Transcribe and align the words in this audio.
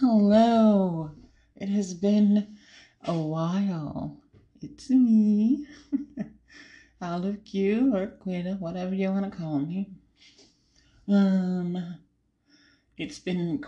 Hello. 0.00 1.10
It 1.56 1.68
has 1.68 1.92
been 1.92 2.56
a 3.04 3.12
while. 3.12 4.16
It's 4.62 4.88
me, 4.88 5.66
Olive 7.02 7.44
Q 7.44 7.94
or 7.94 8.06
Quita, 8.06 8.56
whatever 8.60 8.94
you 8.94 9.10
want 9.10 9.30
to 9.30 9.38
call 9.38 9.58
me. 9.58 9.90
Um, 11.06 11.96
it's 12.96 13.18
been 13.18 13.62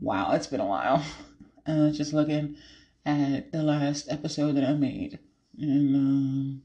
wow. 0.00 0.32
It's 0.32 0.46
been 0.46 0.60
a 0.60 0.66
while. 0.66 1.04
Was 1.66 1.98
just 1.98 2.14
looking 2.14 2.56
at 3.04 3.52
the 3.52 3.62
last 3.62 4.10
episode 4.10 4.52
that 4.52 4.64
I 4.64 4.72
made, 4.72 5.18
and 5.58 5.94
um, 5.94 6.62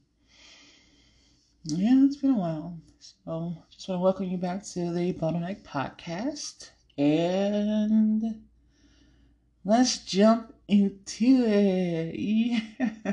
yeah, 1.64 2.06
it's 2.06 2.16
been 2.16 2.30
a 2.30 2.38
while. 2.38 2.78
So, 3.00 3.54
just 3.70 3.86
want 3.86 3.98
to 3.98 4.02
welcome 4.02 4.26
you 4.28 4.38
back 4.38 4.64
to 4.72 4.90
the 4.94 5.12
Bottleneck 5.12 5.62
Podcast, 5.62 6.70
and 6.96 8.46
let's 9.64 9.98
jump 9.98 10.54
into 10.68 11.44
it. 11.46 12.14
Yeah. 12.14 12.60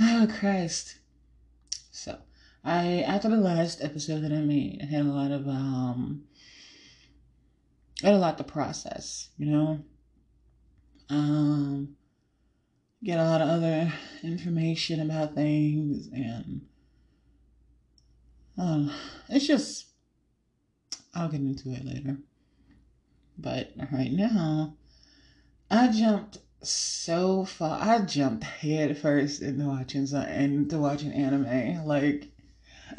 oh 0.00 0.28
Christ. 0.38 0.96
So 1.90 2.18
I 2.64 3.02
after 3.02 3.28
the 3.28 3.36
last 3.36 3.82
episode 3.82 4.20
that 4.22 4.32
I 4.32 4.40
made, 4.40 4.80
I 4.82 4.86
had 4.86 5.06
a 5.06 5.08
lot 5.08 5.30
of 5.30 5.46
um 5.48 6.24
I 8.02 8.06
had 8.06 8.14
a 8.14 8.18
lot 8.18 8.38
to 8.38 8.44
process, 8.44 9.28
you 9.38 9.46
know. 9.46 9.80
Um 11.08 11.96
get 13.02 13.18
a 13.18 13.24
lot 13.24 13.40
of 13.40 13.48
other 13.48 13.92
information 14.22 15.00
about 15.00 15.34
things 15.34 16.08
and 16.12 16.66
um 18.58 18.92
it's 19.28 19.46
just 19.46 19.86
I'll 21.14 21.28
get 21.28 21.40
into 21.40 21.70
it 21.70 21.84
later. 21.84 22.18
But 23.40 23.72
right 23.90 24.12
now, 24.12 24.74
I 25.70 25.88
jumped 25.88 26.38
so 26.62 27.44
far. 27.44 27.80
I 27.80 28.00
jumped 28.04 28.44
head 28.44 28.98
first 28.98 29.40
into 29.40 29.64
watching 29.64 30.06
into 30.06 30.78
watching 30.78 31.12
anime. 31.12 31.86
Like, 31.86 32.28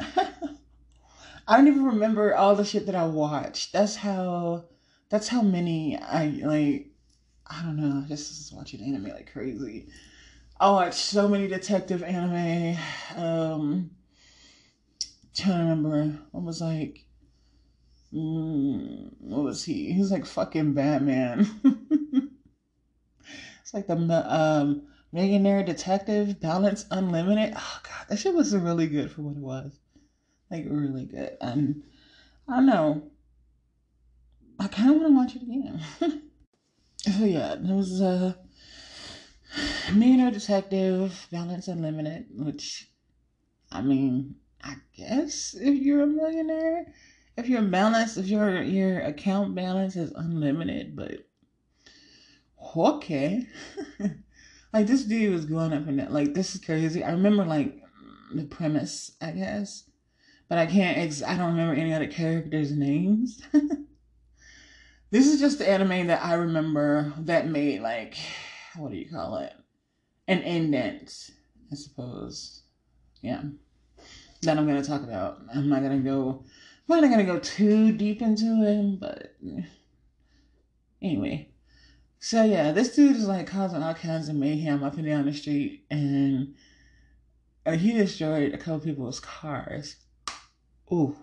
I 0.00 1.56
don't 1.56 1.68
even 1.68 1.84
remember 1.84 2.34
all 2.34 2.56
the 2.56 2.64
shit 2.64 2.86
that 2.86 2.94
I 2.94 3.06
watched. 3.06 3.72
That's 3.72 3.96
how. 3.96 4.64
That's 5.10 5.28
how 5.28 5.42
many 5.42 5.98
I 5.98 6.26
like. 6.42 6.88
I 7.46 7.62
don't 7.62 7.76
know. 7.76 8.02
I 8.04 8.08
just 8.08 8.30
was 8.30 8.52
watching 8.52 8.82
anime 8.82 9.10
like 9.10 9.30
crazy. 9.32 9.88
I 10.58 10.70
watched 10.70 10.94
so 10.94 11.28
many 11.28 11.48
detective 11.48 12.02
anime. 12.02 12.78
Um, 13.16 13.90
trying 15.34 15.58
to 15.58 15.62
remember 15.62 16.18
what 16.30 16.44
was 16.44 16.60
like 16.60 17.04
Mm, 18.14 19.10
what 19.20 19.44
was 19.44 19.64
he? 19.64 19.92
He's 19.92 20.10
like 20.10 20.26
fucking 20.26 20.74
Batman. 20.74 21.48
it's 23.62 23.72
like 23.72 23.86
the 23.86 24.24
um, 24.28 24.82
Millionaire 25.12 25.62
Detective 25.62 26.40
Balance 26.40 26.86
Unlimited. 26.90 27.54
Oh 27.56 27.80
god, 27.82 28.06
that 28.08 28.18
shit 28.18 28.34
was 28.34 28.54
really 28.54 28.86
good 28.86 29.10
for 29.10 29.22
what 29.22 29.36
it 29.36 29.38
was. 29.38 29.80
Like 30.50 30.66
really 30.68 31.06
good. 31.06 31.36
And 31.40 31.82
I 32.48 32.56
don't 32.56 32.66
know. 32.66 33.10
I 34.58 34.68
kind 34.68 34.90
of 34.90 34.96
want 34.96 35.08
to 35.08 35.16
watch 35.16 35.36
it 35.36 35.42
again. 35.42 35.82
so 36.98 37.24
yeah, 37.24 37.54
it 37.54 37.62
was 37.62 38.02
uh, 38.02 38.34
Millionaire 39.94 40.30
Detective 40.30 41.26
Balance 41.32 41.68
Unlimited, 41.68 42.26
which 42.30 42.90
I 43.70 43.80
mean, 43.80 44.36
I 44.62 44.76
guess 44.94 45.54
if 45.58 45.82
you're 45.82 46.02
a 46.02 46.06
millionaire 46.06 46.92
if 47.36 47.48
your 47.48 47.62
balance, 47.62 48.16
if 48.16 48.26
your 48.26 48.62
your 48.62 49.00
account 49.00 49.54
balance 49.54 49.96
is 49.96 50.12
unlimited, 50.12 50.96
but 50.96 51.26
okay. 52.76 53.46
like 54.72 54.86
this 54.86 55.04
dude 55.04 55.32
was 55.32 55.44
going 55.44 55.72
up 55.72 55.88
in 55.88 55.96
that. 55.96 56.12
Like 56.12 56.34
this 56.34 56.54
is 56.54 56.64
crazy. 56.64 57.02
I 57.02 57.12
remember 57.12 57.44
like 57.44 57.80
the 58.34 58.44
premise, 58.44 59.12
I 59.20 59.30
guess, 59.32 59.84
but 60.48 60.58
I 60.58 60.66
can't. 60.66 60.98
Ex- 60.98 61.22
I 61.22 61.36
don't 61.36 61.52
remember 61.52 61.74
any 61.74 61.92
other 61.92 62.06
characters' 62.06 62.72
names. 62.72 63.42
this 65.10 65.26
is 65.26 65.40
just 65.40 65.58
the 65.58 65.68
anime 65.68 66.06
that 66.08 66.24
I 66.24 66.34
remember 66.34 67.12
that 67.18 67.48
made 67.48 67.80
like 67.80 68.16
what 68.76 68.90
do 68.90 68.96
you 68.96 69.08
call 69.10 69.36
it? 69.36 69.52
An 70.28 70.38
indent, 70.40 71.30
I 71.70 71.74
suppose. 71.74 72.62
Yeah. 73.20 73.42
That 74.42 74.58
I'm 74.58 74.66
gonna 74.66 74.84
talk 74.84 75.02
about. 75.02 75.40
I'm 75.54 75.68
not 75.68 75.82
gonna 75.82 75.98
go 75.98 76.44
I'm 76.92 77.02
not 77.02 77.10
gonna 77.10 77.24
go 77.24 77.38
too 77.38 77.92
deep 77.92 78.22
into 78.22 78.62
it, 78.62 79.00
but 79.00 79.34
anyway. 81.00 81.48
So 82.18 82.44
yeah, 82.44 82.72
this 82.72 82.94
dude 82.94 83.16
is 83.16 83.26
like 83.26 83.46
causing 83.46 83.82
all 83.82 83.94
kinds 83.94 84.28
of 84.28 84.36
mayhem 84.36 84.84
up 84.84 84.96
and 84.96 85.06
down 85.06 85.26
the 85.26 85.32
street, 85.32 85.84
and 85.90 86.54
uh, 87.66 87.72
he 87.72 87.92
destroyed 87.92 88.54
a 88.54 88.58
couple 88.58 88.80
people's 88.80 89.20
cars. 89.20 89.96
Ooh, 90.92 91.16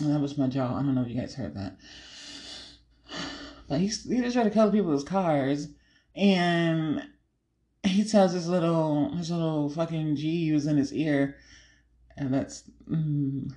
and 0.00 0.14
that 0.14 0.20
was 0.20 0.38
my 0.38 0.46
jaw. 0.46 0.76
I 0.76 0.82
don't 0.82 0.94
know 0.94 1.02
if 1.02 1.08
you 1.08 1.20
guys 1.20 1.34
heard 1.34 1.54
that, 1.54 1.76
but 3.68 3.80
he 3.80 3.88
he 3.88 4.20
destroyed 4.20 4.46
a 4.46 4.50
couple 4.50 4.72
people's 4.72 5.04
cars, 5.04 5.68
and 6.14 7.02
he 7.82 8.04
tells 8.04 8.32
his 8.32 8.48
little 8.48 9.14
his 9.16 9.30
little 9.30 9.68
fucking 9.68 10.16
Jeeves 10.16 10.66
in 10.66 10.76
his 10.76 10.92
ear, 10.92 11.36
and 12.16 12.32
that's. 12.32 12.64
Mm, 12.90 13.52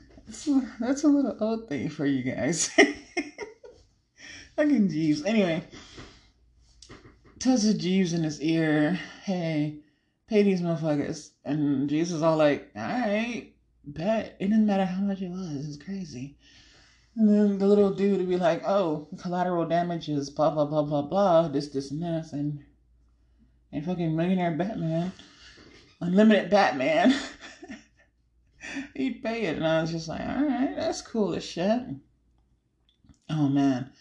that's 0.80 1.04
a 1.04 1.08
little 1.08 1.36
old 1.40 1.68
thing 1.68 1.90
for 1.90 2.06
you 2.06 2.24
guys. 2.24 2.70
Fucking 4.56 4.90
Jeeves. 4.90 5.24
Anyway, 5.26 5.64
the 7.40 7.74
Jeeves 7.74 8.14
in 8.14 8.24
his 8.24 8.42
ear, 8.42 9.00
hey, 9.24 9.80
pay 10.28 10.44
these 10.44 10.62
motherfuckers. 10.62 11.32
And 11.44 11.90
Jeeves 11.90 12.12
is 12.12 12.22
all 12.22 12.38
like, 12.38 12.70
alright, 12.76 13.54
bet. 13.84 14.38
It 14.40 14.48
didn't 14.48 14.68
matter 14.68 14.86
how 14.86 15.02
much 15.02 15.22
it 15.22 15.30
was. 15.30 15.68
It's 15.68 15.84
crazy. 15.84 16.38
And 17.18 17.28
then 17.28 17.58
the 17.58 17.68
little 17.68 17.92
dude 17.92 18.20
would 18.20 18.30
be 18.30 18.38
like, 18.38 18.64
oh, 18.66 19.08
collateral 19.18 19.68
damages, 19.68 20.30
blah, 20.30 20.50
blah, 20.50 20.66
blah, 20.66 20.84
blah, 20.84 21.02
blah, 21.02 21.48
this, 21.50 21.68
this, 21.68 21.92
and 21.92 22.02
this. 22.02 22.32
And, 22.32 22.64
and 23.72 23.84
fucking 23.84 24.16
millionaire 24.16 24.52
Batman, 24.52 25.12
unlimited 26.00 26.50
Batman. 26.50 27.14
he'd 28.96 29.24
pay 29.24 29.46
it. 29.46 29.58
And 29.58 29.68
I 29.68 29.82
was 29.82 29.92
just 29.92 30.08
like, 30.08 30.22
all 30.22 30.46
right, 30.46 30.76
that's 30.76 31.02
cool 31.02 31.34
as 31.34 31.44
shit. 31.44 31.82
Oh 33.30 33.48
man. 33.48 33.92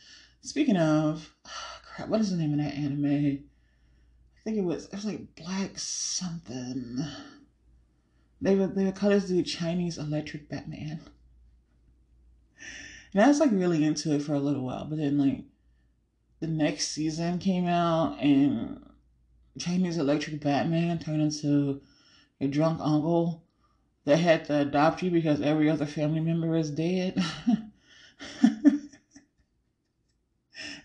Speaking 0.43 0.77
of, 0.77 1.35
oh, 1.47 1.81
crap, 1.85 2.09
what 2.09 2.21
is 2.21 2.31
the 2.31 2.37
name 2.37 2.53
of 2.53 2.59
that 2.59 2.75
anime? 2.75 3.45
I 4.37 4.41
think 4.45 4.57
it 4.57 4.65
was, 4.65 4.87
it 4.87 4.93
was 4.93 5.05
like 5.05 5.35
Black 5.37 5.79
something. 5.79 6.99
They 8.41 8.55
were 8.55 8.69
they 8.69 8.85
were 8.85 8.93
call 8.93 9.11
this 9.11 9.27
dude 9.27 9.47
Chinese 9.47 9.99
Electric 9.99 10.49
Batman. 10.49 11.01
And 13.13 13.23
I 13.23 13.29
was 13.29 13.41
like 13.41 13.51
really 13.53 13.85
into 13.85 14.15
it 14.15 14.23
for 14.23 14.35
a 14.35 14.41
little 14.41 14.63
while, 14.63 14.87
but 14.87 14.99
then 14.99 15.19
like 15.19 15.45
the 16.41 16.47
next 16.47 16.89
season 16.89 17.39
came 17.39 17.67
out 17.67 18.19
and 18.19 18.81
Chinese 19.59 19.99
Electric 19.99 20.41
Batman 20.41 20.99
turned 20.99 21.21
into 21.21 21.83
a 22.41 22.47
drunk 22.47 22.81
uncle 22.81 23.45
they 24.05 24.17
had 24.17 24.45
to 24.47 24.61
adopt 24.61 25.03
you 25.03 25.11
because 25.11 25.41
every 25.41 25.69
other 25.69 25.87
family 25.87 26.21
member 26.21 26.57
is 26.57 26.71
dead. 26.71 27.23
and 28.43 28.81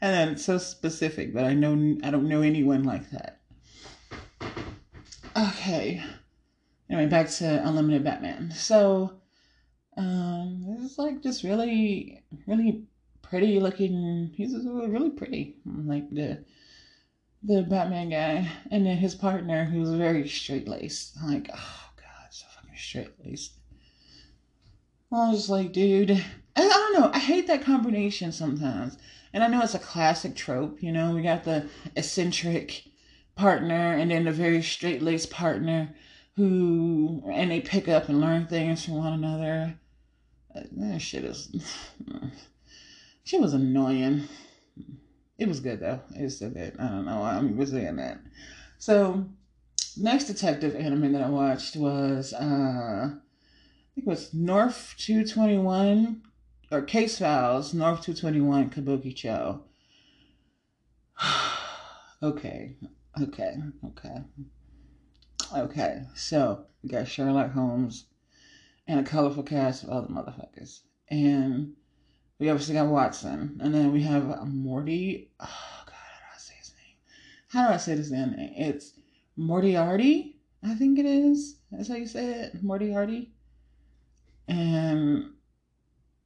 then 0.02 0.30
it's 0.30 0.46
so 0.46 0.58
specific 0.58 1.34
that 1.34 1.46
I 1.46 1.54
know 1.54 1.98
I 2.04 2.12
don't 2.12 2.28
know 2.28 2.42
anyone 2.42 2.84
like 2.84 3.10
that. 3.12 3.40
Okay. 5.36 6.04
Anyway, 6.90 7.10
back 7.10 7.30
to 7.30 7.68
Unlimited 7.68 8.04
Batman. 8.04 8.52
So, 8.52 9.14
um, 9.98 10.66
this 10.68 10.92
is 10.92 10.98
like 10.98 11.22
just 11.22 11.44
really, 11.44 12.24
really 12.48 12.84
pretty 13.22 13.60
looking. 13.60 14.32
He's 14.36 14.54
really 14.54 15.10
pretty, 15.10 15.58
like 15.66 16.10
the 16.10 16.46
the 17.44 17.64
Batman 17.64 18.10
guy, 18.10 18.50
and 18.72 18.86
then 18.86 18.98
his 18.98 19.16
partner, 19.16 19.66
who's 19.66 19.90
very 19.90 20.28
straight 20.28 20.68
laced. 20.68 21.18
Like, 21.24 21.50
oh, 21.54 21.85
straight 22.86 23.12
laced. 23.24 23.54
I 25.12 25.32
was 25.32 25.50
like, 25.50 25.72
dude, 25.72 26.12
I, 26.12 26.22
I 26.56 26.68
don't 26.68 27.00
know. 27.00 27.12
I 27.14 27.20
hate 27.20 27.48
that 27.48 27.64
combination 27.64 28.32
sometimes. 28.32 28.98
And 29.34 29.44
I 29.44 29.48
know 29.48 29.62
it's 29.62 29.76
a 29.76 29.80
classic 29.80 30.36
trope, 30.36 30.82
you 30.82 30.92
know, 30.92 31.14
we 31.14 31.22
got 31.22 31.44
the 31.44 31.68
eccentric 31.96 32.86
partner 33.36 33.94
and 33.94 34.10
then 34.10 34.24
the 34.24 34.32
very 34.32 34.62
straight 34.62 35.02
laced 35.02 35.30
partner 35.30 35.94
who, 36.38 37.22
and 37.32 37.52
they 37.52 37.62
pick 37.62 37.88
up 37.88 38.08
and 38.08 38.22
learn 38.22 38.48
things 38.48 38.86
from 38.86 38.96
one 38.96 39.14
another. 39.14 39.78
Uh, 40.56 40.62
that 40.72 41.00
shit 41.02 41.26
is, 41.26 41.54
shit 43.24 43.42
was 43.42 43.54
annoying. 43.54 44.24
It 45.38 45.50
was 45.50 45.60
good 45.60 45.82
though. 45.82 46.00
It 46.18 46.24
was 46.24 46.40
so 46.40 46.50
good. 46.50 46.76
I 46.80 46.88
don't 46.88 47.06
know 47.06 47.20
why 47.20 47.36
I'm 47.36 47.66
saying 47.66 47.98
that. 47.98 48.20
So, 48.78 49.26
next 49.98 50.26
detective 50.26 50.76
anime 50.76 51.14
that 51.14 51.24
I 51.24 51.30
watched 51.30 51.76
was 51.76 52.34
uh 52.34 53.10
I 53.12 53.96
think 53.96 54.08
it 54.08 54.10
was 54.10 54.34
North 54.34 54.96
221 54.98 56.22
or 56.72 56.82
Case 56.82 57.20
Files, 57.20 57.74
North 57.74 58.02
221, 58.02 58.70
Kabukicho. 58.70 59.62
okay, 62.24 62.76
okay, 63.22 63.56
okay. 63.86 64.18
Okay, 65.56 66.02
so 66.16 66.66
we 66.84 66.90
got 66.90 67.08
Sherlock 67.08 67.52
Holmes 67.52 68.06
and 68.88 69.00
a 69.00 69.04
colorful 69.04 69.44
cast 69.44 69.84
of 69.84 69.90
other 69.90 70.08
motherfuckers. 70.08 70.82
And 71.10 71.74
we 72.40 72.50
obviously 72.50 72.74
got 72.74 72.88
Watson. 72.88 73.60
And 73.62 73.74
then 73.74 73.92
we 73.94 74.02
have 74.04 74.48
Morty. 74.48 75.32
Oh, 75.40 75.84
God, 75.86 75.96
how 75.96 76.20
do 76.20 76.36
I 76.36 76.38
say 76.38 76.56
his 76.60 76.72
name? 76.72 76.98
How 77.50 77.68
do 77.68 77.74
I 77.74 77.78
say 77.78 77.96
this 77.96 78.12
name? 78.12 78.34
It's 78.38 78.94
Moriarty, 79.38 80.38
I 80.64 80.76
think 80.76 81.00
it 81.00 81.06
is. 81.06 81.58
That's 81.72 81.90
how 81.90 81.96
you 81.96 82.08
say 82.08 82.32
it. 82.32 82.64
Moriarty. 82.64 83.32
And 84.48 85.32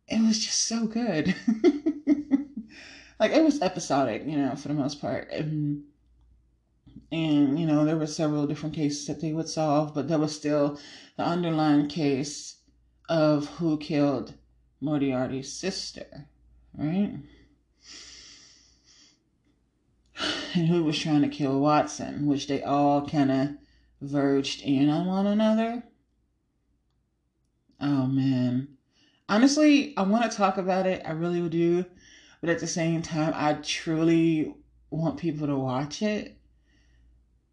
it 0.07 0.21
was 0.21 0.39
just 0.39 0.67
so 0.67 0.85
good. 0.85 1.35
like, 3.19 3.31
it 3.31 3.43
was 3.43 3.61
episodic, 3.61 4.23
you 4.25 4.37
know, 4.37 4.55
for 4.55 4.67
the 4.67 4.73
most 4.73 5.01
part. 5.01 5.29
And, 5.31 5.83
and, 7.11 7.59
you 7.59 7.65
know, 7.65 7.85
there 7.85 7.97
were 7.97 8.07
several 8.07 8.45
different 8.45 8.75
cases 8.75 9.07
that 9.07 9.21
they 9.21 9.33
would 9.33 9.49
solve, 9.49 9.93
but 9.93 10.07
there 10.07 10.19
was 10.19 10.35
still 10.35 10.79
the 11.17 11.23
underlying 11.23 11.87
case 11.87 12.57
of 13.07 13.47
who 13.47 13.77
killed 13.77 14.33
Moriarty's 14.81 15.51
sister, 15.51 16.27
right? 16.77 17.13
And 20.55 20.67
who 20.67 20.83
was 20.83 20.97
trying 20.97 21.21
to 21.21 21.27
kill 21.27 21.59
Watson, 21.59 22.25
which 22.25 22.47
they 22.47 22.63
all 22.63 23.07
kind 23.07 23.31
of 23.31 23.49
verged 24.01 24.61
in 24.61 24.89
on 24.89 25.05
one 25.05 25.27
another. 25.27 25.83
Oh 27.79 28.07
man. 28.07 28.69
Honestly, 29.27 29.95
I 29.95 30.03
want 30.03 30.29
to 30.29 30.35
talk 30.35 30.57
about 30.57 30.87
it. 30.87 31.03
I 31.05 31.11
really 31.11 31.47
do. 31.49 31.85
But 32.41 32.49
at 32.49 32.59
the 32.59 32.67
same 32.67 33.01
time, 33.01 33.33
I 33.35 33.53
truly 33.53 34.55
want 34.89 35.19
people 35.19 35.47
to 35.47 35.55
watch 35.55 36.01
it. 36.01 36.37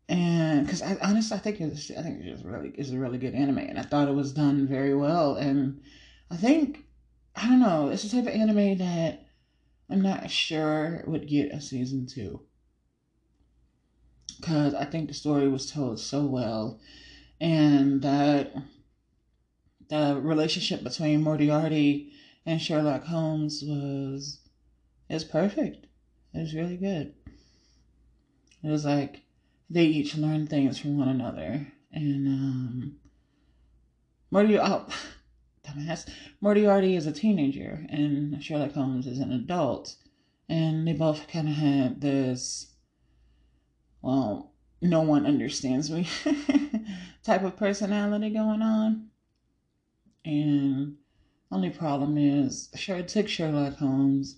And 0.09 0.65
because 0.65 0.83
I 0.83 0.97
honestly, 1.03 1.37
I 1.37 1.41
think 1.41 1.61
it's, 1.61 1.91
I 1.91 2.03
think 2.03 2.21
it's 2.21 2.29
just 2.29 2.45
really, 2.45 2.71
it's 2.77 2.91
a 2.91 2.99
really 2.99 3.19
good 3.19 3.35
anime, 3.35 3.59
and 3.59 3.79
I 3.79 3.83
thought 3.83 4.09
it 4.09 4.15
was 4.15 4.33
done 4.33 4.69
very 4.69 4.95
well. 4.95 5.35
And 5.35 5.81
I 6.31 6.37
think 6.37 6.85
I 7.35 7.49
don't 7.49 7.61
know. 7.61 7.89
It's 7.89 8.05
the 8.05 8.09
type 8.09 8.29
of 8.33 8.41
anime 8.41 8.79
that 8.79 9.27
I'm 9.91 10.01
not 10.01 10.31
sure 10.31 11.03
would 11.07 11.29
get 11.29 11.53
a 11.53 11.61
season 11.61 12.07
two. 12.07 12.46
Because 14.41 14.75
I 14.75 14.85
think 14.85 15.09
the 15.09 15.15
story 15.15 15.49
was 15.49 15.71
told 15.71 16.01
so 16.01 16.25
well. 16.25 16.81
And 17.41 18.03
that 18.03 18.55
the 19.89 20.21
relationship 20.23 20.83
between 20.83 21.23
Moriarty 21.23 22.13
and 22.45 22.61
Sherlock 22.61 23.05
Holmes 23.05 23.63
was 23.67 24.41
is 25.09 25.25
perfect. 25.25 25.87
It 26.35 26.41
was 26.41 26.55
really 26.55 26.77
good. 26.77 27.15
It 28.63 28.69
was 28.69 28.85
like 28.85 29.23
they 29.71 29.85
each 29.85 30.17
learned 30.17 30.49
things 30.49 30.79
from 30.79 30.99
one 30.99 31.09
another. 31.09 31.73
And 31.93 32.27
um 32.27 32.97
Moriarty 34.31 34.59
oh 34.59 34.87
dumbass. 35.67 36.09
Moriarty 36.41 36.97
is 36.97 37.07
a 37.07 37.13
teenager 37.13 37.87
and 37.89 38.43
Sherlock 38.43 38.73
Holmes 38.73 39.07
is 39.07 39.19
an 39.19 39.33
adult. 39.33 39.97
And 40.49 40.87
they 40.87 40.93
both 40.93 41.27
kind 41.27 41.49
of 41.49 41.55
had 41.55 42.01
this, 42.01 42.73
well, 44.07 44.53
no 44.81 45.01
one 45.01 45.27
understands 45.27 45.91
me 45.91 46.07
type 47.25 47.43
of 47.43 47.57
personality 47.57 48.31
going 48.31 48.63
on. 48.63 49.09
And 50.25 50.95
only 51.51 51.71
problem 51.71 52.17
is, 52.17 52.69
sure, 52.77 52.99
it 52.99 53.09
took 53.09 53.27
Sherlock 53.27 53.79
Holmes 53.79 54.37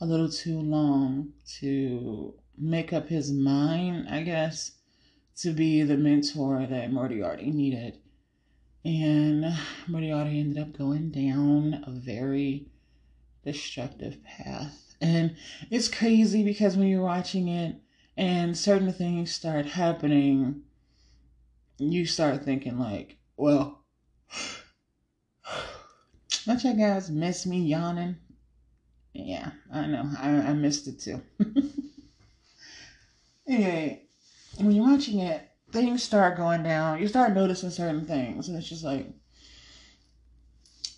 a 0.00 0.06
little 0.06 0.28
too 0.28 0.58
long 0.58 1.32
to 1.60 2.34
make 2.56 2.92
up 2.92 3.08
his 3.08 3.30
mind, 3.30 4.08
I 4.10 4.22
guess, 4.22 4.72
to 5.42 5.52
be 5.52 5.84
the 5.84 5.96
mentor 5.96 6.66
that 6.66 6.92
Moriarty 6.92 7.52
needed. 7.52 7.98
And 8.84 9.56
Moriarty 9.86 10.40
ended 10.40 10.60
up 10.60 10.76
going 10.76 11.12
down 11.12 11.84
a 11.86 11.92
very 11.92 12.66
destructive 13.44 14.24
path. 14.24 14.96
And 15.00 15.36
it's 15.70 15.86
crazy 15.86 16.42
because 16.42 16.76
when 16.76 16.88
you're 16.88 17.02
watching 17.02 17.46
it 17.46 17.76
and 18.18 18.58
certain 18.58 18.92
things 18.92 19.32
start 19.32 19.64
happening, 19.64 20.62
you 21.78 22.04
start 22.04 22.44
thinking 22.44 22.76
like, 22.76 23.16
well, 23.36 23.84
don't 26.44 26.64
you 26.64 26.74
guys 26.74 27.10
miss 27.10 27.46
me 27.46 27.60
yawning? 27.60 28.16
Yeah, 29.14 29.52
I 29.72 29.86
know. 29.86 30.10
I, 30.18 30.30
I 30.30 30.52
missed 30.52 30.88
it 30.88 30.98
too. 30.98 31.22
anyway, 33.48 34.02
when 34.56 34.72
you're 34.72 34.84
watching 34.84 35.20
it, 35.20 35.48
things 35.70 36.02
start 36.02 36.36
going 36.36 36.64
down. 36.64 37.00
You 37.00 37.06
start 37.06 37.34
noticing 37.34 37.70
certain 37.70 38.04
things, 38.04 38.48
and 38.48 38.58
it's 38.58 38.68
just 38.68 38.82
like, 38.82 39.06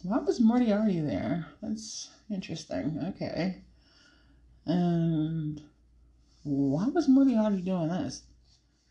why 0.02 0.20
was 0.20 0.40
Moriarty 0.40 1.00
there? 1.00 1.49
That's 1.61 2.08
interesting. 2.31 2.99
Okay. 3.14 3.62
And 4.64 5.61
why 6.42 6.87
was 6.87 7.08
Moriarty 7.08 7.60
doing 7.60 7.88
this? 7.88 8.22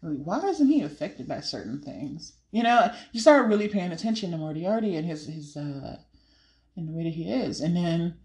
Why 0.01 0.39
isn't 0.39 0.67
he 0.67 0.81
affected 0.81 1.27
by 1.27 1.41
certain 1.41 1.81
things? 1.81 2.33
You 2.51 2.63
know, 2.63 2.91
you 3.11 3.19
start 3.19 3.47
really 3.47 3.67
paying 3.67 3.91
attention 3.91 4.31
to 4.31 4.37
Moriarty 4.37 4.95
and 4.95 5.05
his 5.05 5.27
his 5.27 5.57
uh 5.57 5.97
and 6.75 6.87
the 6.87 6.93
way 6.93 7.03
that 7.03 7.13
he 7.13 7.31
is. 7.31 7.59
And 7.59 7.75
then 7.75 8.15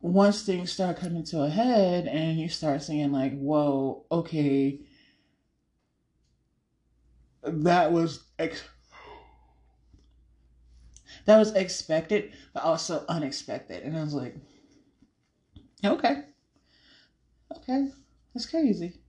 once 0.00 0.42
things 0.42 0.70
start 0.70 0.98
coming 0.98 1.24
to 1.24 1.42
a 1.42 1.48
head 1.48 2.06
and 2.06 2.38
you 2.38 2.48
start 2.48 2.82
saying 2.82 3.12
like, 3.12 3.38
whoa, 3.38 4.04
okay, 4.12 4.80
that 7.42 7.90
was 7.90 8.24
ex- 8.38 8.68
that 11.24 11.38
was 11.38 11.54
expected, 11.54 12.32
but 12.52 12.64
also 12.64 13.04
unexpected. 13.08 13.82
And 13.82 13.96
I 13.96 14.02
was 14.02 14.14
like, 14.14 14.36
okay, 15.84 16.24
okay, 17.56 17.88
that's 18.34 18.46
crazy. 18.46 19.00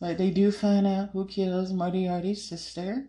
But 0.00 0.18
they 0.18 0.30
do 0.30 0.50
find 0.50 0.86
out 0.86 1.10
who 1.12 1.26
kills 1.26 1.72
Moriarty's 1.72 2.42
sister. 2.48 3.08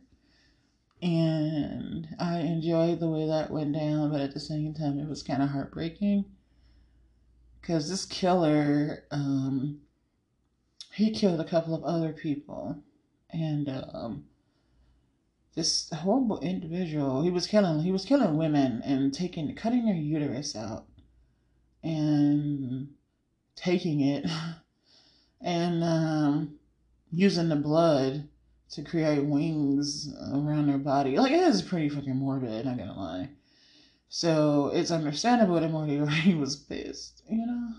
And 1.01 2.09
I 2.19 2.39
enjoyed 2.39 2.99
the 2.99 3.09
way 3.09 3.25
that 3.25 3.49
went 3.49 3.73
down, 3.73 4.11
but 4.11 4.21
at 4.21 4.33
the 4.33 4.39
same 4.39 4.73
time, 4.73 4.99
it 4.99 5.09
was 5.09 5.23
kind 5.23 5.41
of 5.41 5.49
heartbreaking. 5.49 6.25
Because 7.59 7.89
this 7.89 8.05
killer, 8.05 9.05
um, 9.09 9.79
he 10.93 11.11
killed 11.11 11.39
a 11.39 11.45
couple 11.45 11.73
of 11.73 11.83
other 11.83 12.11
people. 12.11 12.83
And 13.31 13.69
um, 13.69 14.25
this 15.55 15.89
horrible 15.89 16.39
individual. 16.39 17.23
He 17.23 17.29
was 17.29 17.47
killing 17.47 17.83
he 17.83 17.91
was 17.91 18.05
killing 18.05 18.37
women 18.37 18.81
and 18.83 19.13
taking 19.13 19.53
cutting 19.55 19.85
their 19.85 19.95
uterus 19.95 20.55
out 20.55 20.85
and 21.83 22.89
taking 23.55 24.01
it 24.01 24.25
and 25.41 25.83
um, 25.83 26.55
using 27.11 27.49
the 27.49 27.55
blood 27.55 28.27
to 28.71 28.83
create 28.83 29.23
wings 29.23 30.13
around 30.33 30.67
their 30.67 30.77
body. 30.77 31.17
Like 31.17 31.31
it 31.31 31.43
is 31.43 31.61
pretty 31.61 31.89
fucking 31.89 32.15
morbid, 32.15 32.65
not 32.65 32.77
gonna 32.77 32.97
lie. 32.97 33.29
So 34.13 34.71
it's 34.73 34.91
understandable 34.91 35.59
that 35.59 35.71
Moriarty 35.71 36.35
was 36.39 36.55
pissed, 36.55 37.23
you 37.29 37.45
know? 37.45 37.69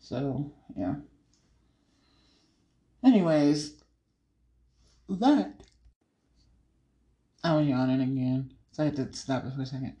So, 0.00 0.52
yeah. 0.76 0.94
Anyways, 3.04 3.82
that. 5.08 5.60
I 7.42 7.54
was 7.54 7.66
yawning 7.66 8.00
again, 8.00 8.54
so 8.72 8.82
I 8.82 8.86
had 8.86 8.96
to 8.96 9.12
stop 9.12 9.44
it 9.44 9.52
for 9.54 9.60
a 9.62 9.66
second. 9.66 9.96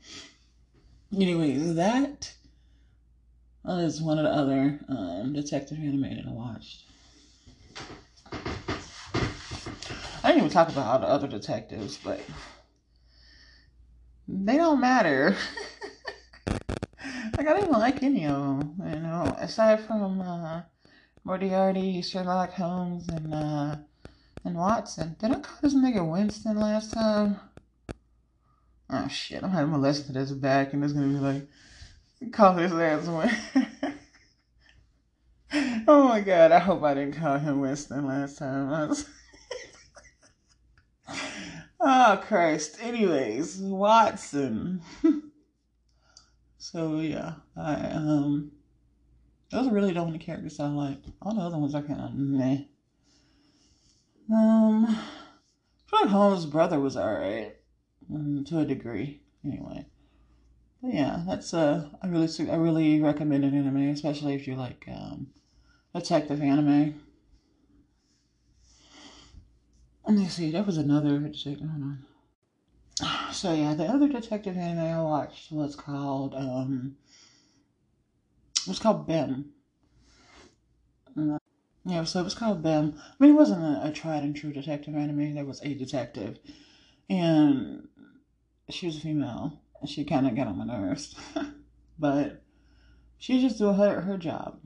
Anyways, 1.14 1.74
that 1.74 2.32
is 3.66 4.02
one 4.02 4.18
of 4.18 4.24
the 4.24 4.30
other 4.30 4.80
um, 4.88 5.32
detective 5.32 5.78
animated 5.78 6.26
I 6.26 6.32
watched. 6.32 6.84
I 10.22 10.28
didn't 10.28 10.38
even 10.38 10.50
talk 10.50 10.68
about 10.68 10.86
all 10.86 10.98
the 10.98 11.06
other 11.06 11.28
detectives, 11.28 11.98
but 11.98 12.20
they 14.26 14.56
don't 14.56 14.80
matter. 14.80 15.36
like 16.48 17.46
I 17.46 17.54
didn't 17.54 17.68
even 17.68 17.72
like 17.72 18.02
any 18.02 18.26
of 18.26 18.32
them, 18.32 18.74
you 18.86 19.00
know, 19.00 19.34
aside 19.38 19.80
from 19.80 20.20
uh, 20.20 20.62
Moriarty, 21.24 22.00
Sherlock 22.02 22.52
Holmes, 22.52 23.08
and 23.08 23.34
uh, 23.34 23.76
and 24.44 24.56
Watson. 24.56 25.16
Did 25.18 25.30
I 25.32 25.40
call 25.40 25.56
this 25.62 25.74
nigga 25.74 26.10
Winston 26.10 26.58
last 26.58 26.92
time? 26.92 27.40
Oh 28.90 29.08
shit, 29.08 29.42
I'm 29.42 29.50
having 29.50 29.72
to 29.72 29.78
listen 29.78 30.06
to 30.06 30.12
this 30.12 30.32
back 30.32 30.72
and 30.72 30.84
it's 30.84 30.92
gonna 30.92 31.08
be 31.08 31.14
like, 31.14 31.48
call 32.32 32.54
his 32.54 32.72
ass 32.72 33.06
one. 33.06 33.30
oh 35.88 36.08
my 36.08 36.20
god, 36.20 36.52
I 36.52 36.58
hope 36.58 36.82
I 36.82 36.94
didn't 36.94 37.16
call 37.20 37.38
him 37.38 37.60
Winston 37.60 38.06
last 38.06 38.38
time. 38.38 38.70
Was... 38.70 39.08
oh 41.80 42.20
Christ. 42.26 42.78
Anyways, 42.80 43.58
Watson. 43.58 44.82
So 46.64 46.98
yeah, 47.00 47.34
I 47.58 47.74
um, 47.74 48.50
those 49.50 49.66
are 49.66 49.70
really 49.70 49.92
the 49.92 50.00
only 50.00 50.18
characters 50.18 50.58
I 50.58 50.66
like. 50.68 50.96
All 51.20 51.34
the 51.34 51.42
other 51.42 51.58
ones 51.58 51.74
are 51.74 51.82
kind 51.82 52.00
of 52.00 52.14
meh. 52.14 52.62
Um, 54.32 54.98
I 55.92 56.06
Holmes' 56.08 56.46
brother 56.46 56.80
was 56.80 56.96
alright, 56.96 57.54
um, 58.10 58.44
to 58.48 58.60
a 58.60 58.64
degree, 58.64 59.20
anyway. 59.44 59.84
But 60.84 60.92
yeah, 60.92 61.22
that's 61.26 61.54
uh, 61.54 61.88
I 62.02 62.08
really 62.08 62.28
I 62.50 62.56
really 62.56 63.00
recommend 63.00 63.42
an 63.42 63.54
anime, 63.54 63.88
especially 63.88 64.34
if 64.34 64.46
you 64.46 64.54
like 64.54 64.84
um, 64.86 65.28
detective 65.94 66.42
anime. 66.42 67.00
Let 70.06 70.18
me 70.18 70.28
see, 70.28 70.50
there 70.50 70.62
was 70.62 70.76
another 70.76 71.18
detective. 71.18 71.66
Hold 71.66 71.82
on. 71.82 72.04
So 73.32 73.54
yeah, 73.54 73.72
the 73.72 73.86
other 73.86 74.08
detective 74.08 74.58
anime 74.58 74.84
I 74.84 75.02
watched 75.02 75.50
was 75.50 75.74
called 75.74 76.34
um, 76.34 76.96
it 78.60 78.68
was 78.68 78.78
called. 78.78 79.10
Uh, 79.10 79.36
yeah, 81.86 82.04
so 82.04 82.20
it 82.20 82.24
was 82.24 82.34
called 82.34 82.62
Bem. 82.62 82.92
I 82.98 83.14
mean, 83.18 83.30
it 83.32 83.38
wasn't 83.38 83.64
a, 83.64 83.88
a 83.88 83.90
tried 83.90 84.22
and 84.22 84.36
true 84.36 84.52
detective 84.52 84.94
anime. 84.94 85.34
There 85.34 85.46
was 85.46 85.62
a 85.62 85.72
detective, 85.72 86.38
and 87.08 87.88
she 88.68 88.84
was 88.84 88.98
a 88.98 89.00
female, 89.00 89.63
she 89.88 90.04
kind 90.04 90.26
of 90.26 90.34
got 90.34 90.46
on 90.46 90.58
my 90.58 90.64
nerves, 90.64 91.14
but 91.98 92.42
she 93.18 93.40
just 93.40 93.58
doing 93.58 93.76
her 93.76 94.02
her 94.02 94.18
job. 94.18 94.60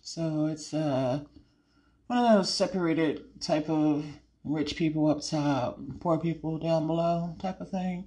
So 0.00 0.46
it's 0.46 0.72
uh 0.74 1.20
one 2.06 2.18
of 2.18 2.38
those 2.38 2.52
separated 2.52 3.40
type 3.40 3.70
of 3.70 4.04
rich 4.44 4.76
people 4.76 5.08
up 5.08 5.22
top, 5.22 5.78
poor 6.00 6.18
people 6.18 6.58
down 6.58 6.86
below 6.86 7.34
type 7.38 7.60
of 7.60 7.70
thing. 7.70 8.06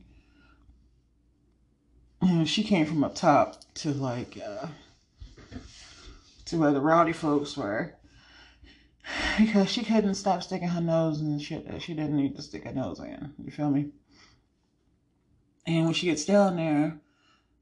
She 2.46 2.64
came 2.64 2.86
from 2.86 3.04
up 3.04 3.16
top 3.16 3.58
to 3.76 3.92
like 3.92 4.40
uh, 4.44 4.68
to 6.46 6.58
where 6.58 6.72
the 6.72 6.82
rowdy 6.82 7.14
folks 7.14 7.56
were 7.56 7.96
because 9.38 9.70
she 9.70 9.84
couldn't 9.84 10.16
stop 10.16 10.44
sticking 10.44 10.70
her 10.70 10.82
nose 10.82 11.22
in 11.22 11.38
shit 11.40 11.68
that 11.68 11.82
she 11.82 11.94
didn't 11.94 12.18
need 12.18 12.36
to 12.36 12.42
stick 12.42 12.64
her 12.64 12.74
nose 12.74 13.00
in. 13.00 13.34
You 13.44 13.52
feel 13.52 13.70
me? 13.70 13.92
And 15.68 15.86
when 15.86 15.94
she 15.94 16.08
gets 16.08 16.26
down 16.26 16.58
there, 16.58 17.00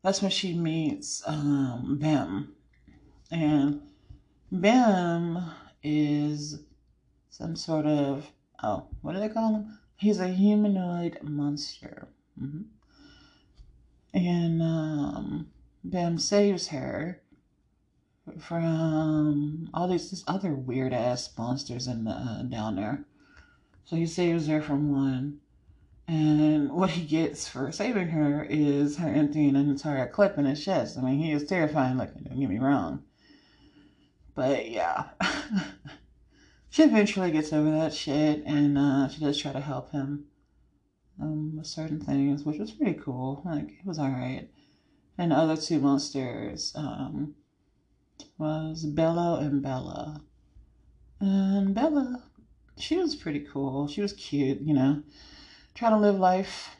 that's 0.01 0.21
when 0.21 0.31
she 0.31 0.53
meets 0.53 1.23
um, 1.25 1.97
Bem. 1.99 2.53
And 3.31 3.81
Bem 4.51 5.39
is 5.81 6.59
some 7.29 7.55
sort 7.55 7.85
of 7.85 8.31
oh, 8.63 8.85
what 9.01 9.13
do 9.13 9.19
they 9.19 9.29
call 9.29 9.55
him? 9.55 9.79
He's 9.97 10.19
a 10.19 10.27
humanoid 10.27 11.19
monster. 11.21 12.07
Mm-hmm. 12.41 12.61
And 14.13 14.61
um, 14.61 15.47
Bem 15.83 16.17
saves 16.17 16.67
her 16.69 17.21
from 18.39 19.69
all 19.73 19.87
these, 19.87 20.09
these 20.09 20.23
other 20.27 20.53
weird 20.53 20.93
ass 20.93 21.29
monsters 21.37 21.87
in 21.87 22.05
the, 22.05 22.11
uh, 22.11 22.43
down 22.43 22.75
there. 22.75 23.05
So 23.85 23.95
he 23.95 24.05
saves 24.05 24.47
her 24.47 24.61
from 24.61 24.91
one. 24.91 25.39
And 26.07 26.71
what 26.71 26.91
he 26.91 27.05
gets 27.05 27.47
for 27.47 27.71
saving 27.71 28.09
her 28.09 28.45
is 28.49 28.97
her 28.97 29.07
emptying 29.07 29.55
an 29.55 29.69
entire 29.69 30.07
clip 30.07 30.37
in 30.37 30.45
his 30.45 30.63
chest. 30.63 30.97
I 30.97 31.01
mean, 31.01 31.19
he 31.19 31.31
is 31.31 31.45
terrifying 31.45 31.97
looking, 31.97 32.23
don't 32.23 32.39
get 32.39 32.49
me 32.49 32.59
wrong. 32.59 33.03
But 34.35 34.69
yeah. 34.69 35.05
she 36.69 36.83
eventually 36.83 37.31
gets 37.31 37.53
over 37.53 37.71
that 37.71 37.93
shit 37.93 38.43
and 38.45 38.77
uh, 38.77 39.07
she 39.07 39.21
does 39.21 39.37
try 39.37 39.53
to 39.53 39.61
help 39.61 39.91
him 39.91 40.25
um, 41.21 41.55
with 41.55 41.67
certain 41.67 41.99
things, 41.99 42.43
which 42.43 42.59
was 42.59 42.71
pretty 42.71 42.99
cool. 42.99 43.41
Like, 43.45 43.69
it 43.69 43.85
was 43.85 43.99
alright. 43.99 44.49
And 45.17 45.31
the 45.31 45.35
other 45.35 45.55
two 45.55 45.79
monsters 45.79 46.73
um, 46.75 47.35
was 48.37 48.85
Bello 48.85 49.39
and 49.39 49.61
Bella. 49.61 50.21
And 51.19 51.73
Bella, 51.73 52.23
she 52.77 52.97
was 52.97 53.15
pretty 53.15 53.39
cool. 53.41 53.87
She 53.87 54.01
was 54.01 54.13
cute, 54.13 54.61
you 54.61 54.73
know, 54.73 55.03
trying 55.73 55.93
to 55.93 55.99
live 55.99 56.19
life. 56.19 56.75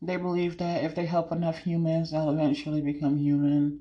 They 0.00 0.16
believe 0.16 0.58
that 0.58 0.84
if 0.84 0.94
they 0.94 1.06
help 1.06 1.32
enough 1.32 1.58
humans, 1.58 2.10
they'll 2.10 2.30
eventually 2.30 2.80
become 2.80 3.16
human. 3.16 3.80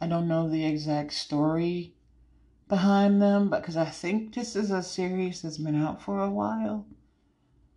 I 0.00 0.06
don't 0.06 0.28
know 0.28 0.48
the 0.48 0.64
exact 0.64 1.12
story 1.12 1.94
behind 2.68 3.20
them, 3.20 3.50
but 3.50 3.62
because 3.62 3.76
I 3.76 3.86
think 3.86 4.34
this 4.34 4.54
is 4.54 4.70
a 4.70 4.82
series 4.82 5.42
that's 5.42 5.58
been 5.58 5.80
out 5.80 6.00
for 6.00 6.22
a 6.22 6.30
while. 6.30 6.86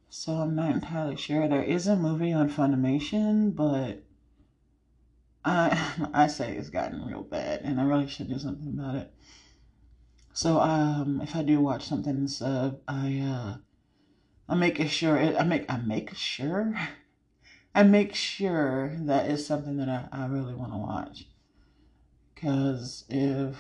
So 0.10 0.34
I'm 0.34 0.56
not 0.56 0.72
entirely 0.72 1.16
sure. 1.16 1.48
There 1.48 1.64
is 1.64 1.88
a 1.88 1.96
movie 1.96 2.32
on 2.32 2.50
Funimation, 2.50 3.56
but 3.56 4.04
I 5.44 6.10
I 6.14 6.28
say 6.28 6.56
it's 6.56 6.70
gotten 6.70 7.04
real 7.04 7.24
bad, 7.24 7.62
and 7.62 7.82
I 7.82 7.84
really 7.84 8.08
should 8.08 8.30
do 8.30 8.38
something 8.38 8.68
about 8.68 8.96
it. 8.96 9.14
So 10.34 10.60
um, 10.60 11.22
if 11.22 11.36
I 11.36 11.44
do 11.44 11.60
watch 11.60 11.88
something 11.88 12.28
sub, 12.28 12.80
I 12.88 13.20
uh, 13.20 13.58
I 14.48 14.56
make 14.56 14.82
sure 14.90 15.18
it, 15.18 15.36
I 15.40 15.44
make 15.44 15.66
I 15.72 15.78
make 15.78 16.16
sure 16.16 16.76
I 17.76 17.84
make 17.84 18.14
sure 18.14 18.96
that 19.00 19.30
it's 19.30 19.46
something 19.46 19.78
that 19.78 19.90
I, 19.90 20.08
I 20.12 20.28
really 20.28 20.54
want 20.54 20.74
to 20.74 20.78
watch. 20.78 21.28
Cause 22.36 23.06
if 23.10 23.56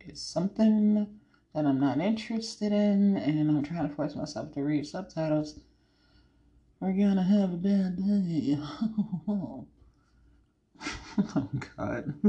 it's 0.00 0.20
something 0.20 1.06
that 1.54 1.64
I'm 1.64 1.80
not 1.80 2.00
interested 2.00 2.72
in 2.72 3.16
and 3.16 3.50
I'm 3.50 3.62
trying 3.62 3.88
to 3.88 3.94
force 3.94 4.16
myself 4.16 4.52
to 4.54 4.62
read 4.62 4.86
subtitles, 4.86 5.60
we're 6.80 6.92
gonna 6.92 7.22
have 7.22 7.52
a 7.52 7.56
bad 7.56 7.96
day. 7.96 8.58
oh 9.28 9.66
god. 11.76 12.14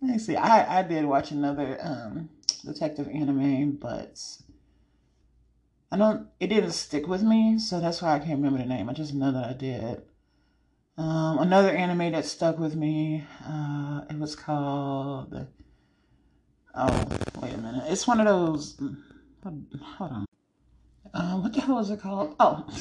Let 0.00 0.12
me 0.12 0.18
see. 0.18 0.36
I, 0.36 0.80
I 0.80 0.82
did 0.82 1.04
watch 1.04 1.30
another 1.30 1.78
um, 1.80 2.28
detective 2.64 3.08
anime, 3.08 3.72
but 3.72 4.20
I 5.90 5.96
don't 5.96 6.28
it 6.38 6.48
didn't 6.48 6.72
stick 6.72 7.06
with 7.06 7.22
me, 7.22 7.58
so 7.58 7.80
that's 7.80 8.02
why 8.02 8.14
I 8.14 8.18
can't 8.18 8.38
remember 8.38 8.58
the 8.58 8.66
name. 8.66 8.88
I 8.88 8.92
just 8.92 9.14
know 9.14 9.32
that 9.32 9.44
I 9.44 9.52
did. 9.52 10.02
Um, 10.96 11.38
another 11.38 11.70
anime 11.70 12.12
that 12.12 12.24
stuck 12.24 12.58
with 12.58 12.74
me, 12.74 13.24
uh, 13.46 14.02
it 14.10 14.18
was 14.18 14.34
called 14.34 15.46
Oh, 16.80 17.04
wait 17.40 17.54
a 17.54 17.58
minute. 17.58 17.84
It's 17.88 18.06
one 18.06 18.20
of 18.20 18.26
those. 18.26 18.76
Hold 19.42 20.12
on. 20.12 20.26
Uh, 21.12 21.38
what 21.38 21.52
the 21.52 21.60
hell 21.60 21.80
is 21.80 21.90
it 21.90 22.00
called? 22.00 22.36
Oh. 22.40 22.66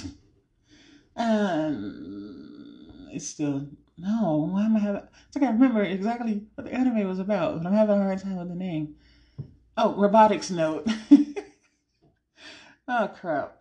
Um, 1.20 3.08
it's 3.12 3.28
still. 3.28 3.68
No, 3.98 4.52
why 4.52 4.66
am 4.66 4.76
I 4.76 4.80
having. 4.80 5.02
I 5.36 5.40
can't 5.40 5.60
remember 5.60 5.82
exactly 5.82 6.44
what 6.54 6.66
the 6.66 6.72
anime 6.72 7.08
was 7.08 7.18
about, 7.18 7.58
but 7.58 7.66
I'm 7.66 7.74
having 7.74 8.00
a 8.00 8.04
hard 8.04 8.22
time 8.22 8.38
with 8.38 8.50
the 8.50 8.56
name. 8.56 8.98
Oh, 9.76 9.96
Robotics 9.96 10.52
Note. 10.52 10.88
oh, 12.88 13.10
crap. 13.20 13.58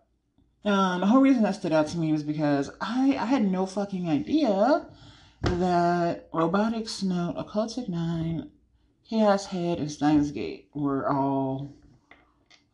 Um, 0.64 1.00
the 1.00 1.06
whole 1.06 1.21
reason 1.21 1.42
that 1.42 1.54
stood 1.54 1.73
out 1.73 1.88
to 1.88 1.99
me 1.99 2.12
was 2.12 2.23
because 2.23 2.71
I, 2.80 3.16
I 3.21 3.26
had 3.26 3.45
no 3.50 3.66
fucking 3.66 4.09
idea 4.09 4.87
that 5.42 6.28
Robotics 6.33 7.02
Note, 7.02 7.37
Occultic 7.37 7.88
9, 7.88 8.50
Chaos 9.09 9.47
Head 9.47 9.78
and 9.78 9.90
Steins 9.90 10.33
Gate 10.33 10.68
were 10.75 11.09
all 11.09 11.73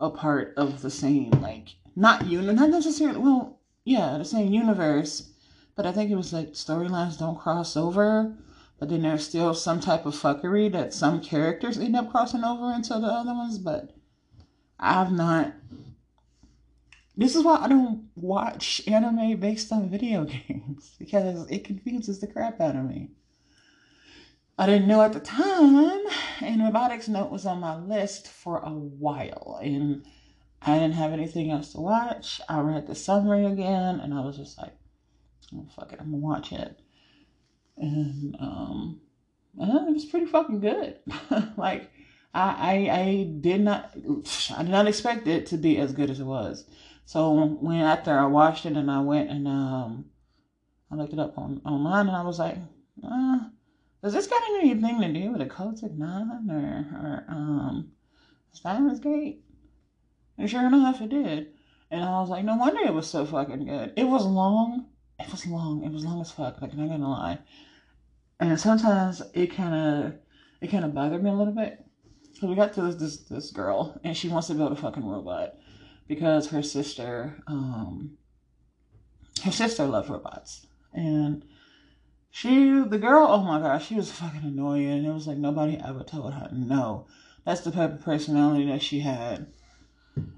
a 0.01 0.09
part 0.09 0.55
of 0.57 0.81
the 0.81 0.91
same, 0.91 1.31
like, 1.43 1.75
not 1.95 2.27
uni, 2.27 2.53
not 2.55 2.71
necessarily, 2.71 3.19
well, 3.19 3.61
yeah, 3.85 4.17
the 4.17 4.25
same 4.25 4.53
universe, 4.53 5.31
but 5.75 5.87
I 5.87 5.93
think 5.93 6.11
it 6.11 6.17
was 6.17 6.33
like 6.33 6.53
storylines 6.53 7.19
don't 7.19 7.39
cross 7.39 7.77
over, 7.77 8.35
but 8.79 8.89
then 8.89 9.03
there's 9.03 9.27
still 9.27 9.55
some 9.55 9.81
type 9.81 10.07
of 10.07 10.15
fuckery 10.15 10.73
that 10.73 10.95
some 10.95 11.21
characters 11.21 11.79
end 11.79 11.97
up 11.97 12.11
crossing 12.11 12.45
over 12.45 12.73
into 12.73 12.95
the 12.95 13.07
other 13.07 13.35
ones, 13.35 13.59
but 13.59 13.95
I've 14.79 15.13
not. 15.13 15.53
This 17.17 17.37
is 17.37 17.45
why 17.45 17.57
I 17.57 17.69
don't 17.69 18.09
watch 18.17 18.83
anime 18.87 19.39
based 19.39 19.71
on 19.71 19.91
video 19.91 20.25
games 20.49 20.95
because 20.99 21.47
it 21.51 21.65
confuses 21.65 22.21
the 22.21 22.27
crap 22.27 22.61
out 22.61 22.77
of 22.77 22.85
me. 22.85 23.11
I 24.59 24.67
didn't 24.67 24.89
know 24.89 25.03
at 25.03 25.13
the 25.13 25.21
time, 25.21 26.01
and 26.41 26.63
Robotics 26.63 27.09
Note 27.09 27.31
was 27.31 27.47
on 27.47 27.61
my 27.61 27.77
list 27.77 28.29
for 28.29 28.59
a 28.59 28.71
while, 28.71 29.59
and 29.63 30.05
I 30.61 30.79
didn't 30.79 30.95
have 30.95 31.13
anything 31.13 31.51
else 31.51 31.73
to 31.73 31.81
watch. 31.81 32.41
I 32.49 32.61
read 32.61 32.87
the 32.87 32.95
summary 32.95 33.47
again, 33.47 33.99
and 34.01 34.13
I 34.13 34.21
was 34.21 34.37
just 34.37 34.59
like, 34.59 34.75
oh, 35.55 35.67
fuck 35.75 35.93
it, 35.93 36.01
I'm 36.01 36.13
gonna 36.13 36.19
watch 36.19 36.53
it. 36.53 36.79
And, 37.79 38.37
um, 38.39 39.01
and 39.59 39.89
it 39.89 39.93
was 39.95 40.05
pretty 40.05 40.27
fucking 40.27 40.61
good. 40.61 40.99
like, 41.57 41.91
I, 42.35 42.89
I, 42.91 43.01
I 43.01 43.31
did 43.41 43.63
not, 43.63 43.95
I 44.57 44.63
did 44.63 44.71
not 44.71 44.87
expect 44.87 45.27
it 45.27 45.47
to 45.47 45.57
be 45.57 45.79
as 45.79 45.93
good 45.93 46.11
as 46.11 46.21
it 46.21 46.25
was. 46.25 46.67
So 47.05 47.45
when 47.61 47.81
after 47.81 48.17
I 48.17 48.27
watched 48.27 48.67
it 48.67 48.77
and 48.77 48.91
I 48.91 49.01
went 49.01 49.31
and 49.31 49.47
um, 49.47 50.07
I 50.91 50.95
looked 50.95 51.13
it 51.13 51.19
up 51.19 51.37
on 51.37 51.61
online 51.65 52.09
and 52.09 52.17
I 52.17 52.23
was 52.23 52.39
like, 52.39 52.57
uh, 53.05 53.39
does 54.03 54.13
this 54.13 54.27
got 54.27 54.43
anything 54.59 55.01
to 55.01 55.13
do 55.13 55.33
with 55.33 55.41
Occultic 55.41 55.97
Nine 55.97 56.49
or, 56.51 56.99
or 57.01 57.25
um, 57.29 57.93
Steins 58.53 59.01
Gate? 59.01 59.45
And 60.39 60.49
sure 60.49 60.67
enough, 60.67 61.01
it 61.01 61.11
did. 61.11 61.49
And 61.91 62.03
I 62.03 62.21
was 62.21 62.31
like, 62.31 62.45
no 62.45 62.57
wonder 62.57 62.81
it 62.81 62.95
was 62.95 63.07
so 63.07 63.27
fucking 63.27 63.67
good. 63.67 63.93
It 63.97 64.05
was 64.05 64.25
long 64.25 64.87
it 65.23 65.31
was 65.31 65.47
long. 65.47 65.85
It 65.85 65.93
was 65.93 66.05
long 66.05 66.21
as 66.21 66.31
fuck. 66.31 66.61
Like, 66.61 66.73
I'm 66.73 66.79
not 66.79 66.89
gonna 66.89 67.11
lie. 67.11 67.39
And 68.41 68.59
sometimes 68.59 69.23
it 69.35 69.55
kind 69.55 69.75
of, 69.75 70.15
it 70.61 70.71
kind 70.71 70.85
of 70.85 70.95
bothered 70.95 71.23
me 71.23 71.31
a 71.31 71.35
little 71.35 71.55
bit. 71.55 71.85
So 72.35 72.49
we 72.49 72.57
got 72.57 72.73
to 72.75 72.83
this, 72.83 72.97
this 72.97 73.17
this 73.29 73.51
girl, 73.51 74.01
and 74.03 74.17
she 74.17 74.29
wants 74.29 74.49
to 74.49 74.55
build 74.55 74.73
a 74.73 74.77
fucking 74.77 75.07
robot 75.07 75.55
because 76.07 76.51
her 76.51 76.63
sister, 76.63 77.43
um, 77.47 78.19
her 79.45 79.53
sister 79.53 79.85
loved 79.87 80.11
robots, 80.11 80.67
and 80.93 81.45
she, 82.35 82.83
the 82.89 82.99
girl, 82.99 83.27
oh 83.29 83.43
my 83.43 83.61
gosh, 83.61 83.87
she 83.87 83.95
was 83.95 84.11
fucking 84.11 84.43
annoying. 84.43 84.89
And 84.89 85.07
it 85.07 85.13
was 85.13 85.27
like 85.27 85.37
nobody 85.37 85.77
ever 85.77 86.03
told 86.03 86.33
her 86.33 86.49
no. 86.51 87.07
That's 87.45 87.61
the 87.61 87.71
type 87.71 87.93
of 87.93 88.01
personality 88.01 88.67
that 88.69 88.83
she 88.83 89.01
had. 89.01 89.53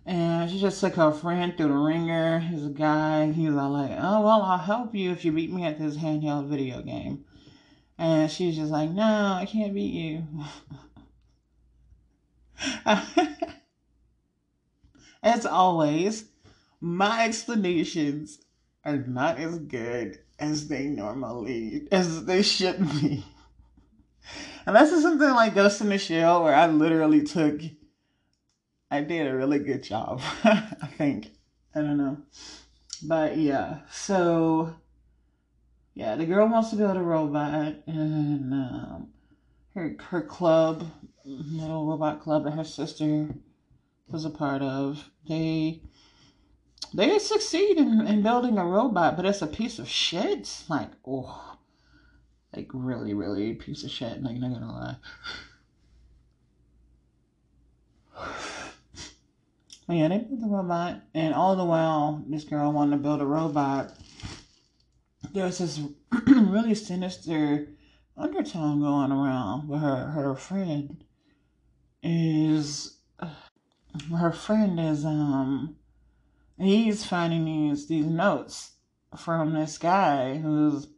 And 0.04 0.50
she 0.50 0.61
just 0.61 0.80
took 0.80 0.94
her 0.94 1.12
friend 1.12 1.56
through 1.56 1.68
the 1.68 1.75
ringer. 1.75 2.40
He's 2.40 2.66
a 2.66 2.71
guy. 2.71 3.30
He 3.30 3.49
was 3.49 3.56
all 3.56 3.71
like, 3.71 3.92
oh, 3.92 4.23
well, 4.23 4.42
I'll 4.42 4.59
help 4.59 4.94
you 4.94 5.12
if 5.12 5.25
you 5.25 5.30
beat 5.30 5.52
me 5.52 5.64
at 5.64 5.78
this 5.78 5.97
handheld 5.97 6.49
video 6.49 6.83
game. 6.83 7.25
And 7.97 8.28
she's 8.28 8.56
just 8.56 8.73
like, 8.73 8.90
no, 8.90 9.02
I 9.02 9.47
can't 9.47 9.73
beat 9.73 9.94
you. 9.94 10.26
as 15.25 15.47
always, 15.47 16.26
my 16.81 17.25
explanations 17.25 18.38
are 18.85 18.99
not 18.99 19.38
as 19.38 19.59
good 19.59 20.19
as 20.38 20.69
they 20.69 20.85
normally, 20.85 21.88
as 21.90 22.26
they 22.26 22.43
should 22.43 22.78
be. 22.90 23.25
Unless 24.66 24.93
it's 24.93 25.02
something 25.02 25.31
like 25.31 25.54
Ghost 25.54 25.81
in 25.81 25.88
the 25.88 25.99
Shell 25.99 26.45
where 26.45 26.54
I 26.54 26.66
literally 26.66 27.23
took, 27.23 27.61
I 28.90 29.00
did 29.00 29.26
a 29.26 29.35
really 29.35 29.59
good 29.59 29.83
job, 29.83 30.21
I 30.45 30.88
think. 30.97 31.31
I 31.75 31.81
don't 31.81 31.97
know. 31.97 32.19
But 33.02 33.38
yeah, 33.38 33.81
so 33.90 34.75
yeah, 35.95 36.16
the 36.16 36.26
girl 36.26 36.49
wants 36.49 36.71
to 36.71 36.76
build 36.76 36.97
a 36.97 37.02
robot 37.02 37.75
and 37.87 38.52
um, 38.52 39.09
her, 39.75 39.97
her 40.11 40.23
club, 40.23 40.90
little 41.25 41.87
robot 41.87 42.21
club 42.21 42.45
that 42.45 42.52
her 42.52 42.64
sister 42.64 43.35
was 44.08 44.25
a 44.25 44.30
part 44.30 44.62
of, 44.62 45.11
they 45.28 45.80
they 46.92 47.18
succeed 47.18 47.76
in, 47.76 48.06
in 48.06 48.23
building 48.23 48.56
a 48.56 48.64
robot, 48.64 49.16
but 49.16 49.26
it's 49.26 49.42
a 49.42 49.49
piece 49.49 49.78
of 49.78 49.88
shit. 49.88 50.62
Like, 50.68 50.90
oh, 51.06 51.56
like 52.54 52.70
really, 52.73 53.14
really 53.14 53.54
piece 53.54 53.82
of 53.82 53.90
shit. 53.90 54.23
Like, 54.23 54.37
not 54.37 54.52
gonna 54.52 54.73
lie. 54.73 54.96
But 59.87 59.96
yeah, 59.96 60.08
they 60.08 60.16
built 60.16 60.40
the 60.40 60.46
robot, 60.46 61.02
and 61.12 61.34
all 61.34 61.56
the 61.56 61.64
while, 61.64 62.25
this 62.26 62.44
girl 62.44 62.73
wanted 62.73 62.92
to 62.92 63.02
build 63.02 63.20
a 63.20 63.26
robot. 63.26 63.92
There's 65.34 65.58
this 65.58 65.78
really 66.26 66.75
sinister 66.75 67.68
undertone 68.16 68.80
going 68.80 69.12
around 69.12 69.68
with 69.68 69.82
her. 69.82 70.06
Her 70.06 70.34
friend 70.37 71.04
is, 72.02 72.94
her 74.17 74.33
friend 74.33 74.81
is 74.81 75.05
um 75.05 75.77
he's 76.59 77.05
finding 77.05 77.45
these 77.45 77.87
these 77.87 78.07
notes 78.07 78.73
from 79.17 79.53
this 79.53 79.79
guy 79.79 80.39
who's 80.39 80.89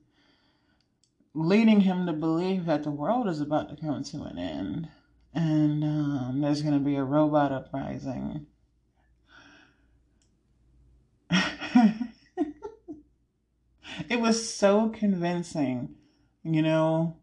leading 1.34 1.80
him 1.80 2.06
to 2.06 2.12
believe 2.12 2.64
that 2.64 2.82
the 2.82 2.90
world 2.90 3.28
is 3.28 3.40
about 3.40 3.68
to 3.68 3.76
come 3.76 4.02
to 4.02 4.22
an 4.22 4.38
end 4.38 4.88
and 5.36 5.84
um, 5.84 6.40
there's 6.40 6.62
going 6.62 6.72
to 6.72 6.80
be 6.80 6.96
a 6.96 7.04
robot 7.04 7.52
uprising. 7.52 8.46
it 14.08 14.18
was 14.18 14.50
so 14.50 14.88
convincing, 14.88 15.94
you 16.42 16.62
know, 16.62 17.18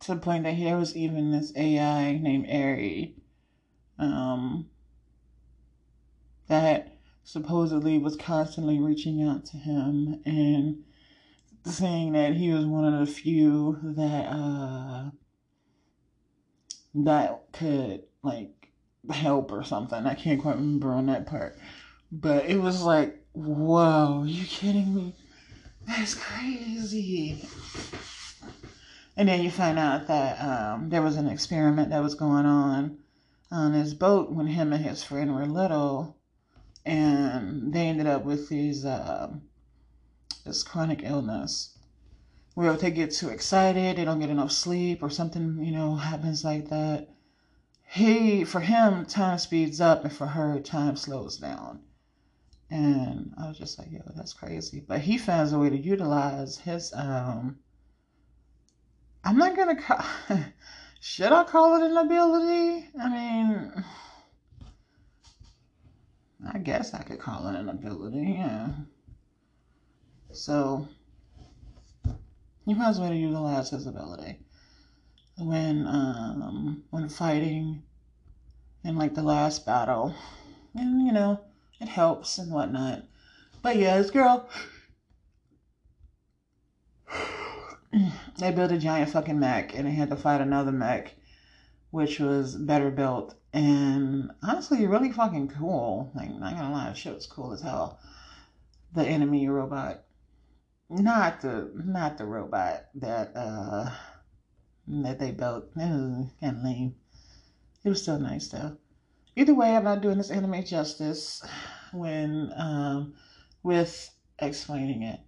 to 0.00 0.14
the 0.14 0.20
point 0.20 0.44
that 0.44 0.58
there 0.58 0.78
was 0.78 0.96
even 0.96 1.30
this 1.30 1.52
AI 1.54 2.16
named 2.16 2.46
Airi 2.46 3.12
um, 3.98 4.70
that 6.52 6.92
supposedly 7.24 7.96
was 7.96 8.14
constantly 8.14 8.78
reaching 8.78 9.22
out 9.22 9.46
to 9.46 9.56
him 9.56 10.20
and 10.26 10.84
saying 11.64 12.12
that 12.12 12.34
he 12.34 12.52
was 12.52 12.66
one 12.66 12.84
of 12.84 13.00
the 13.00 13.06
few 13.10 13.78
that 13.82 14.26
uh 14.26 15.10
that 16.94 17.40
could 17.54 18.02
like 18.22 18.68
help 19.10 19.50
or 19.50 19.64
something. 19.64 20.04
I 20.06 20.12
can't 20.12 20.42
quite 20.42 20.56
remember 20.56 20.92
on 20.92 21.06
that 21.06 21.26
part. 21.26 21.56
But 22.10 22.44
it 22.44 22.58
was 22.58 22.82
like, 22.82 23.24
whoa, 23.32 24.24
you 24.26 24.44
kidding 24.44 24.94
me? 24.94 25.14
That's 25.86 26.14
crazy. 26.14 27.48
And 29.16 29.26
then 29.26 29.42
you 29.42 29.50
find 29.50 29.78
out 29.78 30.06
that 30.08 30.38
um, 30.38 30.90
there 30.90 31.00
was 31.00 31.16
an 31.16 31.28
experiment 31.28 31.88
that 31.90 32.02
was 32.02 32.14
going 32.14 32.44
on 32.44 32.98
on 33.50 33.72
his 33.72 33.94
boat 33.94 34.30
when 34.30 34.48
him 34.48 34.74
and 34.74 34.84
his 34.84 35.02
friend 35.02 35.34
were 35.34 35.46
little 35.46 36.18
and 36.84 37.72
they 37.72 37.86
ended 37.86 38.06
up 38.06 38.24
with 38.24 38.48
these 38.48 38.84
uh, 38.84 39.30
this 40.44 40.62
chronic 40.62 41.00
illness 41.02 41.78
where 42.54 42.72
they 42.74 42.90
get 42.90 43.10
too 43.10 43.30
excited, 43.30 43.96
they 43.96 44.04
don't 44.04 44.20
get 44.20 44.28
enough 44.28 44.52
sleep, 44.52 45.02
or 45.02 45.10
something 45.10 45.64
you 45.64 45.72
know 45.72 45.96
happens 45.96 46.44
like 46.44 46.68
that. 46.68 47.08
He 47.86 48.44
for 48.44 48.60
him 48.60 49.06
time 49.06 49.38
speeds 49.38 49.80
up, 49.80 50.04
and 50.04 50.12
for 50.12 50.26
her 50.26 50.60
time 50.60 50.96
slows 50.96 51.38
down. 51.38 51.80
And 52.70 53.34
I 53.38 53.48
was 53.48 53.58
just 53.58 53.78
like, 53.78 53.92
yo, 53.92 54.00
that's 54.16 54.32
crazy. 54.32 54.82
But 54.86 55.02
he 55.02 55.18
finds 55.18 55.52
a 55.52 55.58
way 55.58 55.70
to 55.70 55.76
utilize 55.76 56.58
his 56.58 56.92
um. 56.94 57.58
I'm 59.24 59.36
not 59.36 59.54
gonna 59.54 59.80
call. 59.80 60.04
Should 61.00 61.32
I 61.32 61.44
call 61.44 61.76
it 61.76 61.90
an 61.90 61.96
ability? 61.96 62.88
I 63.00 63.08
mean 63.08 63.84
I 66.50 66.58
guess 66.58 66.94
I 66.94 67.02
could 67.02 67.20
call 67.20 67.46
it 67.48 67.54
an 67.54 67.68
ability, 67.68 68.36
yeah. 68.38 68.68
So, 70.32 70.88
he 72.64 72.74
finds 72.74 72.98
a 72.98 73.02
way 73.02 73.10
to 73.10 73.16
utilize 73.16 73.70
his 73.70 73.86
ability 73.86 74.38
when 75.38 75.86
um, 75.86 76.84
when 76.90 77.08
fighting 77.08 77.82
in 78.84 78.96
like 78.96 79.14
the 79.14 79.22
last 79.22 79.64
battle, 79.64 80.14
and 80.74 81.06
you 81.06 81.12
know 81.12 81.40
it 81.80 81.88
helps 81.88 82.38
and 82.38 82.52
whatnot. 82.52 83.04
But 83.62 83.76
yeah, 83.76 83.98
this 83.98 84.10
girl, 84.10 84.48
they 88.38 88.50
built 88.50 88.72
a 88.72 88.78
giant 88.78 89.10
fucking 89.10 89.38
mech, 89.38 89.74
and 89.74 89.86
they 89.86 89.92
had 89.92 90.10
to 90.10 90.16
fight 90.16 90.40
another 90.40 90.72
mech, 90.72 91.14
which 91.90 92.18
was 92.18 92.56
better 92.56 92.90
built 92.90 93.34
and 93.52 94.30
honestly, 94.42 94.86
really 94.86 95.12
fucking 95.12 95.48
cool. 95.48 96.10
Like, 96.14 96.30
not 96.30 96.56
gonna 96.56 96.72
lie, 96.72 96.92
shit 96.94 97.14
was 97.14 97.26
cool 97.26 97.52
as 97.52 97.60
hell. 97.60 98.00
The 98.94 99.06
enemy 99.06 99.48
robot, 99.48 100.04
not 100.88 101.40
the 101.40 101.70
not 101.74 102.18
the 102.18 102.24
robot 102.24 102.86
that 102.94 103.32
uh 103.36 103.90
that 104.88 105.18
they 105.18 105.32
built. 105.32 105.64
It 105.76 105.80
was 105.80 106.30
kind 106.40 106.56
of 106.56 106.64
lame. 106.64 106.94
It 107.84 107.88
was 107.90 108.02
still 108.02 108.18
nice 108.18 108.48
though. 108.48 108.78
Either 109.36 109.54
way, 109.54 109.76
I'm 109.76 109.84
not 109.84 110.02
doing 110.02 110.18
this 110.18 110.30
anime 110.30 110.64
justice 110.64 111.42
when 111.92 112.52
um 112.56 113.14
with 113.62 114.10
explaining 114.38 115.02
it. 115.02 115.20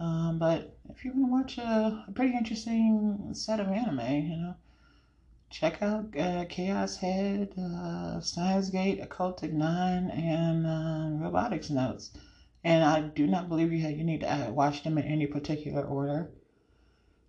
Um, 0.00 0.38
but 0.38 0.78
if 0.90 1.04
you 1.04 1.12
want 1.12 1.48
to 1.50 1.60
watch 1.60 1.66
a, 1.66 2.04
a 2.08 2.12
pretty 2.12 2.36
interesting 2.36 3.30
set 3.32 3.58
of 3.58 3.66
anime, 3.66 4.26
you 4.26 4.36
know 4.36 4.54
check 5.50 5.82
out 5.82 6.16
uh, 6.18 6.44
Chaos 6.48 6.96
Head, 6.96 7.52
uh, 7.58 8.20
Gate, 8.70 9.02
Occultic 9.02 9.52
Nine, 9.52 10.10
and 10.10 10.66
uh, 10.66 11.24
Robotics 11.24 11.70
Notes. 11.70 12.10
And 12.64 12.84
I 12.84 13.00
do 13.00 13.26
not 13.26 13.48
believe 13.48 13.72
you 13.72 13.82
have, 13.82 13.92
you 13.92 14.04
need 14.04 14.20
to 14.20 14.32
uh, 14.32 14.50
watch 14.50 14.82
them 14.82 14.98
in 14.98 15.04
any 15.04 15.26
particular 15.26 15.82
order. 15.82 16.30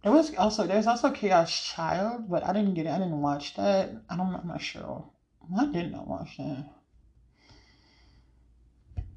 There 0.04 0.12
was 0.12 0.34
also 0.36 0.66
there's 0.66 0.88
also 0.88 1.12
Chaos 1.12 1.52
Child, 1.52 2.30
but 2.30 2.46
I 2.46 2.54
didn't 2.54 2.74
get 2.74 2.86
it. 2.86 2.90
I 2.90 3.00
didn't 3.00 3.22
watch 3.22 3.56
that. 3.56 3.92
I 4.10 4.16
don't. 4.16 4.34
I'm 4.34 4.48
not 4.48 4.62
sure. 4.62 5.06
Why 5.50 5.66
didn't 5.66 5.96
I 5.96 6.04
watch 6.04 6.38
that? 6.38 6.66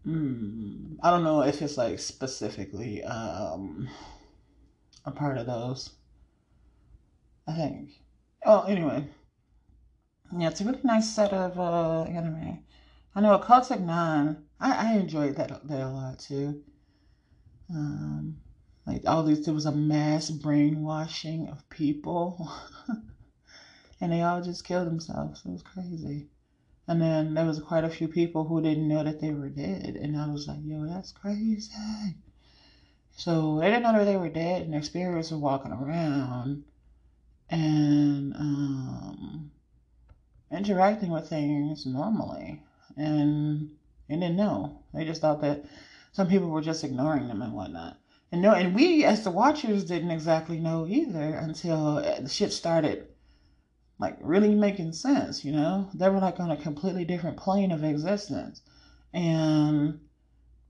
Hmm. 0.05 0.97
I 1.03 1.11
don't 1.11 1.23
know 1.23 1.43
if 1.43 1.63
it's 1.63 1.77
like 1.77 2.01
specifically 2.01 3.05
um 3.05 3.89
a 5.05 5.13
part 5.13 5.39
of 5.39 5.47
those. 5.47 5.91
I 7.47 7.55
think. 7.55 8.02
Oh, 8.45 8.65
anyway. 8.65 9.07
Yeah, 10.37 10.49
it's 10.49 10.61
a 10.61 10.65
really 10.65 10.81
nice 10.83 11.15
set 11.15 11.33
of 11.33 11.59
uh, 11.61 12.03
anime. 12.11 12.65
I 13.15 13.21
know 13.21 13.39
Occultic 13.39 13.81
9, 13.81 14.37
I, 14.59 14.89
I 14.89 14.95
enjoyed 14.95 15.37
that, 15.37 15.69
that 15.69 15.81
a 15.81 15.89
lot 15.89 16.19
too. 16.19 16.63
Um, 17.71 18.39
like 18.87 19.03
all 19.07 19.23
these, 19.23 19.45
there 19.45 19.55
was 19.55 19.67
a 19.67 19.73
mass 19.73 20.31
brainwashing 20.31 21.49
of 21.49 21.69
people. 21.69 22.51
and 24.01 24.11
they 24.11 24.23
all 24.23 24.43
just 24.43 24.65
killed 24.65 24.89
themselves. 24.89 25.43
It 25.45 25.51
was 25.51 25.63
crazy. 25.63 26.29
And 26.89 27.01
then 27.01 27.35
there 27.35 27.47
was 27.47 27.61
quite 27.61 27.85
a 27.85 27.91
few 27.91 28.09
people 28.09 28.45
who 28.45 28.61
didn't 28.61 28.89
know 28.89 29.05
that 29.05 29.21
they 29.21 29.33
were 29.33 29.51
dead. 29.51 29.97
And 30.01 30.17
I 30.17 30.27
was 30.29 30.49
like, 30.49 30.59
yo, 30.63 30.85
that's 30.87 31.13
crazy. 31.13 31.71
So 33.17 33.61
they 33.61 33.69
didn't 33.69 33.85
know 33.85 33.99
that 33.99 34.05
they 34.07 34.17
were 34.17 34.29
dead, 34.29 34.63
and 34.63 34.73
their 34.73 34.83
spirits 34.83 35.31
were 35.31 35.39
walking 35.39 35.71
around 35.71 36.65
and 37.53 38.35
um, 38.35 39.51
interacting 40.51 41.11
with 41.11 41.29
things 41.29 41.85
normally. 41.85 42.63
And 42.97 43.71
they 44.09 44.17
didn't 44.17 44.37
know. 44.37 44.83
They 44.95 45.05
just 45.05 45.21
thought 45.21 45.43
that 45.43 45.65
some 46.13 46.29
people 46.29 46.49
were 46.49 46.63
just 46.63 46.83
ignoring 46.83 47.29
them 47.29 47.43
and 47.43 47.53
whatnot. 47.53 47.99
And 48.33 48.41
no, 48.41 48.55
and 48.55 48.75
we 48.75 49.05
as 49.05 49.23
the 49.23 49.31
watchers 49.31 49.85
didn't 49.85 50.11
exactly 50.11 50.59
know 50.59 50.87
either 50.89 51.35
until 51.35 51.97
the 51.97 52.29
shit 52.29 52.53
started 52.53 53.09
like 53.99 54.17
really 54.21 54.55
making 54.55 54.95
sense, 54.95 55.45
you 55.45 55.53
know? 55.53 55.91
They 55.95 56.09
were 56.09 56.19
like 56.19 56.41
on 56.41 56.51
a 56.51 56.57
completely 56.57 57.05
different 57.05 57.37
plane 57.37 57.71
of 57.71 57.85
existence. 57.85 58.63
And 59.13 60.01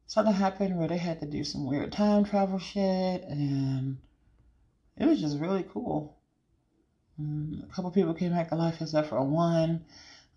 something 0.07 0.35
happened 0.35 0.77
where 0.77 0.89
they 0.89 0.99
had 0.99 1.21
to 1.21 1.27
do 1.27 1.45
some 1.45 1.65
weird 1.65 1.93
time 1.93 2.25
travel 2.25 2.59
shit 2.59 3.23
and 3.23 3.99
it 4.97 5.07
was 5.07 5.21
just 5.21 5.39
really 5.39 5.65
cool. 5.73 6.19
And 7.19 7.65
a 7.65 7.75
couple 7.75 7.91
people 7.93 8.15
came 8.15 8.33
back 8.33 8.49
to 8.51 8.57
life 8.57 8.77
except 8.81 9.09
for 9.09 9.23
one. 9.23 9.85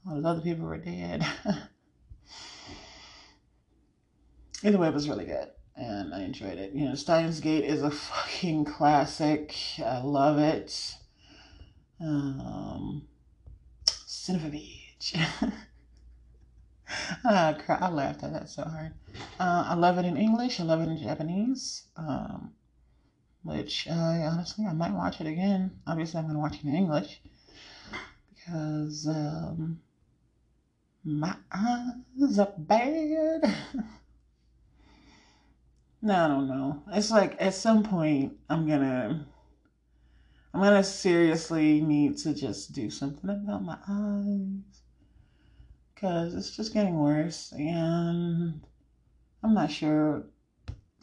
All 0.07 0.15
those 0.15 0.25
other 0.25 0.41
people 0.41 0.65
were 0.65 0.77
dead. 0.77 1.25
Either 4.63 4.77
way, 4.77 4.87
it 4.89 4.93
was 4.93 5.09
really 5.09 5.25
good 5.25 5.49
and 5.75 6.13
I 6.13 6.21
enjoyed 6.23 6.57
it. 6.57 6.73
You 6.73 6.85
know, 6.89 6.95
Steins 6.95 7.39
Gate 7.39 7.63
is 7.65 7.83
a 7.83 7.91
fucking 7.91 8.65
classic. 8.65 9.55
I 9.79 10.01
love 10.01 10.39
it. 10.39 10.95
Um, 11.99 13.07
son 13.93 14.35
of 14.37 14.45
a 14.45 14.49
bitch. 14.49 15.15
uh, 17.25 17.53
I 17.69 17.89
laughed 17.89 18.23
at 18.23 18.33
that 18.33 18.49
so 18.49 18.63
hard. 18.63 18.93
Uh, 19.39 19.65
I 19.69 19.73
love 19.75 19.97
it 19.97 20.05
in 20.05 20.17
English. 20.17 20.59
I 20.59 20.63
love 20.63 20.81
it 20.81 20.89
in 20.89 20.97
Japanese. 20.97 21.83
Um, 21.97 22.53
which 23.45 23.87
I 23.87 24.25
honestly 24.25 24.65
I 24.65 24.73
might 24.73 24.91
watch 24.93 25.21
it 25.21 25.27
again. 25.27 25.79
Obviously, 25.87 26.19
I'm 26.19 26.27
gonna 26.27 26.39
watch 26.39 26.55
it 26.55 26.65
in 26.65 26.73
English 26.73 27.21
because 28.33 29.07
um, 29.07 29.79
my 31.03 31.35
eyes 31.53 32.39
are 32.39 32.53
bad. 32.57 33.55
No, 36.01 36.13
I 36.13 36.27
don't 36.27 36.47
know. 36.47 36.83
It's 36.93 37.09
like 37.09 37.35
at 37.39 37.55
some 37.55 37.81
point 37.81 38.33
I'm 38.47 38.67
gonna 38.67 39.25
I'm 40.53 40.61
gonna 40.61 40.83
seriously 40.83 41.81
need 41.81 42.19
to 42.19 42.35
just 42.35 42.73
do 42.73 42.91
something 42.91 43.27
about 43.27 43.63
my 43.63 43.79
eyes. 43.89 44.83
Cause 45.95 46.35
it's 46.35 46.55
just 46.55 46.75
getting 46.75 46.99
worse 46.99 47.51
and 47.53 48.61
I'm 49.41 49.53
not 49.55 49.71
sure 49.71 50.25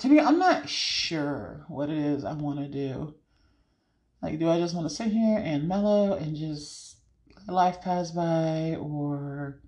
to 0.02 0.08
be 0.08 0.20
I'm 0.20 0.38
not 0.38 0.68
sure 0.68 1.64
what 1.68 1.88
it 1.88 1.98
is 1.98 2.24
I 2.24 2.32
wanna 2.32 2.68
do. 2.68 3.14
Like 4.20 4.38
do 4.38 4.50
I 4.50 4.58
just 4.58 4.74
wanna 4.74 4.90
sit 4.90 5.08
here 5.08 5.38
and 5.38 5.68
mellow 5.68 6.14
and 6.14 6.36
just 6.36 6.98
let 7.46 7.54
life 7.54 7.80
pass 7.80 8.10
by 8.10 8.76
or 8.80 9.60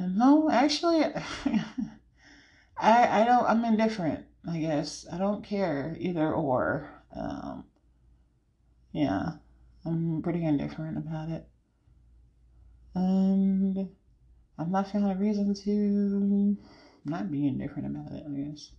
no, 0.00 0.50
actually 0.50 1.02
I 2.76 3.22
I 3.22 3.24
don't 3.24 3.46
I'm 3.46 3.64
indifferent, 3.64 4.26
I 4.48 4.58
guess. 4.58 5.06
I 5.10 5.18
don't 5.18 5.44
care 5.44 5.96
either 5.98 6.32
or. 6.32 6.90
Um 7.16 7.64
yeah. 8.92 9.32
I'm 9.86 10.22
pretty 10.22 10.44
indifferent 10.44 10.96
about 10.98 11.28
it. 11.28 11.46
And 12.94 13.88
I'm 14.58 14.70
not 14.70 14.90
found 14.90 15.10
a 15.10 15.14
reason 15.14 15.54
to 15.64 16.56
not 17.04 17.30
be 17.30 17.46
indifferent 17.46 17.86
about 17.86 18.12
it, 18.12 18.24
I 18.26 18.32
guess. 18.32 18.70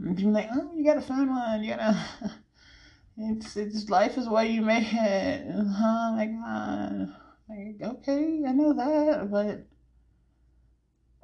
Being 0.00 0.32
like, 0.32 0.48
oh, 0.52 0.70
you 0.74 0.84
gotta 0.84 1.02
find 1.02 1.28
one, 1.28 1.62
you 1.62 1.74
gotta 1.74 1.96
it's 3.18 3.56
it's 3.56 3.90
life 3.90 4.16
is 4.16 4.28
what 4.28 4.48
you 4.48 4.62
make 4.62 4.92
it. 4.92 5.46
Uh-huh, 5.46 6.10
oh 6.10 6.16
my 6.16 6.26
god. 6.26 7.14
Like, 7.48 7.92
okay, 7.92 8.42
I 8.46 8.52
know 8.52 8.72
that, 8.72 9.30
but 9.30 9.66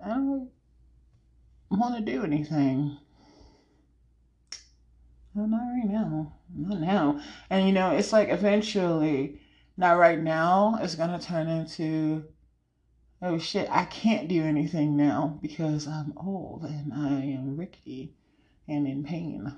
I 0.05 0.09
don't 0.09 0.51
want 1.71 1.97
to 1.97 2.12
do 2.12 2.25
anything. 2.25 2.99
Well, 5.35 5.47
not 5.47 5.59
right 5.59 5.88
now. 5.88 6.33
Not 6.55 6.81
now. 6.81 7.21
And 7.51 7.66
you 7.66 7.73
know, 7.73 7.90
it's 7.92 8.12
like 8.12 8.31
eventually, 8.31 9.40
not 9.77 9.99
right 9.99 10.19
now, 10.19 10.79
it's 10.81 10.95
gonna 10.95 11.21
turn 11.21 11.49
into, 11.49 12.25
oh 13.23 13.39
shit, 13.39 13.69
I 13.71 13.85
can't 13.85 14.29
do 14.29 14.45
anything 14.45 14.97
now 14.97 15.39
because 15.43 15.87
I'm 15.87 16.13
old 16.17 16.65
and 16.65 16.93
I 16.93 17.23
am 17.23 17.57
rickety 17.57 18.15
and 18.69 18.87
in 18.87 19.05
pain. 19.05 19.57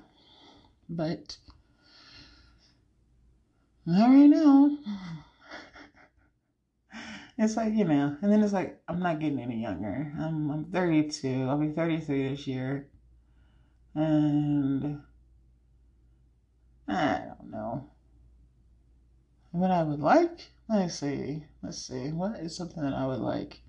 But 0.89 1.37
not 3.85 4.09
right 4.09 4.29
now 4.29 4.77
it's 7.39 7.55
like 7.55 7.73
you 7.73 7.85
know, 7.85 8.17
and 8.21 8.31
then 8.31 8.43
it's 8.43 8.53
like 8.53 8.81
I'm 8.87 8.99
not 8.99 9.19
getting 9.19 9.39
any 9.39 9.61
younger. 9.61 10.11
I'm 10.19 10.51
I'm 10.51 10.65
32. 10.65 11.47
I'll 11.47 11.57
be 11.57 11.69
33 11.69 12.29
this 12.29 12.45
year, 12.45 12.89
and 13.95 15.01
I 16.87 17.21
don't 17.27 17.49
know 17.49 17.89
what 19.51 19.71
I 19.71 19.83
would 19.99 20.05
like. 20.05 20.49
Let's 20.67 20.99
see. 20.99 21.43
Let's 21.61 21.87
see. 21.87 22.11
What 22.11 22.39
is 22.39 22.55
something 22.55 22.83
that 22.83 22.93
I 22.93 23.05
would 23.05 23.19
like? 23.19 23.61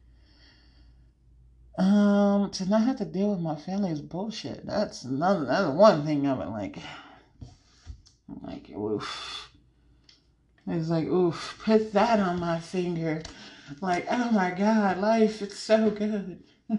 Um, 1.79 2.51
to 2.51 2.69
not 2.69 2.83
have 2.83 2.99
to 2.99 3.05
deal 3.05 3.31
with 3.31 3.41
my 3.41 3.57
family's 3.57 4.01
bullshit. 4.01 4.67
That's 4.67 5.05
another. 5.05 5.47
That's 5.47 5.75
one 5.75 6.05
thing 6.05 6.27
I 6.27 6.35
would 6.35 6.49
like. 6.49 6.79
Like, 8.43 8.71
oof. 8.71 9.51
It's 10.67 10.89
like, 10.89 11.07
oof. 11.07 11.59
Put 11.65 11.93
that 11.95 12.21
on 12.21 12.39
my 12.39 12.61
finger. 12.61 13.23
Like, 13.81 14.07
oh 14.11 14.31
my 14.31 14.51
God, 14.51 14.99
life, 14.99 15.43
it's 15.43 15.59
so 15.59 15.91
good. 15.91 16.43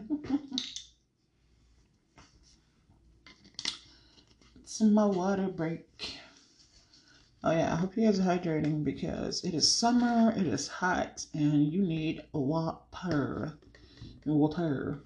it's 4.61 4.81
my 4.81 5.05
water 5.05 5.47
break. 5.47 6.20
Oh 7.43 7.51
yeah, 7.51 7.73
I 7.73 7.75
hope 7.75 7.97
you 7.97 8.05
guys 8.05 8.19
are 8.19 8.23
hydrating 8.23 8.83
because 8.83 9.43
it 9.43 9.55
is 9.55 9.71
summer, 9.71 10.31
it 10.37 10.45
is 10.45 10.67
hot, 10.67 11.25
and 11.33 11.73
you 11.73 11.81
need 11.81 12.21
water. 12.33 13.57
Water. 14.25 14.99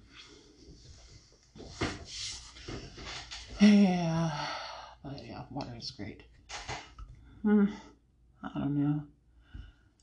Yeah, 3.58 4.30
but 5.02 5.24
yeah, 5.24 5.44
water 5.50 5.76
is 5.78 5.90
great. 5.92 6.24
Hmm, 7.40 7.66
I 8.42 8.58
don't 8.58 8.76
know. 8.76 9.02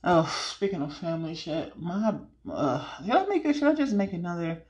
Oh, 0.04 0.48
speaking 0.50 0.82
of 0.82 0.98
family 0.98 1.36
shit, 1.36 1.80
my 1.80 2.15
uh, 2.52 2.84
should 3.06 3.15
I 3.15 3.26
make 3.28 3.46
it? 3.46 3.54
Should 3.54 3.67
I 3.67 3.76
just 3.76 3.93
make 3.93 4.12
another 4.12 4.63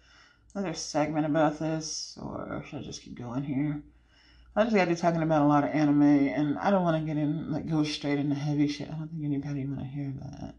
another 0.53 0.73
segment 0.73 1.25
about 1.25 1.59
this, 1.59 2.17
or 2.21 2.65
should 2.67 2.79
I 2.79 2.83
just 2.83 3.03
keep 3.03 3.15
going 3.17 3.43
here? 3.43 3.81
I 4.55 4.63
just 4.63 4.75
got 4.75 4.85
to 4.85 4.91
be 4.91 4.95
talking 4.95 5.23
about 5.23 5.41
a 5.41 5.45
lot 5.45 5.63
of 5.63 5.71
anime, 5.71 6.03
and 6.03 6.59
I 6.59 6.69
don't 6.69 6.83
want 6.83 7.01
to 7.01 7.05
get 7.05 7.19
in 7.19 7.51
like 7.51 7.67
go 7.67 7.83
straight 7.83 8.19
into 8.19 8.35
heavy 8.35 8.67
shit. 8.67 8.89
I 8.89 8.93
don't 8.93 9.09
think 9.09 9.25
anybody 9.25 9.65
want 9.65 9.79
to 9.79 9.85
hear 9.85 10.13
that. 10.21 10.55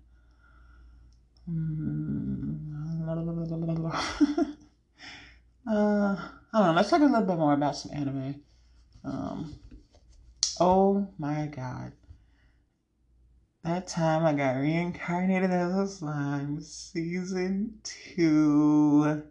Uh, 5.67 6.15
I 6.53 6.59
don't 6.59 6.67
know. 6.67 6.73
Let's 6.75 6.91
talk 6.91 7.01
a 7.01 7.05
little 7.05 7.23
bit 7.23 7.39
more 7.39 7.55
about 7.55 7.75
some 7.75 7.93
anime. 7.97 8.43
Um, 9.03 9.55
oh 10.61 11.09
my 11.19 11.47
god. 11.47 11.93
That 13.63 13.87
time 13.87 14.27
I 14.27 14.35
got 14.35 14.57
reincarnated 14.57 15.51
as 15.51 15.75
a 15.75 15.89
slime, 15.89 16.61
season 16.61 17.79
two. 17.83 19.23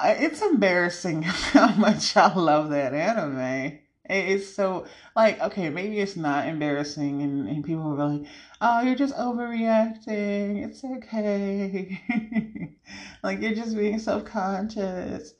I, 0.00 0.12
it's 0.12 0.42
embarrassing 0.42 1.22
how 1.22 1.74
much 1.74 2.16
I 2.16 2.32
love 2.34 2.70
that 2.70 2.94
anime. 2.94 3.80
It's 4.04 4.54
so 4.54 4.86
like 5.14 5.40
okay, 5.40 5.68
maybe 5.68 5.98
it's 5.98 6.16
not 6.16 6.48
embarrassing, 6.48 7.20
and, 7.22 7.48
and 7.48 7.64
people 7.64 8.00
are 8.00 8.08
like, 8.08 8.26
"Oh, 8.60 8.80
you're 8.80 8.94
just 8.94 9.14
overreacting. 9.14 10.64
It's 10.64 10.82
okay. 10.84 12.00
like 13.22 13.42
you're 13.42 13.54
just 13.54 13.76
being 13.76 13.98
self 13.98 14.24
conscious." 14.24 15.34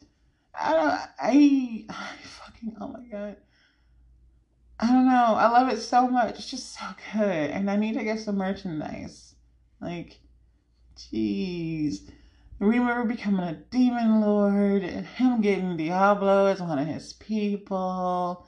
I 0.55 0.73
don't. 0.73 0.91
I, 1.19 1.85
I 1.89 2.17
fucking 2.23 2.77
oh 2.81 2.89
my 2.89 3.05
god. 3.11 3.37
I 4.81 4.87
don't 4.89 5.07
know. 5.07 5.35
I 5.35 5.49
love 5.49 5.69
it 5.71 5.81
so 5.81 6.07
much. 6.09 6.39
It's 6.39 6.51
just 6.51 6.79
so 6.79 6.85
good. 7.13 7.51
And 7.51 7.71
I 7.71 7.77
need 7.77 7.95
to 7.95 8.05
get 8.05 8.21
some 8.21 8.37
merchandise. 8.37 9.35
Like, 9.81 10.21
jeez. 10.97 12.11
Remember 12.61 13.05
becoming 13.05 13.47
a 13.47 13.55
demon 13.55 14.21
lord 14.21 14.83
and 14.83 15.07
him 15.07 15.41
getting 15.41 15.77
Diablo 15.77 16.47
as 16.47 16.61
one 16.61 16.79
of 16.79 16.87
his 16.87 17.13
people. 17.13 18.47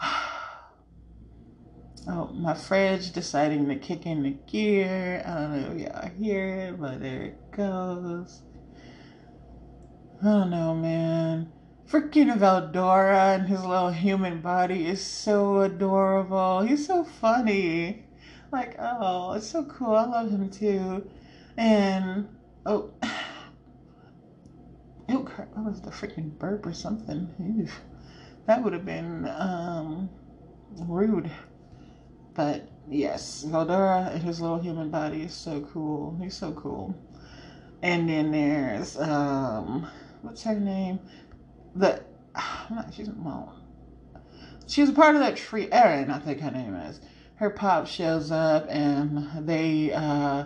Oh, 2.06 2.26
my 2.34 2.52
fridge 2.52 3.14
deciding 3.14 3.66
to 3.68 3.76
kick 3.76 4.04
in 4.04 4.24
the 4.24 4.36
gear. 4.46 5.22
I 5.24 5.34
don't 5.34 5.52
know 5.52 5.72
if 5.72 5.80
y'all 5.80 6.10
hear 6.10 6.48
it, 6.48 6.78
but 6.78 7.00
there 7.00 7.22
it 7.22 7.50
goes. 7.50 8.42
I 10.20 10.24
don't 10.24 10.50
know, 10.50 10.74
man. 10.74 11.50
Freaking 11.88 12.36
Veldora 12.36 13.36
and 13.36 13.48
his 13.48 13.64
little 13.64 13.90
human 13.90 14.42
body 14.42 14.86
is 14.86 15.02
so 15.02 15.62
adorable. 15.62 16.60
He's 16.60 16.86
so 16.86 17.04
funny. 17.04 18.04
Like, 18.52 18.76
oh, 18.78 19.32
it's 19.32 19.46
so 19.46 19.64
cool. 19.64 19.94
I 19.94 20.04
love 20.04 20.30
him 20.30 20.50
too. 20.50 21.08
And 21.56 22.28
oh, 22.66 22.90
oh 25.08 25.22
crap! 25.22 25.54
That 25.54 25.64
was 25.64 25.80
the 25.80 25.90
freaking 25.90 26.38
burp 26.38 26.66
or 26.66 26.72
something. 26.72 27.68
That 28.46 28.62
would 28.62 28.72
have 28.72 28.84
been 28.84 29.26
um, 29.26 30.10
rude. 30.86 31.30
But 32.34 32.68
yes, 32.88 33.44
Veldora 33.48 34.12
and 34.12 34.22
his 34.22 34.40
little 34.40 34.58
human 34.58 34.90
body 34.90 35.22
is 35.22 35.32
so 35.32 35.60
cool. 35.72 36.18
He's 36.20 36.36
so 36.36 36.52
cool. 36.52 36.94
And 37.82 38.08
then 38.08 38.32
there's 38.32 38.98
um, 38.98 39.86
what's 40.22 40.42
her 40.42 40.58
name? 40.58 40.98
The 41.74 42.02
not, 42.70 42.92
she's 42.92 43.08
well, 43.10 43.54
she 44.66 44.80
was 44.80 44.90
a 44.90 44.94
part 44.94 45.14
of 45.14 45.20
that 45.20 45.36
tree. 45.36 45.68
Erin, 45.70 46.10
I 46.10 46.18
think 46.18 46.40
her 46.40 46.50
name 46.50 46.74
is. 46.74 47.00
Her 47.36 47.50
pop 47.50 47.86
shows 47.86 48.30
up 48.30 48.66
and 48.68 49.46
they 49.46 49.92
uh, 49.92 50.44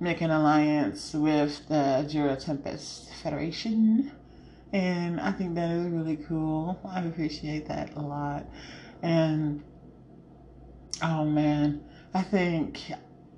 make 0.00 0.20
an 0.20 0.30
alliance 0.30 1.14
with 1.14 1.66
the 1.68 2.06
Jura 2.08 2.36
Tempest 2.36 3.12
Federation. 3.22 4.12
And 4.72 5.20
I 5.20 5.32
think 5.32 5.54
that 5.54 5.70
is 5.70 5.86
really 5.86 6.16
cool. 6.16 6.78
I 6.84 7.02
appreciate 7.02 7.66
that 7.68 7.94
a 7.96 8.02
lot. 8.02 8.46
And 9.02 9.62
oh 11.02 11.24
man, 11.24 11.82
I 12.12 12.22
think 12.22 12.80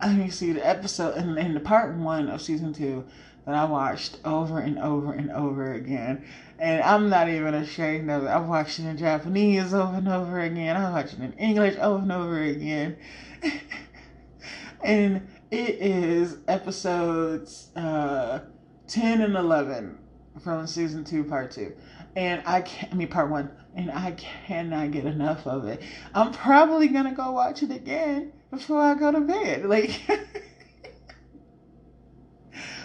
I 0.01 0.13
mean 0.13 0.31
see 0.31 0.53
the 0.53 0.67
episode 0.67 1.17
in, 1.17 1.37
in 1.39 1.55
the 1.55 1.61
part 1.61 1.95
one 1.97 2.29
of 2.29 2.41
season 2.41 2.73
two 2.73 3.05
that 3.45 3.55
I 3.55 3.65
watched 3.65 4.19
over 4.25 4.59
and 4.59 4.79
over 4.79 5.13
and 5.13 5.31
over 5.31 5.75
again. 5.75 6.25
And 6.59 6.83
I'm 6.83 7.09
not 7.09 7.29
even 7.29 7.55
ashamed 7.55 8.11
of 8.11 8.25
it. 8.25 8.29
I've 8.29 8.49
watched 8.49 8.79
it 8.79 8.85
in 8.87 8.97
Japanese 8.97 9.73
over 9.73 9.97
and 9.97 10.09
over 10.09 10.41
again. 10.41 10.77
I 10.77 10.91
watched 10.91 11.15
it 11.15 11.21
in 11.21 11.33
English 11.35 11.77
over 11.81 12.03
and 12.03 12.13
over 12.13 12.43
again. 12.43 12.97
and 14.85 15.27
it 15.51 15.77
is 15.81 16.39
episodes 16.47 17.69
uh, 17.75 18.41
10 18.87 19.23
and 19.23 19.37
11 19.37 19.99
from 20.43 20.67
season 20.67 21.05
2, 21.05 21.25
part 21.25 21.51
2. 21.51 21.73
And 22.17 22.43
I 22.47 22.63
can't, 22.63 22.93
I 22.93 22.97
mean, 22.97 23.09
part 23.09 23.31
1. 23.31 23.51
And 23.75 23.91
I 23.91 24.13
cannot 24.13 24.91
get 24.91 25.05
enough 25.05 25.47
of 25.47 25.67
it. 25.67 25.83
I'm 26.15 26.33
probably 26.33 26.89
going 26.89 27.05
to 27.05 27.13
go 27.13 27.33
watch 27.33 27.63
it 27.63 27.71
again 27.71 28.33
before 28.51 28.81
I 28.81 28.95
go 28.95 29.13
to 29.13 29.21
bed. 29.21 29.65
Like, 29.69 30.01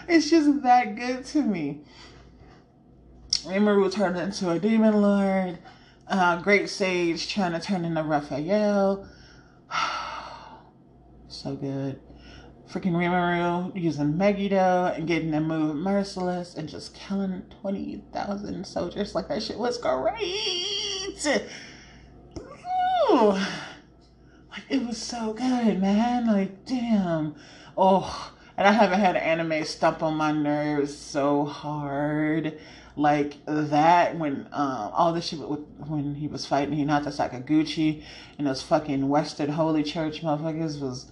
it's 0.08 0.30
just 0.30 0.62
that 0.64 0.96
good 0.96 1.26
to 1.28 1.42
me. 1.42 1.82
Rimuru 3.46 3.92
turned 3.92 4.18
into 4.18 4.50
a 4.50 4.60
demon 4.60 5.02
lord. 5.02 5.58
Uh, 6.08 6.42
Great 6.42 6.70
Sage 6.70 7.34
trying 7.34 7.54
to 7.54 7.60
turn 7.60 7.86
into 7.86 8.04
Raphael. 8.04 9.08
so 11.28 11.56
good. 11.56 12.00
Freaking 12.74 12.94
Rimuru 12.94 13.72
using 13.80 14.18
Megiddo 14.18 14.94
and 14.96 15.06
getting 15.06 15.30
the 15.30 15.40
move 15.40 15.76
Merciless 15.76 16.56
and 16.56 16.68
just 16.68 16.96
killing 16.96 17.44
20,000 17.62 18.66
soldiers. 18.66 19.14
Like 19.14 19.28
that 19.28 19.44
shit 19.44 19.60
was 19.60 19.78
great. 19.78 21.28
Ooh. 23.12 23.38
Like 24.50 24.64
it 24.70 24.88
was 24.88 24.98
so 24.98 25.34
good, 25.34 25.80
man. 25.80 26.26
Like, 26.26 26.66
damn. 26.66 27.36
Oh, 27.78 28.34
and 28.58 28.68
I 28.68 28.72
haven't 28.72 29.00
had 29.00 29.18
anime 29.18 29.64
stomp 29.66 30.02
on 30.02 30.16
my 30.16 30.32
nerves 30.32 30.98
so 30.98 31.46
hard 31.46 32.58
like 32.96 33.36
that 33.46 34.18
when 34.18 34.48
um, 34.52 34.90
all 34.94 35.14
this 35.14 35.28
shit 35.28 35.40
with, 35.40 35.60
when 35.88 36.16
he 36.16 36.28
was 36.28 36.48
fighting 36.48 36.76
Hinata 36.76 37.08
Sakaguchi 37.08 38.04
and 38.40 38.48
those 38.48 38.64
fucking 38.64 39.10
Western 39.10 39.52
Holy 39.52 39.84
Church 39.84 40.24
motherfuckers 40.24 40.80
was 40.80 41.12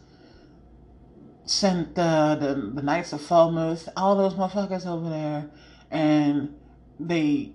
sent 1.45 1.95
the, 1.95 2.37
the 2.39 2.71
the 2.75 2.81
Knights 2.81 3.13
of 3.13 3.21
Falmuth, 3.21 3.89
all 3.97 4.15
those 4.15 4.33
motherfuckers 4.33 4.85
over 4.85 5.09
there, 5.09 5.49
and 5.89 6.55
they, 6.99 7.53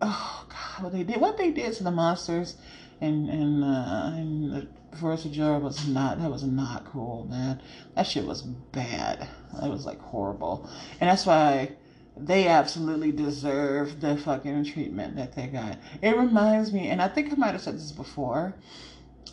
oh 0.00 0.46
god, 0.48 0.84
what 0.84 0.92
they 0.92 1.04
did, 1.04 1.20
what 1.20 1.38
they 1.38 1.50
did 1.50 1.72
to 1.74 1.84
the 1.84 1.90
monsters, 1.90 2.56
and 3.00 3.28
and 3.28 3.64
uh, 3.64 4.12
and 4.14 4.52
the 4.52 4.68
Forest 4.96 5.26
of 5.26 5.32
Jura 5.32 5.58
was 5.58 5.86
not 5.86 6.18
that 6.20 6.30
was 6.30 6.44
not 6.44 6.84
cool, 6.86 7.26
man. 7.30 7.60
That 7.94 8.06
shit 8.06 8.26
was 8.26 8.42
bad. 8.42 9.28
That 9.60 9.70
was 9.70 9.86
like 9.86 10.00
horrible, 10.00 10.68
and 11.00 11.08
that's 11.08 11.26
why 11.26 11.72
they 12.16 12.48
absolutely 12.48 13.12
deserve 13.12 14.00
the 14.00 14.16
fucking 14.16 14.64
treatment 14.64 15.16
that 15.16 15.36
they 15.36 15.46
got. 15.46 15.78
It 16.02 16.16
reminds 16.16 16.72
me, 16.72 16.88
and 16.88 17.00
I 17.00 17.08
think 17.08 17.32
I 17.32 17.36
might 17.36 17.52
have 17.52 17.62
said 17.62 17.76
this 17.76 17.92
before, 17.92 18.54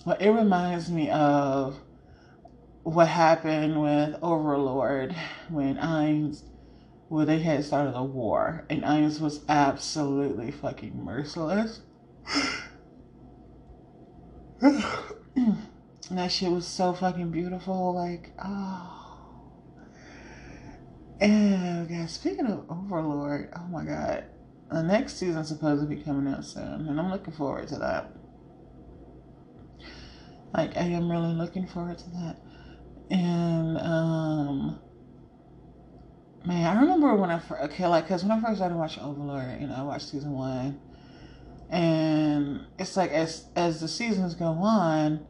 but 0.06 0.22
it 0.22 0.30
reminds 0.30 0.92
me 0.92 1.10
of 1.10 1.80
what 2.86 3.08
happened 3.08 3.82
with 3.82 4.16
Overlord 4.22 5.16
when 5.50 5.76
Ainz, 5.78 6.44
well, 7.10 7.26
they 7.26 7.40
had 7.40 7.66
started 7.66 7.96
a 7.96 8.04
war, 8.04 8.64
and 8.70 8.84
Ainz 8.84 9.20
was 9.20 9.44
absolutely 9.50 10.52
fucking 10.52 11.04
merciless. 11.04 11.82
that 14.62 16.28
shit 16.30 16.52
was 16.52 16.68
so 16.68 16.94
fucking 16.94 17.32
beautiful. 17.32 17.96
Like, 17.96 18.34
oh. 18.44 19.18
And 21.20 21.90
guys, 21.90 22.14
speaking 22.14 22.46
of 22.46 22.70
Overlord, 22.70 23.52
oh 23.58 23.68
my 23.68 23.84
god, 23.84 24.26
the 24.70 24.84
next 24.84 25.18
season's 25.18 25.48
supposed 25.48 25.82
to 25.82 25.88
be 25.88 26.04
coming 26.04 26.32
out 26.32 26.46
soon, 26.46 26.88
and 26.88 27.00
I'm 27.00 27.10
looking 27.10 27.34
forward 27.34 27.68
to 27.70 27.80
that. 27.80 28.12
Like, 30.54 30.78
I 30.78 30.82
am 30.82 31.10
really 31.12 31.34
looking 31.34 31.66
forward 31.66 31.98
to 31.98 32.10
that. 32.12 32.45
And 33.10 33.78
um, 33.78 34.80
man, 36.46 36.78
I 36.78 36.80
remember 36.80 37.16
when 37.16 37.30
I 37.30 37.40
first 37.40 37.62
okay, 37.64 37.88
like, 37.88 38.08
cause 38.08 38.24
when 38.24 38.32
I 38.32 38.42
first 38.42 38.58
started 38.58 38.76
watching 38.76 39.04
Overlord, 39.04 39.62
you 39.62 39.68
know, 39.68 39.76
I 39.76 39.84
watched 39.84 40.10
season 40.10 40.32
one, 40.32 40.80
and 41.70 42.66
it's 42.80 42.98
like 42.98 43.12
as 43.12 43.46
as 43.56 43.82
the 43.82 43.88
seasons 43.88 44.34
go 44.36 44.48
on, 44.48 45.26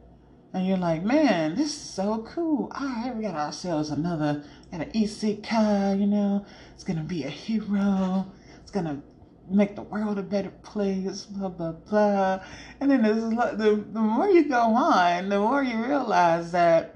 and 0.54 0.66
you're 0.66 0.78
like, 0.78 1.02
man, 1.02 1.54
this 1.54 1.68
is 1.68 1.80
so 1.80 2.26
cool. 2.34 2.72
All 2.74 2.86
right, 2.86 3.14
we 3.14 3.22
got 3.22 3.34
ourselves 3.34 3.90
another 3.90 4.42
and 4.72 4.82
an 4.82 4.90
isekai, 4.92 6.00
you 6.00 6.06
know. 6.06 6.46
It's 6.74 6.84
gonna 6.84 7.02
be 7.02 7.24
a 7.24 7.30
hero. 7.30 8.26
It's 8.62 8.70
gonna 8.70 9.02
make 9.50 9.76
the 9.76 9.82
world 9.82 10.18
a 10.18 10.22
better 10.22 10.50
place, 10.62 11.26
blah 11.26 11.48
blah 11.48 11.72
blah. 11.72 12.42
And 12.80 12.90
then 12.90 13.02
there's 13.02 13.22
the 13.22 13.84
the 13.92 14.00
more 14.00 14.28
you 14.28 14.48
go 14.48 14.60
on, 14.60 15.28
the 15.28 15.38
more 15.38 15.62
you 15.62 15.84
realize 15.84 16.52
that 16.52 16.95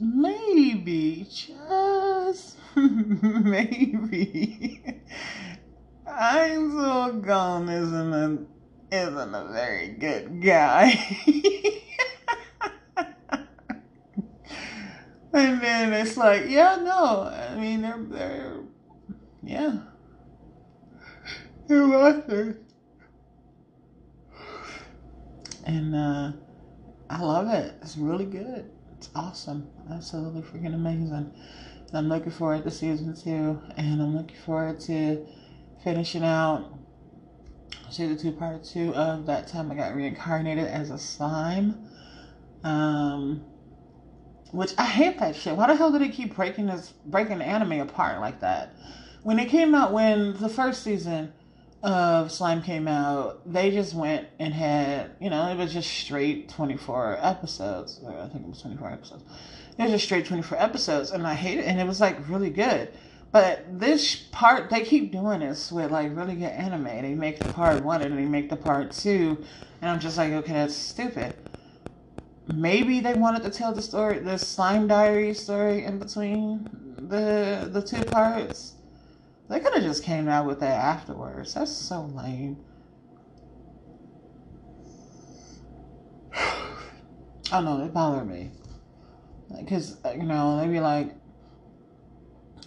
maybe 0.00 1.26
just 1.28 2.56
maybe 2.76 4.80
Ainz 6.06 7.22
Gown 7.22 7.68
isn't 7.68 8.12
a 8.12 8.38
isn't 8.94 9.34
a 9.34 9.44
very 9.52 9.88
good 9.88 10.42
guy. 10.42 10.92
And 15.34 15.60
then 15.60 15.92
it's 15.92 16.16
like, 16.16 16.44
yeah, 16.48 16.76
no. 16.76 17.22
I 17.22 17.58
mean, 17.58 17.82
they're, 17.82 17.98
they're, 17.98 18.60
yeah. 19.42 19.78
They're 21.66 21.84
monsters. 21.84 22.56
And 25.64 25.96
uh, 25.96 26.32
I 27.10 27.20
love 27.20 27.48
it. 27.48 27.74
It's 27.82 27.96
really 27.96 28.26
good. 28.26 28.70
It's 29.04 29.14
awesome. 29.14 29.68
Absolutely 29.92 30.40
freaking 30.40 30.74
amazing. 30.74 31.30
And 31.88 31.98
I'm 31.98 32.08
looking 32.08 32.32
forward 32.32 32.64
to 32.64 32.70
season 32.70 33.14
two. 33.14 33.60
And 33.76 34.00
I'm 34.00 34.16
looking 34.16 34.38
forward 34.46 34.80
to 34.80 35.26
finishing 35.82 36.24
out 36.24 36.72
season 37.90 38.16
two, 38.16 38.32
part 38.32 38.64
two 38.64 38.94
of 38.94 39.26
that 39.26 39.46
time 39.46 39.70
I 39.70 39.74
got 39.74 39.94
reincarnated 39.94 40.66
as 40.66 40.88
a 40.88 40.96
slime. 40.96 41.86
Um, 42.62 43.44
which 44.52 44.72
I 44.78 44.86
hate 44.86 45.18
that 45.18 45.36
shit. 45.36 45.54
Why 45.54 45.66
the 45.66 45.76
hell 45.76 45.92
did 45.92 46.00
they 46.00 46.08
keep 46.08 46.34
breaking 46.34 46.68
this, 46.68 46.94
breaking 47.04 47.42
anime 47.42 47.80
apart 47.80 48.22
like 48.22 48.40
that? 48.40 48.74
When 49.22 49.38
it 49.38 49.50
came 49.50 49.74
out, 49.74 49.92
when 49.92 50.32
the 50.40 50.48
first 50.48 50.82
season 50.82 51.34
of 51.84 52.32
Slime 52.32 52.62
came 52.62 52.88
out, 52.88 53.40
they 53.50 53.70
just 53.70 53.94
went 53.94 54.26
and 54.38 54.52
had, 54.52 55.12
you 55.20 55.30
know, 55.30 55.48
it 55.50 55.56
was 55.56 55.72
just 55.72 55.90
straight 55.90 56.48
24 56.48 57.18
episodes. 57.20 58.00
I 58.06 58.26
think 58.28 58.44
it 58.44 58.48
was 58.48 58.62
24 58.62 58.90
episodes. 58.90 59.22
It 59.78 59.82
was 59.82 59.92
just 59.92 60.04
straight 60.04 60.26
24 60.26 60.60
episodes, 60.60 61.10
and 61.10 61.26
I 61.26 61.34
hate 61.34 61.58
it, 61.58 61.66
and 61.66 61.78
it 61.78 61.86
was 61.86 62.00
like 62.00 62.28
really 62.28 62.50
good. 62.50 62.90
But 63.32 63.78
this 63.78 64.16
part, 64.32 64.70
they 64.70 64.82
keep 64.82 65.12
doing 65.12 65.40
this 65.40 65.70
with 65.70 65.90
like 65.90 66.16
really 66.16 66.36
good 66.36 66.50
anime. 66.50 66.84
They 66.84 67.14
make 67.14 67.38
the 67.38 67.52
part 67.52 67.82
one 67.84 68.00
and 68.02 68.16
they 68.16 68.24
make 68.24 68.48
the 68.48 68.56
part 68.56 68.92
two, 68.92 69.44
and 69.82 69.90
I'm 69.90 70.00
just 70.00 70.16
like, 70.16 70.32
okay, 70.32 70.52
that's 70.52 70.74
stupid 70.74 71.34
maybe 72.52 73.00
they 73.00 73.14
wanted 73.14 73.42
to 73.42 73.50
tell 73.50 73.72
the 73.72 73.82
story, 73.82 74.18
the 74.18 74.36
slime 74.36 74.86
diary 74.86 75.34
story 75.34 75.84
in 75.84 75.98
between 75.98 76.68
the 77.08 77.68
the 77.72 77.82
two 77.82 78.02
parts. 78.04 78.74
They 79.48 79.60
could 79.60 79.74
have 79.74 79.82
just 79.82 80.04
came 80.04 80.28
out 80.28 80.46
with 80.46 80.60
that 80.60 80.78
afterwards. 80.78 81.54
That's 81.54 81.70
so 81.70 82.02
lame. 82.02 82.56
I 86.34 86.60
don't 87.50 87.64
know. 87.64 87.84
It 87.84 87.92
bothered 87.92 88.28
me 88.28 88.50
because 89.58 89.98
uh, 90.04 90.12
you 90.12 90.22
know 90.22 90.58
they 90.58 90.66
be 90.66 90.80
like, 90.80 91.14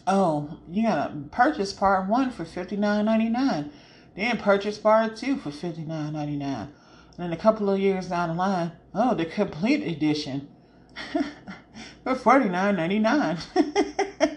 "Oh, 0.05 0.59
you 0.69 0.83
gotta 0.83 1.13
purchase 1.31 1.73
part 1.73 2.07
one 2.07 2.29
for 2.29 2.45
fifty 2.45 2.77
nine 2.77 3.05
ninety 3.05 3.29
nine, 3.29 3.71
then 4.15 4.37
purchase 4.37 4.77
part 4.77 5.15
two 5.15 5.37
for 5.37 5.51
fifty 5.51 5.83
nine 5.83 6.13
ninety 6.13 6.35
nine, 6.35 6.69
and 7.17 7.17
then 7.17 7.33
a 7.33 7.37
couple 7.37 7.69
of 7.71 7.79
years 7.79 8.09
down 8.09 8.29
the 8.29 8.35
line, 8.35 8.71
oh, 8.93 9.15
the 9.15 9.25
complete 9.25 9.81
edition 9.81 10.47
for 12.03 12.13
forty 12.13 12.49
nine 12.49 12.75
ninety 12.75 12.99
nine. 12.99 13.39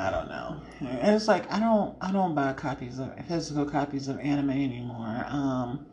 I 0.00 0.10
don't 0.10 0.28
know. 0.28 0.60
And 0.80 1.14
it's 1.14 1.28
like 1.28 1.50
I 1.52 1.60
don't 1.60 1.94
I 2.00 2.10
don't 2.10 2.34
buy 2.34 2.52
copies 2.54 2.98
of 2.98 3.12
physical 3.28 3.66
copies 3.66 4.08
of 4.08 4.18
anime 4.18 4.50
anymore. 4.50 5.26
Um, 5.28 5.86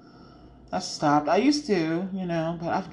I 0.72 0.80
stopped. 0.80 1.28
I 1.28 1.38
used 1.38 1.66
to, 1.68 2.08
you 2.14 2.26
know, 2.26 2.58
but 2.60 2.70
I've 2.70 2.88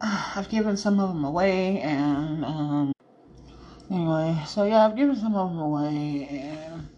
I've 0.36 0.48
given 0.48 0.76
some 0.76 0.98
of 0.98 1.10
them 1.10 1.24
away, 1.24 1.80
and 1.80 2.44
um, 2.44 2.92
anyway, 3.90 4.42
so 4.46 4.64
yeah, 4.64 4.86
I've 4.86 4.96
given 4.96 5.16
some 5.16 5.34
of 5.34 5.50
them 5.50 5.58
away, 5.58 6.26
and 6.30 6.88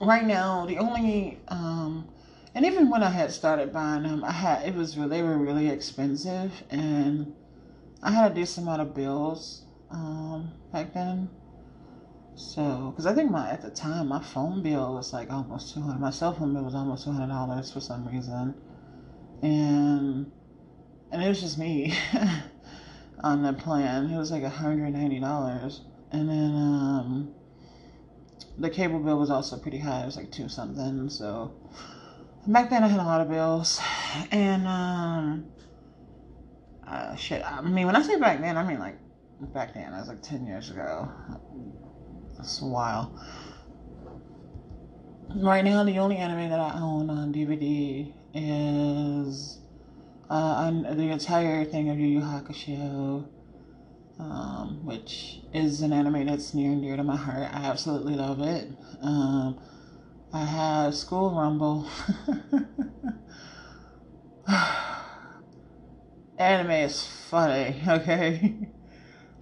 right 0.00 0.24
now 0.24 0.66
the 0.66 0.78
only 0.78 1.38
um, 1.48 2.06
and 2.54 2.66
even 2.66 2.90
when 2.90 3.02
I 3.02 3.10
had 3.10 3.32
started 3.32 3.72
buying 3.72 4.02
them, 4.02 4.24
I 4.24 4.32
had 4.32 4.68
it 4.68 4.74
was 4.74 4.94
they 4.94 5.22
were 5.22 5.38
really 5.38 5.68
expensive, 5.68 6.62
and 6.70 7.34
I 8.02 8.10
had 8.10 8.32
a 8.32 8.34
decent 8.34 8.66
amount 8.66 8.82
of 8.82 8.94
bills 8.94 9.62
um, 9.90 10.52
back 10.70 10.92
then. 10.92 11.30
So, 12.36 12.90
because 12.90 13.06
I 13.06 13.14
think 13.14 13.30
my 13.30 13.48
at 13.48 13.62
the 13.62 13.70
time 13.70 14.08
my 14.08 14.20
phone 14.20 14.62
bill 14.62 14.94
was 14.94 15.12
like 15.12 15.30
almost 15.30 15.72
two 15.72 15.80
hundred. 15.80 16.00
My 16.00 16.10
cell 16.10 16.34
phone 16.34 16.52
bill 16.52 16.64
was 16.64 16.74
almost 16.74 17.04
two 17.04 17.12
hundred 17.12 17.28
dollars 17.28 17.70
for 17.70 17.80
some 17.80 18.06
reason, 18.08 18.54
and 19.42 20.32
and 21.12 21.22
it 21.22 21.28
was 21.28 21.40
just 21.40 21.58
me 21.58 21.94
on 23.20 23.42
the 23.42 23.52
plan. 23.52 24.10
It 24.10 24.18
was 24.18 24.32
like 24.32 24.42
hundred 24.44 24.90
ninety 24.92 25.20
dollars, 25.20 25.82
and 26.10 26.28
then 26.28 26.54
um, 26.56 27.34
the 28.58 28.68
cable 28.68 28.98
bill 28.98 29.18
was 29.18 29.30
also 29.30 29.56
pretty 29.56 29.78
high. 29.78 30.02
It 30.02 30.06
was 30.06 30.16
like 30.16 30.32
two 30.32 30.48
something. 30.48 31.08
So 31.10 31.52
back 32.48 32.68
then 32.68 32.82
I 32.82 32.88
had 32.88 32.98
a 32.98 33.04
lot 33.04 33.20
of 33.20 33.28
bills, 33.28 33.80
and 34.32 34.66
um, 34.66 35.46
uh, 36.84 37.14
shit. 37.14 37.44
I 37.44 37.60
mean, 37.60 37.86
when 37.86 37.94
I 37.94 38.02
say 38.02 38.18
back 38.18 38.40
then, 38.40 38.56
I 38.56 38.64
mean 38.66 38.80
like 38.80 38.98
back 39.52 39.74
then. 39.74 39.94
I 39.94 40.00
was 40.00 40.08
like 40.08 40.22
ten 40.22 40.44
years 40.46 40.70
ago. 40.70 41.08
A 42.62 42.66
while. 42.66 43.12
Right 45.34 45.64
now, 45.64 45.82
the 45.84 45.98
only 45.98 46.16
anime 46.16 46.50
that 46.50 46.60
I 46.60 46.78
own 46.80 47.10
on 47.10 47.32
DVD 47.32 48.12
is 48.34 49.58
uh, 50.30 50.70
the 50.70 51.10
entire 51.10 51.64
thing 51.64 51.90
of 51.90 51.98
Yu 51.98 52.06
Yu 52.06 52.20
Hakusho, 52.20 53.26
um, 54.18 54.80
which 54.84 55.40
is 55.52 55.80
an 55.80 55.92
anime 55.92 56.26
that's 56.26 56.54
near 56.54 56.72
and 56.72 56.82
dear 56.82 56.96
to 56.96 57.04
my 57.04 57.16
heart. 57.16 57.48
I 57.52 57.64
absolutely 57.64 58.14
love 58.14 58.40
it. 58.40 58.68
Um, 59.02 59.58
I 60.32 60.44
have 60.44 60.94
School 60.94 61.34
Rumble. 61.34 61.88
anime 66.38 66.70
is 66.70 67.02
funny, 67.02 67.80
okay? 67.86 68.68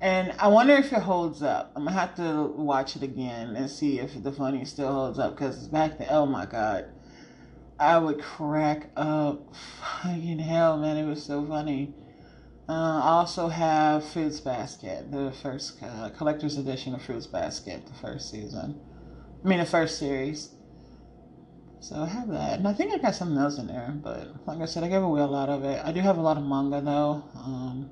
And 0.02 0.34
I 0.40 0.48
wonder 0.48 0.74
if 0.74 0.92
it 0.92 1.02
holds 1.02 1.44
up. 1.44 1.70
I'm 1.76 1.84
gonna 1.84 1.96
have 1.96 2.16
to 2.16 2.52
watch 2.56 2.96
it 2.96 3.04
again 3.04 3.54
and 3.54 3.70
see 3.70 4.00
if 4.00 4.20
the 4.20 4.32
funny 4.32 4.64
still 4.64 4.92
holds 4.92 5.16
up. 5.16 5.36
Cause 5.36 5.56
it's 5.56 5.68
back 5.68 5.96
then, 5.96 6.08
oh 6.10 6.26
my 6.26 6.44
god, 6.44 6.86
I 7.78 7.98
would 7.98 8.20
crack 8.20 8.90
up. 8.96 9.54
Fucking 10.02 10.40
hell, 10.40 10.76
man, 10.76 10.96
it 10.96 11.06
was 11.06 11.22
so 11.22 11.46
funny. 11.46 11.94
Uh, 12.68 12.72
I 13.00 13.08
also 13.10 13.46
have 13.46 14.04
Fruits 14.04 14.40
Basket, 14.40 15.12
the 15.12 15.30
first 15.40 15.80
uh, 15.80 16.10
collector's 16.10 16.58
edition 16.58 16.96
of 16.96 17.02
Fruits 17.02 17.28
Basket, 17.28 17.86
the 17.86 17.94
first 17.94 18.28
season. 18.28 18.80
I 19.44 19.48
mean, 19.48 19.60
the 19.60 19.64
first 19.64 20.00
series. 20.00 20.50
So 21.78 21.94
I 21.94 22.06
have 22.06 22.28
that, 22.28 22.58
and 22.58 22.66
I 22.66 22.72
think 22.72 22.92
I 22.92 22.98
got 22.98 23.14
something 23.14 23.38
else 23.38 23.56
in 23.56 23.68
there. 23.68 23.94
But 23.94 24.48
like 24.48 24.60
I 24.60 24.64
said, 24.64 24.82
I 24.82 24.88
gave 24.88 25.02
away 25.02 25.20
a 25.20 25.26
lot 25.26 25.48
of 25.48 25.62
it. 25.62 25.80
I 25.84 25.92
do 25.92 26.00
have 26.00 26.18
a 26.18 26.22
lot 26.22 26.36
of 26.36 26.42
manga 26.42 26.80
though. 26.80 27.22
Um, 27.36 27.90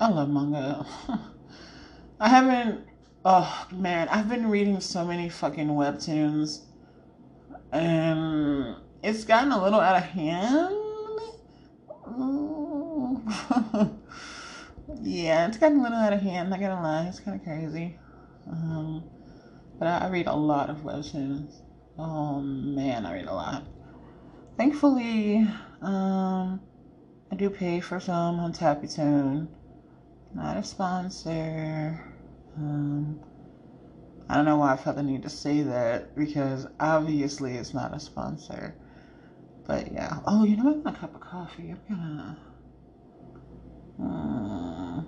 I 0.00 0.08
love 0.08 0.28
manga. 0.28 0.86
I 2.20 2.28
haven't. 2.28 2.86
Oh 3.24 3.66
man, 3.72 4.08
I've 4.08 4.28
been 4.28 4.48
reading 4.48 4.80
so 4.80 5.04
many 5.04 5.28
fucking 5.28 5.68
webtoons, 5.68 6.60
and 7.72 8.76
it's 9.02 9.24
gotten 9.24 9.50
a 9.50 9.62
little 9.62 9.80
out 9.80 9.96
of 9.96 10.04
hand. 10.04 10.74
yeah, 15.02 15.48
it's 15.48 15.58
gotten 15.58 15.80
a 15.80 15.82
little 15.82 15.98
out 15.98 16.12
of 16.12 16.22
hand. 16.22 16.50
Not 16.50 16.60
gonna 16.60 16.80
lie, 16.80 17.06
it's 17.08 17.18
kind 17.18 17.40
of 17.40 17.44
crazy. 17.44 17.98
Um, 18.48 19.02
but 19.80 19.88
I, 19.88 19.98
I 20.06 20.08
read 20.10 20.28
a 20.28 20.34
lot 20.34 20.70
of 20.70 20.78
webtoons. 20.78 21.54
Oh 21.98 22.40
man, 22.40 23.04
I 23.04 23.14
read 23.14 23.26
a 23.26 23.34
lot. 23.34 23.64
Thankfully, 24.56 25.46
um, 25.82 26.60
I 27.32 27.36
do 27.36 27.50
pay 27.50 27.80
for 27.80 27.98
some 27.98 28.38
on 28.38 28.52
Tappytoon. 28.52 29.48
Not 30.34 30.56
a 30.56 30.62
sponsor. 30.62 32.04
Um, 32.56 33.20
I 34.28 34.34
don't 34.34 34.44
know 34.44 34.56
why 34.56 34.72
I 34.72 34.76
felt 34.76 34.96
the 34.96 35.02
need 35.02 35.22
to 35.22 35.30
say 35.30 35.62
that 35.62 36.14
because 36.14 36.66
obviously 36.78 37.54
it's 37.54 37.72
not 37.72 37.94
a 37.94 38.00
sponsor. 38.00 38.74
But 39.66 39.92
yeah. 39.92 40.20
Oh, 40.26 40.44
you 40.44 40.56
know, 40.56 40.68
I 40.68 40.72
want 40.72 40.96
a 40.96 41.00
cup 41.00 41.14
of 41.14 41.20
coffee. 41.20 41.70
I'm 41.70 41.80
gonna. 41.88 42.38
Uh, 44.00 45.02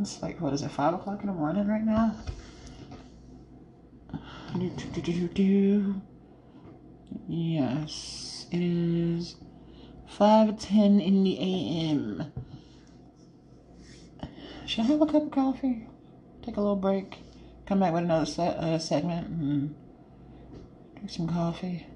it's 0.00 0.22
like, 0.22 0.40
what 0.40 0.52
is 0.52 0.62
it, 0.62 0.70
5 0.70 0.94
o'clock 0.94 1.20
in 1.20 1.28
the 1.28 1.32
morning 1.32 1.66
right 1.66 1.84
now? 1.84 2.14
Do, 4.58 4.70
do, 4.70 5.00
do, 5.00 5.28
do, 5.28 6.02
Yes, 7.28 8.46
it 8.50 8.62
is 8.62 9.36
5:10 10.18 11.04
in 11.04 11.24
the 11.24 11.38
a.m. 11.38 12.32
Should 14.66 14.80
I 14.84 14.88
have 14.88 15.00
a 15.02 15.06
cup 15.06 15.22
of 15.26 15.30
coffee? 15.30 15.86
Take 16.42 16.56
a 16.56 16.60
little 16.60 16.76
break. 16.76 17.18
Come 17.66 17.80
back 17.80 17.92
with 17.92 18.02
another 18.04 18.26
se- 18.26 18.56
uh, 18.58 18.78
segment 18.78 19.28
and 19.28 19.74
drink 20.96 21.10
some 21.10 21.28
coffee. 21.28 21.86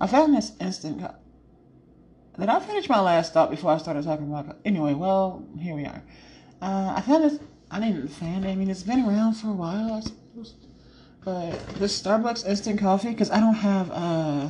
I 0.00 0.06
found 0.06 0.34
this 0.34 0.52
instant. 0.60 1.00
Co- 1.00 1.14
Did 2.38 2.48
I 2.48 2.60
finish 2.60 2.88
my 2.88 3.00
last 3.00 3.32
thought 3.32 3.50
before 3.50 3.70
I 3.72 3.78
started 3.78 4.04
talking 4.04 4.28
about? 4.28 4.46
Co- 4.46 4.56
anyway, 4.64 4.94
well, 4.94 5.44
here 5.58 5.74
we 5.74 5.84
are. 5.84 6.02
Uh, 6.60 6.94
I 6.96 7.00
found 7.02 7.24
this. 7.24 7.38
I 7.70 7.80
didn't 7.80 8.08
find 8.08 8.44
it. 8.44 8.48
I 8.48 8.54
mean, 8.54 8.70
it's 8.70 8.82
been 8.82 9.04
around 9.06 9.34
for 9.34 9.48
a 9.48 9.52
while, 9.52 9.94
I 9.94 10.00
suppose. 10.00 10.54
But 11.24 11.66
this 11.78 12.00
Starbucks 12.00 12.46
instant 12.46 12.78
coffee, 12.80 13.10
because 13.10 13.30
I 13.30 13.40
don't 13.40 13.54
have 13.54 13.90
uh, 13.90 14.48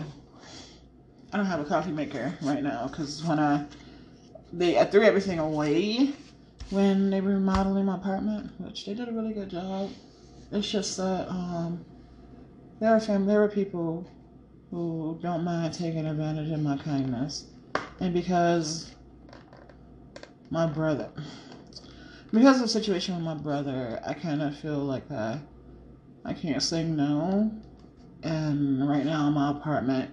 I 1.33 1.37
don't 1.37 1.47
have 1.47 1.61
a 1.61 1.65
coffee 1.65 1.93
maker 1.93 2.35
right 2.43 2.63
now, 2.63 2.89
because 2.89 3.23
when 3.25 3.39
I 3.39 3.65
they 4.53 4.79
I 4.79 4.85
threw 4.85 5.03
everything 5.03 5.39
away 5.39 6.13
when 6.71 7.11
they 7.11 7.21
were 7.21 7.35
remodeling 7.35 7.85
my 7.85 7.97
apartment, 7.97 8.51
which 8.59 8.87
they 8.87 8.95
did 8.95 9.09
a 9.09 9.13
really 9.13 9.33
good 9.33 9.51
job. 9.51 9.91
It's 10.51 10.71
just 10.71 10.97
that 10.97 11.29
um, 11.29 11.85
there 12.81 12.95
are 12.95 13.01
fam- 13.01 13.27
there 13.27 13.43
are 13.43 13.49
people 13.49 14.09
who 14.71 15.19
don't 15.23 15.45
mind 15.45 15.75
taking 15.75 16.07
advantage 16.07 16.51
of 16.51 16.61
my 16.61 16.77
kindness, 16.77 17.47
and 18.01 18.13
because 18.13 18.95
my 20.51 20.67
brother, 20.67 21.11
because 22.33 22.57
of 22.57 22.63
the 22.63 22.69
situation 22.69 23.15
with 23.15 23.25
my 23.25 23.35
brother, 23.35 24.01
I 24.07 24.15
kind 24.15 24.43
of 24.43 24.57
feel 24.57 24.79
like 24.79 25.11
I, 25.11 25.41
I 26.25 26.33
can't 26.33 26.63
say 26.63 26.85
no, 26.85 27.53
and 28.23 28.89
right 28.89 29.05
now 29.05 29.31
my 29.31 29.51
apartment 29.51 30.11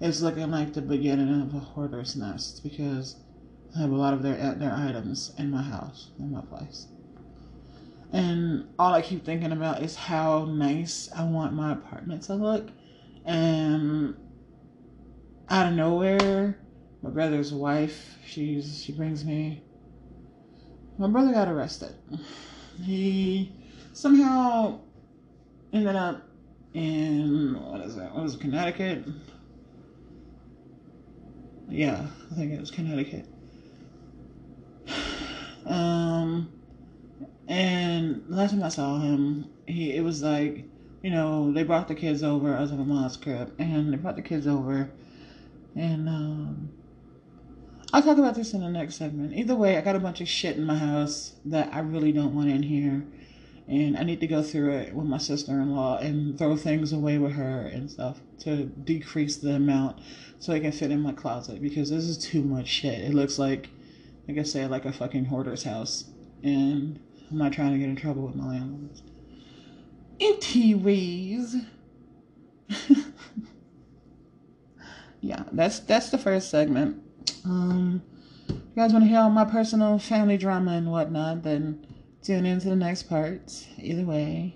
is 0.00 0.22
looking 0.22 0.50
like 0.50 0.72
the 0.72 0.82
beginning 0.82 1.42
of 1.42 1.54
a 1.54 1.58
hoarder's 1.58 2.16
nest 2.16 2.62
because 2.62 3.16
I 3.76 3.80
have 3.80 3.90
a 3.90 3.96
lot 3.96 4.14
of 4.14 4.22
their 4.22 4.38
uh, 4.40 4.54
their 4.54 4.72
items 4.72 5.32
in 5.38 5.50
my 5.50 5.62
house, 5.62 6.10
in 6.18 6.32
my 6.32 6.40
place. 6.42 6.86
And 8.12 8.68
all 8.78 8.92
I 8.92 9.02
keep 9.02 9.24
thinking 9.24 9.52
about 9.52 9.82
is 9.82 9.94
how 9.94 10.44
nice 10.44 11.08
I 11.14 11.24
want 11.24 11.52
my 11.52 11.72
apartment 11.72 12.22
to 12.24 12.34
look. 12.34 12.68
And 13.24 14.16
out 15.48 15.68
of 15.68 15.74
nowhere, 15.74 16.58
my 17.02 17.10
brother's 17.10 17.52
wife, 17.52 18.18
she's 18.26 18.82
she 18.82 18.92
brings 18.92 19.24
me 19.24 19.62
my 21.00 21.08
brother 21.08 21.32
got 21.32 21.48
arrested. 21.48 21.94
He 22.82 23.52
somehow 23.92 24.80
ended 25.70 25.96
up 25.96 26.22
in 26.72 27.60
what 27.60 27.82
is 27.82 27.96
that? 27.96 28.14
What 28.14 28.24
is 28.24 28.36
it, 28.36 28.40
Connecticut? 28.40 29.04
Yeah, 31.68 32.06
I 32.30 32.34
think 32.36 32.52
it 32.52 32.60
was 32.60 32.70
Connecticut. 32.70 33.26
Um, 35.66 36.52
and 37.48 38.24
last 38.28 38.52
time 38.52 38.62
I 38.62 38.68
saw 38.68 39.00
him, 39.00 39.46
he 39.66 39.92
it 39.92 40.02
was 40.02 40.22
like, 40.22 40.64
you 41.02 41.10
know, 41.10 41.52
they 41.52 41.62
brought 41.62 41.88
the 41.88 41.94
kids 41.94 42.22
over. 42.22 42.56
I 42.56 42.60
was 42.60 42.72
at 42.72 42.78
my 42.78 42.84
mom's 42.84 43.16
crib, 43.16 43.54
and 43.58 43.92
they 43.92 43.96
brought 43.96 44.16
the 44.16 44.22
kids 44.22 44.46
over, 44.46 44.90
and 45.74 46.08
um, 46.08 46.70
I'll 47.92 48.02
talk 48.02 48.18
about 48.18 48.36
this 48.36 48.54
in 48.54 48.60
the 48.60 48.68
next 48.68 48.96
segment. 48.96 49.32
Either 49.34 49.56
way, 49.56 49.76
I 49.76 49.80
got 49.80 49.96
a 49.96 50.00
bunch 50.00 50.20
of 50.20 50.28
shit 50.28 50.56
in 50.56 50.64
my 50.64 50.76
house 50.76 51.32
that 51.46 51.74
I 51.74 51.80
really 51.80 52.12
don't 52.12 52.34
want 52.34 52.48
in 52.48 52.62
here. 52.62 53.04
And 53.66 53.96
I 53.96 54.02
need 54.02 54.20
to 54.20 54.26
go 54.26 54.42
through 54.42 54.70
it 54.74 54.94
with 54.94 55.06
my 55.06 55.18
sister 55.18 55.52
in 55.52 55.74
law 55.74 55.98
and 55.98 56.36
throw 56.36 56.56
things 56.56 56.92
away 56.92 57.18
with 57.18 57.32
her 57.32 57.60
and 57.60 57.90
stuff 57.90 58.20
to 58.40 58.64
decrease 58.66 59.36
the 59.36 59.54
amount 59.54 60.00
so 60.40 60.52
it 60.52 60.60
can 60.60 60.72
fit 60.72 60.90
in 60.90 61.00
my 61.00 61.12
closet 61.12 61.62
because 61.62 61.90
this 61.90 62.04
is 62.04 62.18
too 62.18 62.42
much 62.42 62.66
shit. 62.66 63.00
It 63.00 63.14
looks 63.14 63.38
like, 63.38 63.70
like 64.30 64.38
I 64.38 64.42
said, 64.44 64.70
like 64.70 64.84
a 64.84 64.92
fucking 64.92 65.24
hoarder's 65.24 65.64
house. 65.64 66.04
And 66.44 67.00
I'm 67.30 67.38
not 67.38 67.52
trying 67.52 67.72
to 67.72 67.78
get 67.78 67.88
in 67.88 67.96
trouble 67.96 68.26
with 68.26 68.36
my 68.36 68.46
landlords. 68.46 69.02
Anyways. 70.20 71.56
yeah, 75.20 75.42
that's 75.50 75.80
that's 75.80 76.10
the 76.10 76.18
first 76.18 76.48
segment. 76.48 77.02
Um, 77.44 78.02
if 78.48 78.54
you 78.54 78.62
guys 78.76 78.92
want 78.92 79.04
to 79.04 79.08
hear 79.08 79.18
all 79.18 79.30
my 79.30 79.44
personal 79.44 79.98
family 79.98 80.36
drama 80.36 80.72
and 80.72 80.92
whatnot, 80.92 81.42
then 81.42 81.84
tune 82.22 82.46
into 82.46 82.68
the 82.68 82.76
next 82.76 83.04
part. 83.04 83.66
Either 83.78 84.04
way, 84.04 84.54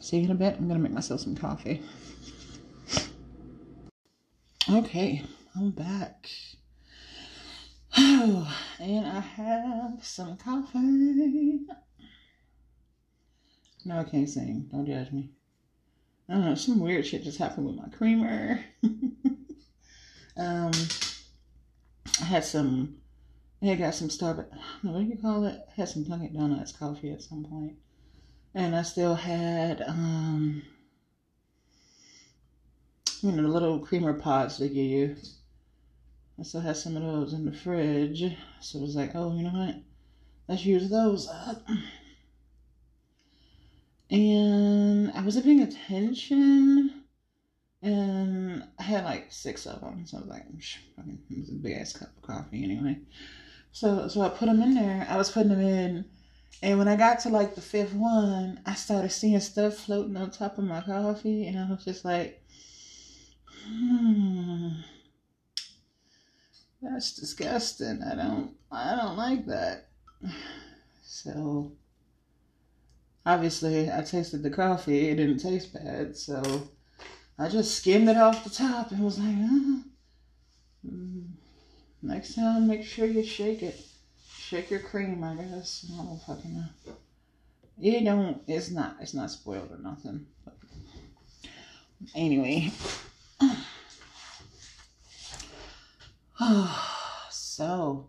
see 0.00 0.18
you 0.18 0.24
in 0.24 0.30
a 0.30 0.34
bit. 0.34 0.56
I'm 0.58 0.68
gonna 0.68 0.80
make 0.80 0.92
myself 0.92 1.20
some 1.20 1.34
coffee. 1.36 1.82
Okay, 4.66 5.22
I'm 5.54 5.72
back. 5.72 6.30
and 7.96 9.06
I 9.06 9.20
have 9.20 10.04
some 10.04 10.36
coffee. 10.36 11.60
No, 13.84 13.98
I 13.98 14.04
can't 14.04 14.28
sing. 14.28 14.68
Don't 14.72 14.86
judge 14.86 15.12
me. 15.12 15.30
I 16.28 16.32
don't 16.32 16.44
know. 16.44 16.54
Some 16.54 16.80
weird 16.80 17.06
shit 17.06 17.22
just 17.22 17.38
happened 17.38 17.66
with 17.66 17.76
my 17.76 17.88
creamer. 17.96 18.64
um, 20.36 20.72
I 22.20 22.24
had 22.24 22.44
some. 22.44 22.96
I 23.62 23.74
got 23.76 23.94
some 23.94 24.08
Starbucks. 24.08 24.48
What 24.82 24.98
do 24.98 25.04
you 25.04 25.16
call 25.16 25.44
it? 25.44 25.60
I 25.68 25.72
had 25.76 25.88
some 25.88 26.02
Dunkin' 26.04 26.34
Donuts 26.34 26.72
coffee 26.72 27.12
at 27.12 27.22
some 27.22 27.44
point, 27.44 27.74
and 28.54 28.74
I 28.74 28.82
still 28.82 29.14
had 29.14 29.82
um, 29.82 30.62
you 33.22 33.32
know, 33.32 33.42
the 33.42 33.48
little 33.48 33.78
creamer 33.78 34.14
pods 34.14 34.58
they 34.58 34.68
give 34.68 34.76
you. 34.76 35.16
I 36.38 36.42
still 36.42 36.60
had 36.60 36.76
some 36.76 36.96
of 36.96 37.02
those 37.02 37.32
in 37.32 37.44
the 37.44 37.52
fridge, 37.52 38.24
so 38.60 38.78
I 38.78 38.82
was 38.82 38.96
like, 38.96 39.12
oh, 39.14 39.36
you 39.36 39.44
know 39.44 39.50
what? 39.50 39.76
Let's 40.48 40.64
use 40.64 40.90
those 40.90 41.28
up. 41.28 41.62
And 44.10 45.12
I 45.12 45.22
wasn't 45.22 45.44
paying 45.44 45.62
attention 45.62 47.04
and 47.84 48.64
I 48.78 48.82
had 48.82 49.04
like 49.04 49.26
six 49.30 49.66
of 49.66 49.80
them. 49.80 50.06
So 50.06 50.16
I 50.16 50.20
was 50.20 50.30
like, 50.30 50.44
it 50.48 51.38
was 51.38 51.50
a 51.50 51.52
big 51.52 51.74
ass 51.74 51.92
cup 51.92 52.08
of 52.16 52.22
coffee 52.22 52.64
anyway. 52.64 52.98
So 53.72 54.08
so 54.08 54.22
I 54.22 54.30
put 54.30 54.46
them 54.46 54.62
in 54.62 54.74
there. 54.74 55.06
I 55.08 55.16
was 55.16 55.30
putting 55.30 55.50
them 55.50 55.60
in, 55.60 56.04
and 56.62 56.78
when 56.78 56.88
I 56.88 56.96
got 56.96 57.20
to 57.20 57.28
like 57.28 57.54
the 57.54 57.60
fifth 57.60 57.92
one, 57.92 58.60
I 58.64 58.74
started 58.74 59.10
seeing 59.10 59.38
stuff 59.40 59.74
floating 59.74 60.16
on 60.16 60.30
top 60.30 60.56
of 60.58 60.64
my 60.64 60.80
coffee, 60.80 61.46
and 61.46 61.58
I 61.58 61.68
was 61.68 61.84
just 61.84 62.04
like, 62.04 62.42
hmm, 63.66 64.68
that's 66.84 67.14
disgusting. 67.14 68.02
I 68.02 68.14
don't 68.14 68.54
I 68.70 68.96
don't 68.96 69.16
like 69.16 69.46
that. 69.46 69.88
So 71.06 71.70
obviously 73.24 73.90
I 73.90 74.02
tasted 74.02 74.42
the 74.42 74.50
coffee. 74.50 75.08
It 75.08 75.16
didn't 75.16 75.38
taste 75.38 75.72
bad, 75.72 76.16
so 76.16 76.68
I 77.38 77.48
just 77.48 77.76
skimmed 77.76 78.08
it 78.08 78.16
off 78.16 78.44
the 78.44 78.50
top 78.50 78.90
and 78.90 79.00
was 79.00 79.18
like, 79.18 79.36
uh, 79.36 80.92
next 82.02 82.34
time 82.34 82.66
make 82.66 82.82
sure 82.82 83.06
you 83.06 83.22
shake 83.24 83.62
it. 83.62 83.80
Shake 84.36 84.70
your 84.70 84.80
cream, 84.80 85.24
I 85.24 85.34
guess. 85.36 85.86
I 85.92 85.96
don't 86.04 86.20
fucking 86.26 86.54
know. 86.54 86.94
It 87.80 88.04
don't, 88.04 88.42
it's 88.46 88.70
not, 88.70 88.96
it's 89.00 89.14
not 89.14 89.30
spoiled 89.30 89.70
or 89.70 89.78
nothing. 89.78 90.26
But 90.44 90.56
anyway. 92.14 92.70
so, 97.30 98.08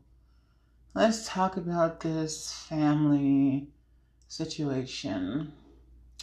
let's 0.95 1.28
talk 1.28 1.57
about 1.57 1.99
this 1.99 2.51
family 2.51 3.67
situation. 4.28 5.53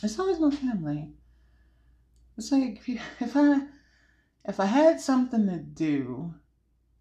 It's 0.02 0.18
always 0.18 0.40
my 0.40 0.50
family. 0.50 1.10
It's 2.36 2.50
like 2.50 2.80
if 2.88 2.88
if 3.20 3.36
I 3.36 3.60
if 4.44 4.58
I 4.58 4.64
had 4.66 5.00
something 5.00 5.46
to 5.46 5.58
do, 5.58 6.34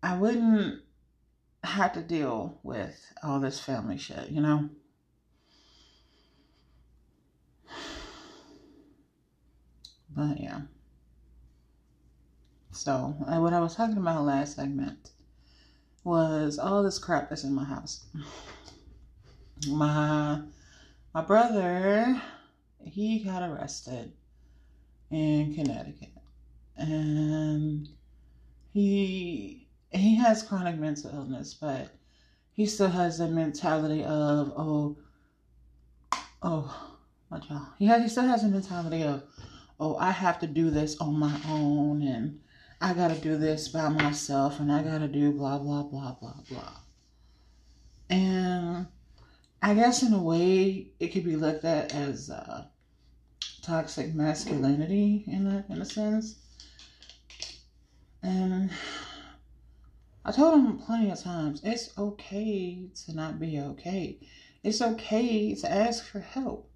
I 0.03 0.17
wouldn't 0.17 0.83
have 1.63 1.93
to 1.93 2.01
deal 2.01 2.59
with 2.61 3.11
all 3.23 3.39
this 3.39 3.59
family 3.59 3.97
shit, 3.97 4.29
you 4.29 4.41
know? 4.41 4.69
But 10.13 10.41
yeah. 10.41 10.61
So, 12.73 13.15
what 13.27 13.53
I 13.53 13.59
was 13.59 13.75
talking 13.75 13.97
about 13.97 14.25
last 14.25 14.55
segment 14.55 15.11
was 16.03 16.57
all 16.57 16.83
this 16.83 16.97
crap 16.97 17.29
that's 17.29 17.43
in 17.43 17.53
my 17.53 17.65
house. 17.65 18.05
My 19.67 20.41
my 21.13 21.21
brother, 21.21 22.21
he 22.83 23.19
got 23.23 23.43
arrested 23.43 24.13
in 25.11 25.53
Connecticut. 25.53 26.09
And 26.77 27.89
he 28.73 29.67
he 29.91 30.15
has 30.15 30.41
chronic 30.41 30.77
mental 30.77 31.11
illness, 31.13 31.53
but 31.53 31.89
he 32.53 32.65
still 32.65 32.89
has 32.89 33.17
the 33.17 33.27
mentality 33.27 34.03
of 34.03 34.53
oh 34.55 34.97
oh 36.41 36.97
my 37.29 37.39
jaw. 37.39 37.73
He 37.77 37.85
has 37.87 38.01
he 38.01 38.07
still 38.07 38.23
has 38.23 38.43
a 38.43 38.47
mentality 38.47 39.03
of 39.03 39.23
oh 39.79 39.97
I 39.97 40.11
have 40.11 40.39
to 40.39 40.47
do 40.47 40.69
this 40.69 40.97
on 40.99 41.19
my 41.19 41.37
own 41.47 42.01
and 42.01 42.39
I 42.83 42.95
gotta 42.95 43.19
do 43.19 43.37
this 43.37 43.67
by 43.67 43.89
myself 43.89 44.59
and 44.59 44.71
I 44.71 44.81
gotta 44.81 45.07
do 45.07 45.31
blah 45.31 45.59
blah 45.59 45.83
blah 45.83 46.15
blah 46.19 46.33
blah. 46.49 46.73
And 48.09 48.87
I 49.61 49.75
guess 49.75 50.01
in 50.01 50.13
a 50.13 50.21
way 50.21 50.87
it 50.99 51.09
could 51.09 51.23
be 51.23 51.35
looked 51.35 51.63
at 51.63 51.93
as 51.93 52.31
uh, 52.31 52.65
toxic 53.61 54.15
masculinity 54.15 55.23
in 55.27 55.45
a 55.45 55.63
in 55.69 55.79
a 55.79 55.85
sense. 55.85 56.39
And 58.23 58.71
I 60.25 60.31
told 60.31 60.55
him 60.55 60.79
plenty 60.79 61.11
of 61.11 61.19
times, 61.19 61.61
it's 61.63 61.95
okay 61.99 62.89
to 63.05 63.13
not 63.13 63.39
be 63.39 63.59
okay. 63.59 64.17
It's 64.63 64.81
okay 64.81 65.53
to 65.53 65.71
ask 65.71 66.03
for 66.03 66.19
help. 66.19 66.70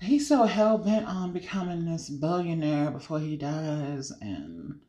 He's 0.00 0.26
so 0.28 0.44
hell 0.44 0.78
bent 0.78 1.06
on 1.06 1.32
becoming 1.32 1.84
this 1.84 2.08
billionaire 2.08 2.90
before 2.90 3.20
he 3.20 3.36
dies 3.36 4.10
and 4.20 4.80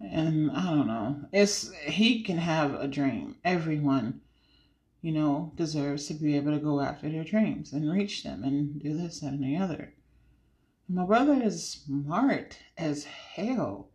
and 0.00 0.50
I 0.50 0.64
don't 0.70 0.86
know. 0.86 1.24
It's 1.32 1.72
he 1.72 2.22
can 2.22 2.38
have 2.38 2.74
a 2.74 2.86
dream. 2.86 3.36
Everyone 3.44 4.20
you 5.04 5.12
know, 5.12 5.52
deserves 5.54 6.06
to 6.06 6.14
be 6.14 6.34
able 6.34 6.50
to 6.50 6.58
go 6.58 6.80
after 6.80 7.10
their 7.10 7.24
dreams 7.24 7.74
and 7.74 7.92
reach 7.92 8.22
them 8.22 8.42
and 8.42 8.80
do 8.82 8.96
this 8.96 9.20
and 9.20 9.44
the 9.44 9.54
other. 9.54 9.92
My 10.88 11.04
brother 11.04 11.34
is 11.42 11.68
smart 11.68 12.56
as 12.78 13.04
hell. 13.04 13.90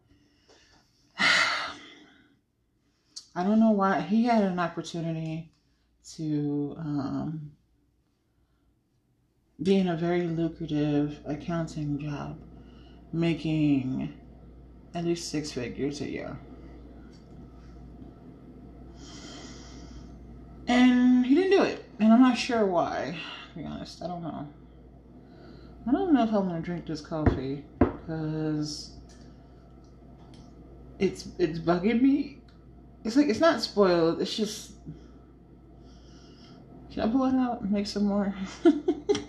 I 1.18 1.74
don't 3.38 3.60
know 3.60 3.72
why 3.72 4.02
he 4.02 4.26
had 4.26 4.44
an 4.44 4.60
opportunity 4.60 5.52
to 6.14 6.76
um, 6.78 7.54
be 9.62 9.78
in 9.78 9.90
a 9.90 9.96
very 9.96 10.26
lucrative 10.26 11.20
accounting 11.26 12.00
job, 12.00 12.40
making 13.12 14.14
at 14.94 15.06
least 15.06 15.30
six 15.30 15.52
figures 15.52 16.02
a 16.02 16.10
year. 16.10 16.38
And 20.68 21.26
he 21.26 21.36
didn't 21.36 21.52
do 21.52 21.64
it. 21.64 21.84
And 22.00 22.14
I'm 22.14 22.22
not 22.22 22.38
sure 22.38 22.66
why, 22.66 23.18
to 23.52 23.60
be 23.60 23.66
honest. 23.66 24.02
I 24.02 24.08
don't 24.08 24.22
know. 24.22 24.48
I 25.88 25.92
don't 25.92 26.14
know 26.14 26.24
if 26.24 26.30
I'm 26.34 26.48
gonna 26.48 26.62
drink 26.62 26.86
this 26.86 27.02
coffee 27.02 27.66
because 27.80 28.92
it's 31.00 31.28
it's 31.40 31.58
bugging 31.60 32.02
me. 32.02 32.38
It's 33.04 33.16
like 33.16 33.28
it's 33.28 33.40
not 33.40 33.62
spoiled. 33.62 34.22
It's 34.22 34.36
just. 34.36 34.74
Should 36.92 37.04
I 37.04 37.08
pull 37.08 37.26
it 37.26 37.36
out 37.36 37.62
and 37.62 37.72
make 37.72 37.88
some 37.88 38.06
more? 38.06 38.34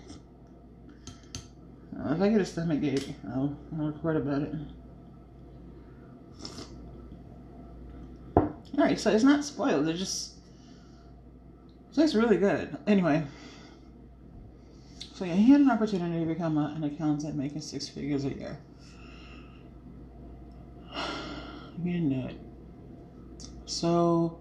uh, 2.05 2.13
if 2.13 2.21
I 2.21 2.29
get 2.29 2.41
a 2.41 2.45
stomach 2.45 2.83
ache, 2.83 3.15
I'll, 3.29 3.55
I'll 3.77 3.87
record 3.87 4.17
about 4.17 4.41
it. 4.43 4.55
Alright, 8.77 8.99
so 8.99 9.11
it's 9.11 9.23
not 9.23 9.43
spoiled. 9.43 9.87
It's 9.87 9.99
just 9.99 10.31
it's 11.97 12.15
really 12.15 12.37
good. 12.37 12.77
Anyway, 12.87 13.23
so 15.13 15.25
yeah, 15.25 15.35
he 15.35 15.51
had 15.51 15.61
an 15.61 15.69
opportunity 15.69 16.19
to 16.19 16.25
become 16.25 16.57
a, 16.57 16.73
an 16.75 16.83
accountant 16.83 17.35
making 17.35 17.61
six 17.61 17.87
figures 17.87 18.25
a 18.25 18.29
year. 18.29 18.57
He 21.83 21.91
didn't 21.93 22.09
do 22.09 22.27
it. 22.27 22.35
So 23.65 24.39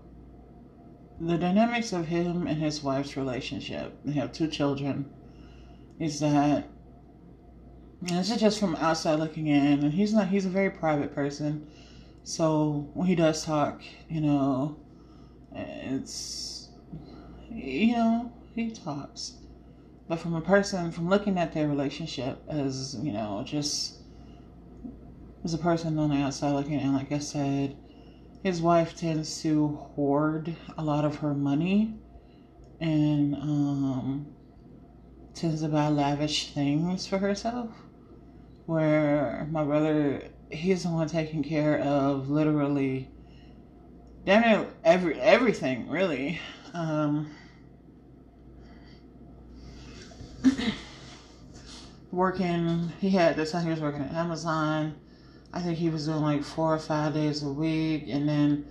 the 1.20 1.38
dynamics 1.38 1.92
of 1.92 2.06
him 2.06 2.46
and 2.46 2.60
his 2.60 2.82
wife's 2.82 3.16
relationship, 3.16 3.94
they 4.04 4.12
have 4.12 4.32
two 4.32 4.48
children, 4.48 5.10
is 5.98 6.20
that 6.20 6.69
and 8.00 8.10
this 8.10 8.30
is 8.30 8.40
just 8.40 8.58
from 8.58 8.76
outside 8.76 9.18
looking 9.18 9.46
in, 9.48 9.84
and 9.84 9.92
he's 9.92 10.12
not 10.12 10.28
he's 10.28 10.46
a 10.46 10.50
very 10.50 10.70
private 10.70 11.14
person. 11.14 11.66
So 12.24 12.90
when 12.94 13.06
he 13.06 13.14
does 13.14 13.44
talk, 13.44 13.82
you 14.08 14.20
know, 14.20 14.76
it's 15.54 16.70
you 17.50 17.92
know, 17.92 18.32
he 18.54 18.70
talks. 18.70 19.34
But 20.08 20.18
from 20.18 20.34
a 20.34 20.40
person 20.40 20.90
from 20.90 21.08
looking 21.08 21.38
at 21.38 21.52
their 21.52 21.68
relationship 21.68 22.42
as, 22.48 22.96
you 23.00 23.12
know, 23.12 23.42
just 23.46 23.98
as 25.44 25.54
a 25.54 25.58
person 25.58 25.98
on 25.98 26.10
the 26.10 26.16
outside 26.16 26.52
looking 26.52 26.80
in, 26.80 26.94
like 26.94 27.12
I 27.12 27.18
said, 27.18 27.76
his 28.42 28.60
wife 28.60 28.96
tends 28.96 29.42
to 29.42 29.68
hoard 29.68 30.56
a 30.76 30.82
lot 30.82 31.04
of 31.04 31.16
her 31.16 31.34
money 31.34 31.94
and 32.80 33.34
um, 33.34 34.26
tends 35.34 35.62
to 35.62 35.68
buy 35.68 35.88
lavish 35.88 36.52
things 36.54 37.06
for 37.06 37.18
herself. 37.18 37.70
Where 38.70 39.48
my 39.50 39.64
brother, 39.64 40.22
he's 40.48 40.84
the 40.84 40.90
one 40.90 41.08
taking 41.08 41.42
care 41.42 41.80
of 41.80 42.30
literally, 42.30 43.10
damn 44.24 44.42
near 44.42 44.66
every 44.84 45.20
everything 45.20 45.88
really. 45.90 46.38
Um, 46.72 47.30
working, 52.12 52.92
he 53.00 53.10
had 53.10 53.34
this 53.34 53.50
time 53.50 53.64
he 53.64 53.70
was 53.70 53.80
working 53.80 54.02
at 54.02 54.12
Amazon 54.14 54.94
I 55.52 55.60
think 55.60 55.78
he 55.78 55.90
was 55.90 56.06
doing 56.06 56.22
like 56.22 56.44
four 56.44 56.72
or 56.72 56.78
five 56.78 57.14
days 57.14 57.42
a 57.42 57.48
week, 57.48 58.04
and 58.06 58.28
then 58.28 58.66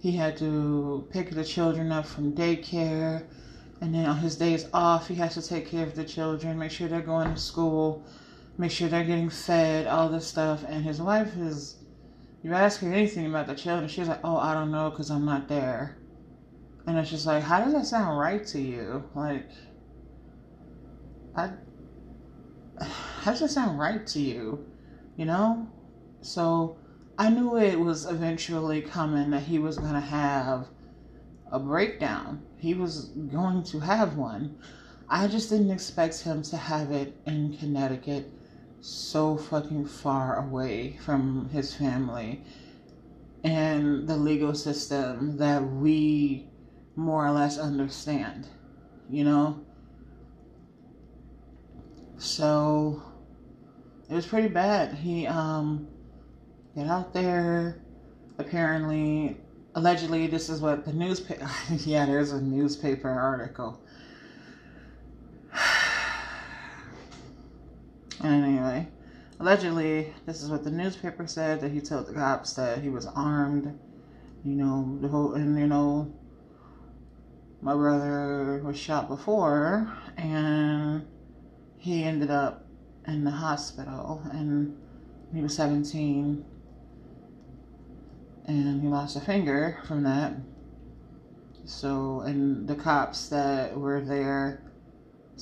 he 0.00 0.12
had 0.12 0.36
to 0.38 1.06
pick 1.10 1.30
the 1.30 1.44
children 1.44 1.92
up 1.92 2.06
from 2.06 2.32
daycare. 2.32 3.24
And 3.82 3.94
then 3.94 4.06
on 4.06 4.16
his 4.18 4.36
days 4.36 4.66
off, 4.72 5.08
he 5.08 5.16
has 5.16 5.34
to 5.34 5.42
take 5.42 5.68
care 5.68 5.84
of 5.84 5.94
the 5.94 6.04
children, 6.04 6.58
make 6.58 6.70
sure 6.70 6.88
they're 6.88 7.00
going 7.00 7.34
to 7.34 7.40
school, 7.40 8.06
make 8.58 8.70
sure 8.70 8.88
they're 8.88 9.04
getting 9.04 9.30
fed, 9.30 9.86
all 9.86 10.08
this 10.08 10.26
stuff. 10.26 10.64
And 10.68 10.84
his 10.84 11.00
wife 11.00 11.36
is, 11.36 11.76
you 12.42 12.52
ask 12.52 12.80
her 12.80 12.92
anything 12.92 13.26
about 13.26 13.46
the 13.46 13.54
children, 13.54 13.88
she's 13.88 14.08
like, 14.08 14.20
oh, 14.24 14.36
I 14.36 14.54
don't 14.54 14.70
know 14.70 14.90
because 14.90 15.10
I'm 15.10 15.24
not 15.24 15.48
there. 15.48 15.96
And 16.86 16.98
it's 16.98 17.10
just 17.10 17.26
like, 17.26 17.42
how 17.42 17.60
does 17.60 17.72
that 17.72 17.86
sound 17.86 18.18
right 18.18 18.44
to 18.48 18.60
you? 18.60 19.04
Like, 19.14 19.48
I, 21.36 21.50
how 22.80 23.30
does 23.30 23.40
that 23.40 23.50
sound 23.50 23.78
right 23.78 24.06
to 24.08 24.20
you? 24.20 24.66
You 25.16 25.26
know? 25.26 25.68
So 26.20 26.76
I 27.18 27.30
knew 27.30 27.56
it 27.56 27.78
was 27.78 28.06
eventually 28.06 28.80
coming 28.80 29.30
that 29.30 29.42
he 29.42 29.58
was 29.58 29.78
going 29.78 29.94
to 29.94 30.00
have 30.00 30.68
a 31.50 31.58
breakdown. 31.58 32.42
He 32.58 32.74
was 32.74 33.06
going 33.30 33.62
to 33.64 33.80
have 33.80 34.16
one. 34.16 34.58
I 35.08 35.26
just 35.26 35.50
didn't 35.50 35.70
expect 35.70 36.20
him 36.22 36.42
to 36.42 36.56
have 36.56 36.90
it 36.90 37.14
in 37.26 37.56
Connecticut 37.58 38.32
so 38.82 39.36
fucking 39.36 39.86
far 39.86 40.44
away 40.44 40.98
from 41.04 41.48
his 41.50 41.72
family 41.72 42.42
and 43.44 44.08
the 44.08 44.16
legal 44.16 44.54
system 44.54 45.36
that 45.36 45.62
we 45.62 46.48
more 46.96 47.24
or 47.24 47.30
less 47.30 47.58
understand, 47.58 48.48
you 49.08 49.22
know? 49.22 49.64
So 52.18 53.00
it 54.10 54.14
was 54.14 54.26
pretty 54.26 54.48
bad. 54.48 54.94
He 54.94 55.26
um 55.26 55.86
get 56.74 56.88
out 56.88 57.12
there. 57.12 57.80
Apparently, 58.38 59.36
allegedly, 59.76 60.26
this 60.26 60.48
is 60.48 60.60
what 60.60 60.84
the 60.84 60.92
newspaper. 60.92 61.48
yeah, 61.84 62.04
there's 62.04 62.32
a 62.32 62.40
newspaper 62.40 63.10
article. 63.10 63.81
Anyway, 68.22 68.88
allegedly, 69.40 70.12
this 70.26 70.42
is 70.42 70.50
what 70.50 70.64
the 70.64 70.70
newspaper 70.70 71.26
said 71.26 71.60
that 71.60 71.72
he 71.72 71.80
told 71.80 72.06
the 72.06 72.12
cops 72.12 72.54
that 72.54 72.78
he 72.78 72.88
was 72.88 73.06
armed. 73.06 73.78
You 74.44 74.52
know, 74.52 74.98
the 75.00 75.08
whole, 75.08 75.34
and 75.34 75.58
you 75.58 75.66
know, 75.66 76.12
my 77.60 77.74
brother 77.74 78.60
was 78.64 78.76
shot 78.76 79.08
before, 79.08 79.92
and 80.16 81.06
he 81.78 82.04
ended 82.04 82.30
up 82.30 82.64
in 83.06 83.24
the 83.24 83.30
hospital, 83.30 84.22
and 84.32 84.76
he 85.32 85.40
was 85.40 85.54
17 85.54 86.44
and 88.46 88.82
he 88.82 88.88
lost 88.88 89.16
a 89.16 89.20
finger 89.20 89.78
from 89.86 90.02
that. 90.02 90.32
So, 91.64 92.20
and 92.20 92.66
the 92.66 92.74
cops 92.74 93.28
that 93.28 93.78
were 93.78 94.00
there 94.00 94.62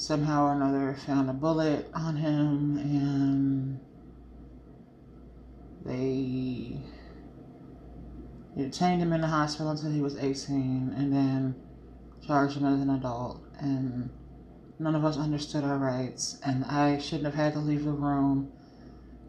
somehow 0.01 0.47
or 0.47 0.53
another 0.53 0.97
found 1.07 1.29
a 1.29 1.33
bullet 1.33 1.91
on 1.95 2.17
him 2.17 2.79
and 2.79 3.81
they 5.85 6.81
detained 8.57 9.03
him 9.03 9.13
in 9.13 9.21
the 9.21 9.27
hospital 9.27 9.71
until 9.71 9.91
he 9.91 10.01
was 10.01 10.17
18 10.17 10.95
and 10.97 11.13
then 11.13 11.55
charged 12.27 12.57
him 12.57 12.65
as 12.65 12.81
an 12.81 12.91
adult. 12.91 13.43
And 13.59 14.11
none 14.79 14.95
of 14.95 15.05
us 15.05 15.19
understood 15.19 15.65
our 15.65 15.77
rights, 15.77 16.39
and 16.45 16.65
I 16.65 16.99
shouldn't 16.99 17.27
have 17.27 17.35
had 17.35 17.53
to 17.53 17.59
leave 17.59 17.85
the 17.85 17.93
room 17.93 18.51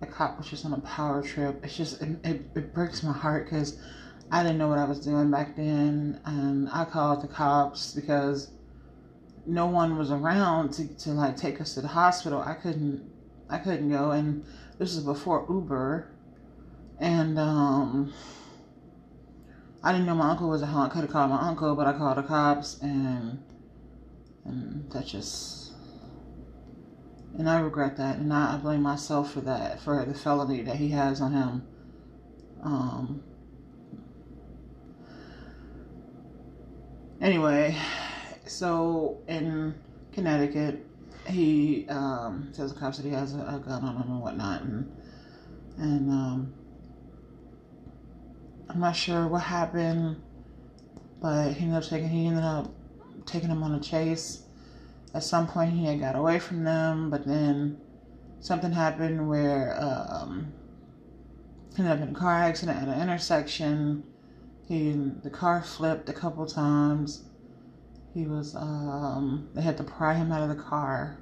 the 0.01 0.07
cop 0.07 0.37
was 0.37 0.49
just 0.49 0.65
on 0.65 0.73
a 0.73 0.79
power 0.79 1.21
trip. 1.21 1.63
It's 1.63 1.77
just, 1.77 2.01
it, 2.01 2.17
it, 2.23 2.41
it 2.55 2.73
breaks 2.73 3.03
my 3.03 3.13
heart 3.13 3.45
because 3.45 3.77
I 4.31 4.41
didn't 4.41 4.57
know 4.57 4.67
what 4.67 4.79
I 4.79 4.85
was 4.85 4.99
doing 4.99 5.29
back 5.29 5.55
then. 5.55 6.19
And 6.25 6.67
I 6.69 6.85
called 6.85 7.21
the 7.21 7.27
cops 7.27 7.93
because 7.93 8.49
no 9.45 9.65
one 9.65 9.97
was 9.97 10.11
around 10.11 10.73
to, 10.73 10.87
to 10.99 11.11
like 11.11 11.37
take 11.37 11.59
us 11.61 11.73
to 11.75 11.81
the 11.81 11.87
hospital. 11.89 12.41
I 12.41 12.53
couldn't, 12.53 13.09
I 13.49 13.57
couldn't 13.57 13.89
go. 13.89 14.11
And 14.11 14.45
this 14.77 14.95
was 14.95 15.03
before 15.03 15.45
Uber. 15.49 16.11
And, 16.99 17.39
um, 17.39 18.13
I 19.83 19.91
didn't 19.91 20.05
know 20.05 20.13
my 20.13 20.29
uncle 20.29 20.49
was 20.49 20.61
at 20.61 20.67
home. 20.67 20.83
I 20.83 20.89
could 20.89 21.01
have 21.01 21.09
called 21.09 21.31
my 21.31 21.41
uncle, 21.41 21.75
but 21.75 21.87
I 21.87 21.93
called 21.93 22.17
the 22.17 22.23
cops 22.23 22.79
and, 22.81 23.43
and 24.45 24.91
that 24.91 25.07
just, 25.07 25.73
and 27.37 27.49
I 27.49 27.59
regret 27.59 27.97
that, 27.97 28.17
and 28.17 28.31
I, 28.31 28.55
I 28.55 28.57
blame 28.57 28.81
myself 28.81 29.31
for 29.33 29.41
that, 29.41 29.79
for 29.79 30.05
the 30.05 30.13
felony 30.13 30.61
that 30.61 30.75
he 30.75 30.89
has 30.89 31.21
on 31.21 31.33
him. 31.33 31.67
Um, 32.61 33.23
anyway, 37.19 37.75
so 38.51 39.19
in 39.27 39.75
Connecticut, 40.13 40.85
he 41.27 41.87
um, 41.89 42.51
tells 42.53 42.73
the 42.73 42.79
cops 42.79 42.97
that 42.97 43.05
he 43.05 43.13
has 43.13 43.33
a, 43.33 43.39
a, 43.39 43.61
gun 43.63 43.83
on 43.83 43.95
him 43.95 44.11
and 44.11 44.21
whatnot, 44.21 44.63
and 44.63 44.91
and 45.77 46.11
um, 46.11 46.53
I'm 48.69 48.79
not 48.79 48.95
sure 48.95 49.27
what 49.27 49.41
happened, 49.41 50.21
but 51.21 51.53
he 51.53 51.65
ended 51.65 51.83
up 51.83 51.89
taking 51.89 52.09
he 52.09 52.27
ended 52.27 52.43
up 52.43 52.71
taking 53.25 53.49
him 53.49 53.63
on 53.63 53.75
a 53.75 53.79
chase 53.79 54.43
at 55.13 55.23
some 55.23 55.47
point 55.47 55.73
he 55.73 55.85
had 55.85 55.99
got 55.99 56.15
away 56.15 56.39
from 56.39 56.63
them, 56.63 57.09
but 57.09 57.25
then 57.25 57.77
something 58.39 58.71
happened 58.71 59.27
where 59.27 59.77
um, 59.79 60.53
he 61.75 61.83
ended 61.83 61.97
up 61.97 62.07
in 62.07 62.15
a 62.15 62.19
car 62.19 62.33
accident 62.33 62.81
at 62.81 62.87
an 62.87 63.01
intersection. 63.01 64.03
He 64.67 64.91
the 65.23 65.29
car 65.29 65.61
flipped 65.61 66.07
a 66.07 66.13
couple 66.13 66.45
times. 66.45 67.23
He 68.13 68.25
was 68.25 68.55
um, 68.55 69.49
they 69.53 69.61
had 69.61 69.77
to 69.77 69.83
pry 69.83 70.15
him 70.15 70.31
out 70.31 70.49
of 70.49 70.55
the 70.55 70.61
car, 70.61 71.17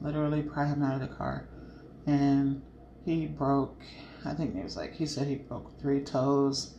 literally 0.00 0.42
pry 0.42 0.66
him 0.66 0.82
out 0.82 1.00
of 1.00 1.08
the 1.08 1.14
car, 1.14 1.48
and 2.06 2.62
he 3.04 3.26
broke. 3.26 3.80
I 4.24 4.34
think 4.34 4.54
it 4.54 4.62
was 4.62 4.76
like 4.76 4.94
he 4.94 5.06
said 5.06 5.28
he 5.28 5.36
broke 5.36 5.80
three 5.80 6.00
toes. 6.00 6.74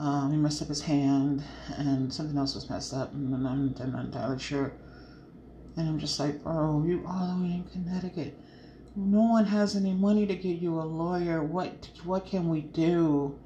Um, 0.00 0.32
he 0.32 0.36
messed 0.36 0.60
up 0.60 0.68
his 0.68 0.82
hand, 0.82 1.44
and 1.76 2.12
something 2.12 2.36
else 2.36 2.54
was 2.54 2.68
messed 2.68 2.92
up, 2.92 3.12
and 3.12 3.32
I'm, 3.34 3.46
I'm 3.46 3.92
not 3.92 4.04
entirely 4.06 4.40
sure 4.40 4.72
and 5.76 5.88
I'm 5.88 5.98
just 5.98 6.20
like, 6.20 6.42
bro, 6.42 6.84
you 6.86 7.04
all 7.06 7.26
the 7.26 7.42
way 7.42 7.52
in 7.52 7.64
Connecticut. 7.64 8.38
No 8.96 9.22
one 9.22 9.44
has 9.46 9.74
any 9.74 9.92
money 9.92 10.26
to 10.26 10.36
get 10.36 10.58
you 10.58 10.80
a 10.80 10.82
lawyer. 10.82 11.42
What 11.42 11.90
what 12.04 12.26
can 12.26 12.48
we 12.48 12.60
do? 12.60 13.36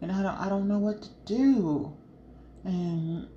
And 0.00 0.10
I 0.10 0.22
don't 0.22 0.40
I 0.40 0.48
don't 0.48 0.66
know 0.66 0.78
what 0.78 1.02
to 1.02 1.08
do. 1.26 1.94
And 2.64 3.28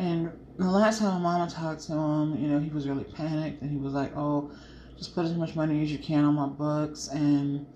and 0.00 0.32
the 0.56 0.70
last 0.70 0.98
time 0.98 1.22
my 1.22 1.38
mama 1.38 1.50
talked 1.50 1.82
to 1.86 1.92
him, 1.92 2.36
you 2.42 2.48
know, 2.48 2.58
he 2.58 2.70
was 2.70 2.88
really 2.88 3.04
panicked 3.04 3.62
and 3.62 3.70
he 3.70 3.76
was 3.76 3.92
like, 3.92 4.16
Oh, 4.16 4.50
just 4.98 5.14
put 5.14 5.24
as 5.24 5.34
much 5.34 5.54
money 5.54 5.82
as 5.82 5.92
you 5.92 5.98
can 5.98 6.24
on 6.24 6.34
my 6.34 6.46
books 6.46 7.08
and 7.08 7.66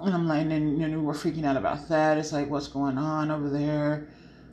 and 0.00 0.14
I'm 0.14 0.26
like, 0.26 0.42
and 0.42 0.50
then 0.50 0.80
you 0.80 0.88
know, 0.88 0.98
we're 0.98 1.14
freaking 1.14 1.44
out 1.44 1.56
about 1.56 1.88
that. 1.88 2.18
It's 2.18 2.32
like, 2.32 2.50
what's 2.50 2.66
going 2.66 2.98
on 2.98 3.30
over 3.30 3.48
there? 3.48 4.08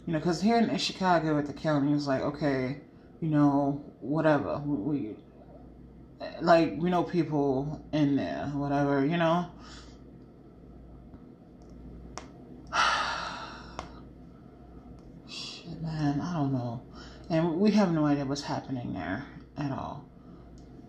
you 0.09 0.13
know, 0.13 0.19
because 0.19 0.41
here 0.41 0.57
in, 0.57 0.75
Chicago 0.79 1.37
at 1.37 1.45
the 1.45 1.53
county, 1.53 1.93
it's 1.93 2.07
like, 2.07 2.21
okay, 2.21 2.77
you 3.21 3.29
know, 3.29 3.85
whatever. 3.99 4.57
We, 4.65 4.75
we 4.77 5.15
like 6.41 6.73
we 6.79 6.89
know 6.89 7.03
people 7.03 7.85
in 7.93 8.15
there, 8.15 8.47
whatever, 8.55 9.05
you 9.05 9.17
know. 9.17 9.45
Shit, 15.27 15.79
man, 15.79 16.21
I 16.21 16.33
don't 16.33 16.53
know, 16.53 16.81
and 17.29 17.59
we 17.59 17.71
have 17.71 17.91
no 17.91 18.05
idea 18.05 18.25
what's 18.25 18.41
happening 18.41 18.93
there 18.93 19.25
at 19.57 19.71
all. 19.71 20.05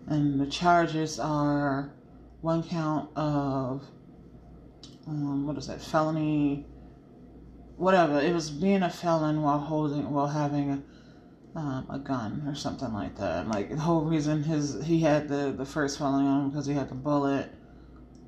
And 0.07 0.39
the 0.39 0.47
charges 0.47 1.19
are 1.19 1.91
one 2.41 2.63
count 2.63 3.09
of 3.15 3.83
um, 5.07 5.45
what 5.45 5.57
is 5.57 5.67
that 5.67 5.81
felony 5.81 6.65
whatever. 7.77 8.19
It 8.19 8.33
was 8.33 8.49
being 8.49 8.83
a 8.83 8.89
felon 8.89 9.41
while 9.41 9.59
holding 9.59 10.09
while 10.11 10.27
having 10.27 10.83
a, 11.55 11.59
um, 11.59 11.87
a 11.89 11.99
gun 11.99 12.43
or 12.47 12.55
something 12.55 12.93
like 12.93 13.15
that. 13.17 13.47
Like 13.47 13.69
the 13.69 13.77
whole 13.77 14.01
reason 14.01 14.43
his 14.43 14.83
he 14.83 14.99
had 14.99 15.27
the 15.27 15.53
the 15.55 15.65
first 15.65 15.97
felony 15.97 16.27
on 16.27 16.41
him 16.41 16.49
because 16.49 16.65
he 16.65 16.73
had 16.73 16.89
the 16.89 16.95
bullet. 16.95 17.49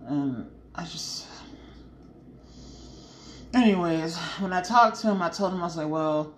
And 0.05 0.49
i 0.75 0.83
just 0.83 1.27
anyways 3.53 4.17
when 4.39 4.51
i 4.51 4.61
talked 4.61 4.99
to 4.99 5.07
him 5.07 5.21
i 5.21 5.29
told 5.29 5.53
him 5.53 5.61
i 5.61 5.65
was 5.65 5.77
like 5.77 5.87
well 5.87 6.33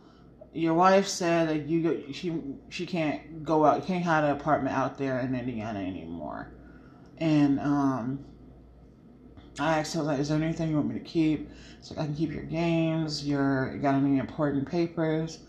your 0.55 0.73
wife 0.73 1.07
said 1.07 1.49
that 1.49 1.67
you 1.67 2.05
she 2.13 2.41
she 2.69 2.85
can't 2.85 3.43
go 3.43 3.65
out 3.65 3.85
can't 3.85 4.03
have 4.03 4.23
an 4.23 4.31
apartment 4.31 4.75
out 4.75 4.97
there 4.97 5.19
in 5.19 5.35
indiana 5.35 5.79
anymore 5.79 6.51
and 7.17 7.59
um 7.59 8.25
I 9.59 9.79
asked 9.79 9.95
him, 9.95 10.05
like, 10.05 10.19
is 10.19 10.29
there 10.29 10.41
anything 10.41 10.69
you 10.69 10.75
want 10.75 10.89
me 10.89 10.95
to 10.95 11.05
keep? 11.05 11.49
So 11.79 11.95
I 11.97 12.05
can 12.05 12.15
keep 12.15 12.33
your 12.33 12.43
games, 12.43 13.25
your 13.25 13.71
you 13.73 13.79
got 13.79 13.95
any 13.95 14.17
important 14.17 14.69
papers. 14.69 15.39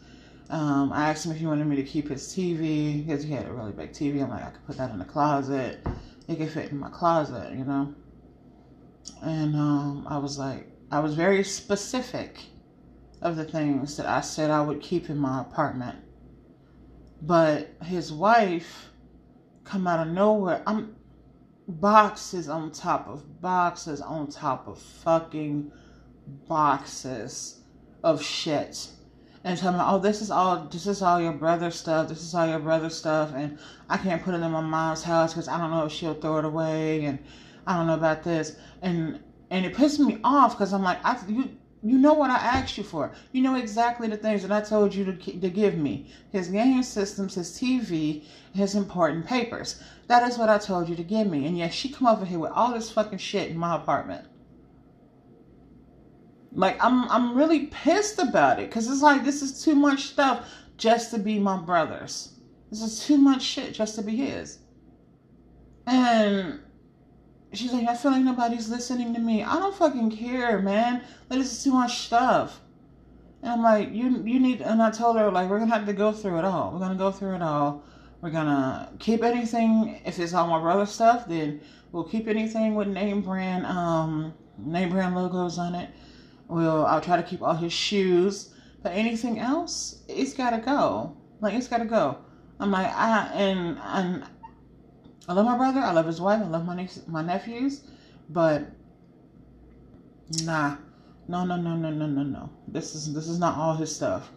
Um, 0.48 0.92
I 0.92 1.10
asked 1.10 1.26
him 1.26 1.32
if 1.32 1.38
he 1.38 1.46
wanted 1.46 1.66
me 1.66 1.74
to 1.76 1.82
keep 1.82 2.08
his 2.08 2.28
TV 2.28 3.04
because 3.04 3.24
he 3.24 3.32
had 3.32 3.46
a 3.46 3.52
really 3.52 3.72
big 3.72 3.92
TV. 3.92 4.22
I'm 4.22 4.30
like, 4.30 4.44
I 4.44 4.50
could 4.50 4.64
put 4.66 4.76
that 4.76 4.92
in 4.92 4.98
the 4.98 5.04
closet. 5.04 5.84
It 6.28 6.36
could 6.36 6.50
fit 6.50 6.70
in 6.70 6.78
my 6.78 6.90
closet, 6.90 7.52
you 7.52 7.64
know. 7.64 7.94
And 9.22 9.56
um, 9.56 10.06
I 10.08 10.18
was 10.18 10.38
like, 10.38 10.68
I 10.92 11.00
was 11.00 11.14
very 11.14 11.42
specific 11.42 12.38
of 13.22 13.36
the 13.36 13.44
things 13.44 13.96
that 13.96 14.06
I 14.06 14.20
said 14.20 14.50
I 14.50 14.60
would 14.60 14.80
keep 14.80 15.08
in 15.10 15.18
my 15.18 15.40
apartment. 15.40 15.96
But 17.22 17.70
his 17.82 18.12
wife 18.12 18.90
come 19.64 19.86
out 19.86 20.06
of 20.06 20.12
nowhere. 20.12 20.62
I'm 20.66 20.96
boxes 21.68 22.48
on 22.48 22.70
top 22.70 23.08
of 23.08 23.40
boxes 23.40 24.00
on 24.00 24.28
top 24.28 24.68
of 24.68 24.78
fucking 24.78 25.72
boxes 26.48 27.60
of 28.04 28.22
shit. 28.22 28.88
And 29.42 29.56
tell 29.58 29.72
me, 29.72 29.78
oh, 29.80 29.98
this 29.98 30.22
is 30.22 30.30
all, 30.30 30.68
this 30.70 30.86
is 30.86 31.02
all 31.02 31.20
your 31.20 31.32
brother 31.32 31.70
stuff. 31.70 32.08
This 32.08 32.22
is 32.22 32.34
all 32.34 32.48
your 32.48 32.58
brother 32.58 32.90
stuff, 32.90 33.32
and 33.34 33.58
I 33.88 33.96
can't 33.96 34.22
put 34.22 34.34
it 34.34 34.42
in 34.42 34.50
my 34.50 34.60
mom's 34.60 35.04
house 35.04 35.32
because 35.32 35.46
I 35.46 35.56
don't 35.58 35.70
know 35.70 35.86
if 35.86 35.92
she'll 35.92 36.14
throw 36.14 36.38
it 36.38 36.44
away, 36.44 37.04
and 37.04 37.18
I 37.64 37.76
don't 37.76 37.86
know 37.86 37.94
about 37.94 38.24
this, 38.24 38.56
and 38.82 39.20
and 39.50 39.64
it 39.64 39.74
pissed 39.74 40.00
me 40.00 40.18
off 40.24 40.52
because 40.52 40.72
I'm 40.72 40.82
like, 40.82 40.98
I 41.04 41.16
you 41.28 41.56
you 41.86 41.98
know 41.98 42.14
what 42.14 42.30
I 42.30 42.36
asked 42.36 42.76
you 42.76 42.84
for. 42.84 43.12
You 43.32 43.42
know 43.42 43.54
exactly 43.54 44.08
the 44.08 44.16
things 44.16 44.42
that 44.42 44.50
I 44.50 44.60
told 44.60 44.94
you 44.94 45.04
to, 45.04 45.12
to 45.12 45.50
give 45.50 45.76
me. 45.76 46.10
His 46.32 46.48
game 46.48 46.82
systems, 46.82 47.34
his 47.34 47.52
TV, 47.52 48.24
his 48.52 48.74
important 48.74 49.26
papers. 49.26 49.80
That 50.08 50.22
is 50.28 50.36
what 50.36 50.48
I 50.48 50.58
told 50.58 50.88
you 50.88 50.96
to 50.96 51.04
give 51.04 51.28
me. 51.28 51.46
And 51.46 51.56
yet 51.56 51.72
she 51.72 51.88
come 51.88 52.08
over 52.08 52.24
here 52.24 52.38
with 52.38 52.52
all 52.52 52.72
this 52.72 52.90
fucking 52.90 53.18
shit 53.18 53.50
in 53.50 53.56
my 53.56 53.76
apartment. 53.76 54.26
Like 56.52 56.82
I'm 56.82 57.08
I'm 57.10 57.36
really 57.36 57.66
pissed 57.66 58.18
about 58.18 58.58
it 58.58 58.70
cuz 58.70 58.88
it's 58.88 59.02
like 59.02 59.24
this 59.24 59.42
is 59.42 59.62
too 59.62 59.74
much 59.74 60.06
stuff 60.06 60.48
just 60.76 61.10
to 61.10 61.18
be 61.18 61.38
my 61.38 61.58
brother's. 61.58 62.32
This 62.70 62.82
is 62.82 63.04
too 63.04 63.18
much 63.18 63.42
shit 63.42 63.74
just 63.74 63.94
to 63.96 64.02
be 64.02 64.16
his. 64.16 64.58
And 65.86 66.60
she's 67.52 67.72
like, 67.72 67.88
I 67.88 67.94
feel 67.96 68.12
like 68.12 68.22
nobody's 68.22 68.68
listening 68.68 69.14
to 69.14 69.20
me. 69.20 69.42
I 69.42 69.58
don't 69.58 69.74
fucking 69.74 70.16
care, 70.16 70.60
man. 70.60 71.02
Like, 71.30 71.40
this 71.40 71.52
is 71.52 71.64
too 71.64 71.72
much 71.72 72.00
stuff. 72.00 72.60
And 73.42 73.52
I'm 73.52 73.62
like, 73.62 73.92
you 73.92 74.22
you 74.24 74.40
need 74.40 74.60
and 74.60 74.82
I 74.82 74.90
told 74.90 75.16
her 75.18 75.30
like 75.30 75.48
we're 75.48 75.58
gonna 75.58 75.74
have 75.74 75.86
to 75.86 75.92
go 75.92 76.10
through 76.10 76.38
it 76.38 76.44
all. 76.44 76.72
We're 76.72 76.80
gonna 76.80 76.96
go 76.96 77.12
through 77.12 77.36
it 77.36 77.42
all. 77.42 77.84
We're 78.20 78.30
gonna 78.30 78.90
keep 78.98 79.22
anything 79.22 80.00
if 80.04 80.18
it's 80.18 80.34
all 80.34 80.46
my 80.46 80.58
brother 80.58 80.86
stuff, 80.86 81.28
then 81.28 81.60
we'll 81.92 82.04
keep 82.04 82.26
anything 82.26 82.74
with 82.74 82.88
name 82.88 83.22
brand 83.22 83.66
um 83.66 84.34
name 84.58 84.90
brand 84.90 85.14
logos 85.14 85.58
on 85.58 85.74
it. 85.74 85.90
We'll 86.48 86.86
I'll 86.86 87.00
try 87.00 87.16
to 87.16 87.22
keep 87.22 87.42
all 87.42 87.54
his 87.54 87.72
shoes. 87.72 88.52
But 88.82 88.92
anything 88.92 89.38
else, 89.38 90.02
it's 90.08 90.32
gotta 90.34 90.58
go. 90.58 91.16
Like 91.40 91.54
it's 91.54 91.68
gotta 91.68 91.84
go. 91.84 92.18
I'm 92.58 92.70
like 92.70 92.92
I 92.92 93.28
and 93.34 93.78
and 93.82 94.24
I 95.28 95.32
love 95.32 95.46
my 95.46 95.56
brother. 95.56 95.80
I 95.80 95.92
love 95.92 96.06
his 96.06 96.20
wife. 96.20 96.40
I 96.42 96.46
love 96.46 96.64
my 96.64 96.76
niece, 96.76 97.00
my 97.06 97.22
nephews, 97.22 97.82
but 98.28 98.64
nah, 100.42 100.76
no, 101.28 101.44
no, 101.44 101.56
no, 101.56 101.74
no, 101.76 101.90
no, 101.90 102.06
no, 102.06 102.22
no. 102.22 102.50
This 102.68 102.94
is 102.94 103.12
this 103.12 103.28
is 103.28 103.38
not 103.38 103.58
all 103.58 103.74
his 103.74 103.94
stuff. 103.94 104.30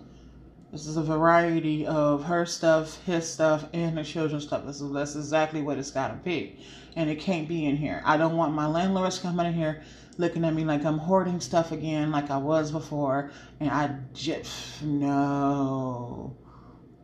This 0.72 0.86
is 0.86 0.98
a 0.98 1.04
variety 1.04 1.86
of 1.86 2.24
her 2.24 2.46
stuff, 2.46 3.04
his 3.06 3.28
stuff, 3.28 3.66
and 3.74 3.98
the 3.98 4.04
children's 4.04 4.46
stuff. 4.46 4.66
This 4.66 4.82
is 4.82 4.92
that's 4.92 5.16
exactly 5.16 5.62
what 5.62 5.78
it's 5.78 5.92
gotta 5.92 6.16
be, 6.16 6.60
and 6.96 7.10
it 7.10 7.20
can't 7.20 7.48
be 7.48 7.66
in 7.66 7.78
here. 7.78 8.02
I 8.06 8.18
don't 8.18 8.38
want 8.38 8.54
my 8.54 8.68
landlords 8.68 9.20
coming 9.20 9.46
in 9.46 9.54
here 9.54 9.84
looking 10.18 10.44
at 10.44 10.54
me 10.54 10.66
like 10.66 10.84
I'm 10.84 10.98
hoarding 10.98 11.40
stuff 11.40 11.72
again, 11.72 12.12
like 12.12 12.30
I 12.30 12.38
was 12.38 12.72
before, 12.72 13.32
and 13.60 13.72
I 13.72 13.96
just 14.14 14.84
no, 14.84 16.36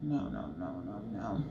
no, 0.02 0.20
no, 0.30 0.54
no, 0.58 0.82
no, 0.86 1.02
no. 1.12 1.44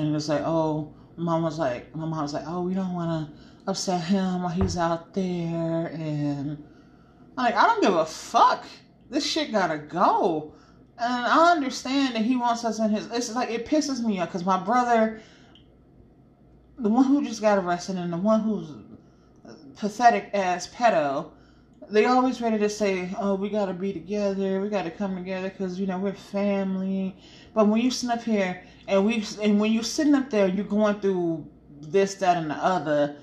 And 0.00 0.14
it's 0.14 0.28
like, 0.28 0.42
oh, 0.44 0.94
mom 1.18 1.42
was 1.42 1.58
like, 1.58 1.94
my 1.94 2.06
mom 2.06 2.22
was 2.22 2.32
like, 2.32 2.44
oh, 2.46 2.62
we 2.62 2.74
don't 2.74 2.94
want 2.94 3.28
to 3.28 3.70
upset 3.70 4.02
him 4.02 4.42
while 4.42 4.52
he's 4.52 4.76
out 4.76 5.12
there, 5.12 5.88
and 5.92 6.62
I'm 7.36 7.44
like, 7.44 7.54
I 7.54 7.66
don't 7.66 7.82
give 7.82 7.94
a 7.94 8.06
fuck. 8.06 8.64
This 9.10 9.26
shit 9.26 9.52
gotta 9.52 9.78
go. 9.78 10.52
And 10.98 11.26
I 11.26 11.52
understand 11.52 12.16
that 12.16 12.22
he 12.22 12.34
wants 12.34 12.64
us 12.64 12.80
in 12.80 12.90
his. 12.90 13.06
It's 13.12 13.34
like 13.34 13.50
it 13.50 13.66
pisses 13.66 14.02
me 14.02 14.20
off 14.20 14.28
because 14.28 14.44
my 14.44 14.58
brother, 14.58 15.20
the 16.78 16.88
one 16.88 17.04
who 17.04 17.24
just 17.24 17.40
got 17.40 17.58
arrested, 17.58 17.96
and 17.96 18.12
the 18.12 18.16
one 18.16 18.40
who's 18.40 18.70
pathetic 19.76 20.30
ass 20.34 20.68
pedo, 20.68 21.30
they 21.88 22.06
always 22.06 22.40
ready 22.40 22.58
to 22.58 22.68
say, 22.68 23.14
"Oh, 23.18 23.36
we 23.36 23.48
gotta 23.48 23.72
be 23.72 23.92
together. 23.92 24.60
We 24.60 24.68
gotta 24.68 24.90
come 24.90 25.14
together 25.14 25.50
because 25.50 25.78
you 25.78 25.86
know 25.86 25.98
we're 25.98 26.12
family." 26.14 27.16
But 27.58 27.66
when 27.66 27.80
you 27.80 27.90
sit 27.90 28.10
up 28.10 28.22
here 28.22 28.62
and 28.86 29.04
we 29.04 29.24
and 29.42 29.58
when 29.58 29.72
you're 29.72 29.82
sitting 29.82 30.14
up 30.14 30.30
there, 30.30 30.46
you're 30.46 30.64
going 30.64 31.00
through 31.00 31.44
this, 31.80 32.14
that, 32.14 32.36
and 32.36 32.52
the 32.52 32.54
other. 32.54 33.16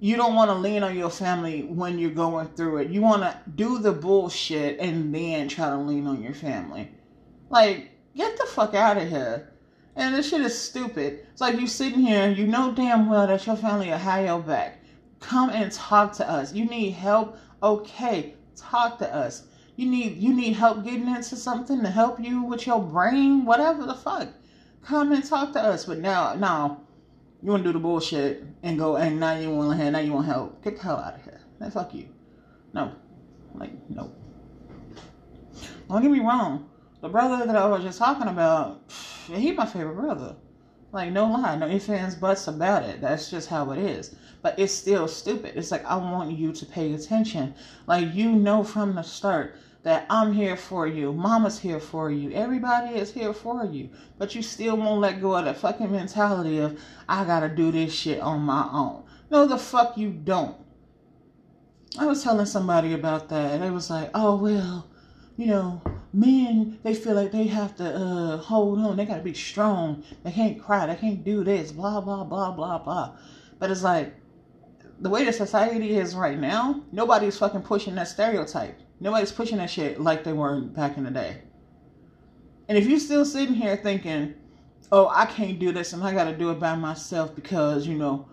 You 0.00 0.16
don't 0.16 0.34
want 0.34 0.50
to 0.50 0.56
lean 0.56 0.82
on 0.82 0.98
your 0.98 1.08
family 1.08 1.62
when 1.62 1.96
you're 1.96 2.10
going 2.10 2.48
through 2.56 2.78
it. 2.78 2.90
You 2.90 3.00
want 3.00 3.22
to 3.22 3.38
do 3.54 3.78
the 3.78 3.92
bullshit 3.92 4.80
and 4.80 5.14
then 5.14 5.46
try 5.46 5.70
to 5.70 5.76
lean 5.76 6.08
on 6.08 6.20
your 6.20 6.34
family. 6.34 6.90
Like, 7.48 7.92
get 8.16 8.36
the 8.38 8.46
fuck 8.46 8.74
out 8.74 8.96
of 8.96 9.08
here. 9.08 9.52
And 9.94 10.16
this 10.16 10.30
shit 10.30 10.40
is 10.40 10.60
stupid. 10.60 11.24
It's 11.30 11.40
like 11.40 11.60
you 11.60 11.68
sitting 11.68 12.00
here, 12.00 12.28
you 12.28 12.48
know 12.48 12.72
damn 12.72 13.08
well 13.08 13.28
that 13.28 13.46
your 13.46 13.54
family 13.54 13.90
will 13.90 13.98
have 13.98 14.26
your 14.26 14.40
back. 14.40 14.80
Come 15.20 15.50
and 15.50 15.70
talk 15.70 16.12
to 16.14 16.28
us. 16.28 16.52
You 16.52 16.64
need 16.64 16.90
help? 16.90 17.38
Okay, 17.62 18.34
talk 18.56 18.98
to 18.98 19.14
us. 19.14 19.44
You 19.80 19.90
need 19.90 20.18
you 20.18 20.34
need 20.34 20.52
help 20.52 20.84
getting 20.84 21.08
into 21.08 21.36
something 21.36 21.80
to 21.82 21.88
help 21.88 22.20
you 22.20 22.42
with 22.42 22.66
your 22.66 22.82
brain, 22.82 23.44
whatever 23.44 23.86
the 23.86 23.94
fuck. 23.94 24.28
Come 24.84 25.12
and 25.12 25.24
talk 25.24 25.52
to 25.54 25.60
us. 25.60 25.86
But 25.86 25.98
now, 25.98 26.34
now, 26.34 26.82
you 27.42 27.50
want 27.50 27.64
to 27.64 27.68
do 27.70 27.72
the 27.72 27.78
bullshit 27.78 28.44
and 28.62 28.78
go, 28.78 28.96
and 28.96 29.18
now 29.18 29.38
you 29.38 29.50
want 29.50 29.70
to 29.70 29.76
help. 29.76 29.92
now 29.92 29.98
you 30.00 30.12
want 30.12 30.26
help. 30.26 30.62
Get 30.62 30.76
the 30.76 30.82
hell 30.82 30.96
out 30.96 31.14
of 31.14 31.24
here. 31.24 31.40
Man, 31.58 31.70
fuck 31.70 31.94
you. 31.94 32.08
No, 32.74 32.92
like 33.54 33.72
no. 33.88 34.12
Don't 35.88 36.02
get 36.02 36.10
me 36.10 36.20
wrong 36.20 36.70
the 37.00 37.08
brother 37.08 37.46
that 37.46 37.56
I 37.56 37.66
was 37.66 37.82
just 37.82 37.98
talking 37.98 38.28
about, 38.28 38.82
he 39.26 39.52
my 39.52 39.66
favorite 39.66 39.94
brother. 39.94 40.36
Like 40.92 41.12
no 41.12 41.26
lie, 41.26 41.56
no 41.56 41.68
ifs 41.68 41.88
ands 41.88 42.16
buts 42.16 42.48
about 42.48 42.82
it. 42.82 43.00
That's 43.00 43.30
just 43.30 43.48
how 43.48 43.70
it 43.70 43.78
is. 43.78 44.16
But 44.42 44.58
it's 44.58 44.72
still 44.72 45.06
stupid. 45.06 45.56
It's 45.56 45.70
like 45.70 45.84
I 45.84 45.96
want 45.96 46.36
you 46.36 46.52
to 46.52 46.66
pay 46.66 46.92
attention. 46.92 47.54
Like 47.86 48.12
you 48.12 48.32
know 48.32 48.64
from 48.64 48.94
the 48.94 49.02
start 49.02 49.54
that 49.82 50.06
I'm 50.10 50.32
here 50.32 50.56
for 50.56 50.86
you. 50.86 51.12
Mama's 51.12 51.58
here 51.58 51.80
for 51.80 52.10
you. 52.10 52.32
Everybody 52.32 52.96
is 52.96 53.12
here 53.12 53.32
for 53.32 53.64
you. 53.64 53.88
But 54.18 54.34
you 54.34 54.42
still 54.42 54.76
won't 54.76 55.00
let 55.00 55.20
go 55.20 55.36
of 55.36 55.46
that 55.46 55.56
fucking 55.56 55.90
mentality 55.90 56.58
of 56.58 56.78
I 57.08 57.24
gotta 57.24 57.48
do 57.48 57.72
this 57.72 57.92
shit 57.92 58.20
on 58.20 58.40
my 58.40 58.68
own. 58.72 59.04
No, 59.30 59.46
the 59.46 59.58
fuck 59.58 59.96
you 59.96 60.10
don't. 60.10 60.56
I 61.98 62.06
was 62.06 62.22
telling 62.22 62.46
somebody 62.46 62.92
about 62.92 63.28
that, 63.30 63.52
and 63.52 63.62
they 63.62 63.70
was 63.70 63.90
like, 63.90 64.10
"Oh 64.14 64.36
well, 64.36 64.88
you 65.36 65.46
know, 65.46 65.82
men 66.12 66.78
they 66.82 66.94
feel 66.94 67.14
like 67.14 67.30
they 67.30 67.46
have 67.46 67.76
to 67.76 67.84
uh, 67.84 68.36
hold 68.36 68.78
on 68.80 68.96
they 68.96 69.04
gotta 69.04 69.22
be 69.22 69.34
strong 69.34 70.02
they 70.24 70.32
can't 70.32 70.60
cry 70.60 70.86
they 70.86 70.96
can't 70.96 71.22
do 71.22 71.44
this 71.44 71.70
blah 71.70 72.00
blah 72.00 72.24
blah 72.24 72.50
blah 72.50 72.78
blah 72.78 73.16
but 73.58 73.70
it's 73.70 73.82
like 73.82 74.12
the 75.00 75.08
way 75.08 75.24
the 75.24 75.32
society 75.32 75.96
is 75.96 76.16
right 76.16 76.38
now 76.38 76.82
nobody's 76.90 77.38
fucking 77.38 77.62
pushing 77.62 77.94
that 77.94 78.08
stereotype 78.08 78.76
Nobody's 79.00 79.32
pushing 79.32 79.56
that 79.58 79.70
shit 79.70 80.00
like 80.00 80.24
they 80.24 80.32
were 80.32 80.60
back 80.60 80.96
in 80.96 81.04
the 81.04 81.10
day. 81.10 81.38
And 82.68 82.76
if 82.76 82.86
you're 82.86 83.00
still 83.00 83.24
sitting 83.24 83.54
here 83.54 83.76
thinking, 83.76 84.34
oh, 84.92 85.08
I 85.08 85.26
can't 85.26 85.58
do 85.58 85.72
this 85.72 85.92
and 85.92 86.04
I 86.04 86.12
got 86.12 86.24
to 86.24 86.36
do 86.36 86.50
it 86.50 86.60
by 86.60 86.76
myself 86.76 87.34
because, 87.34 87.86
you 87.86 87.96
know, 87.96 88.28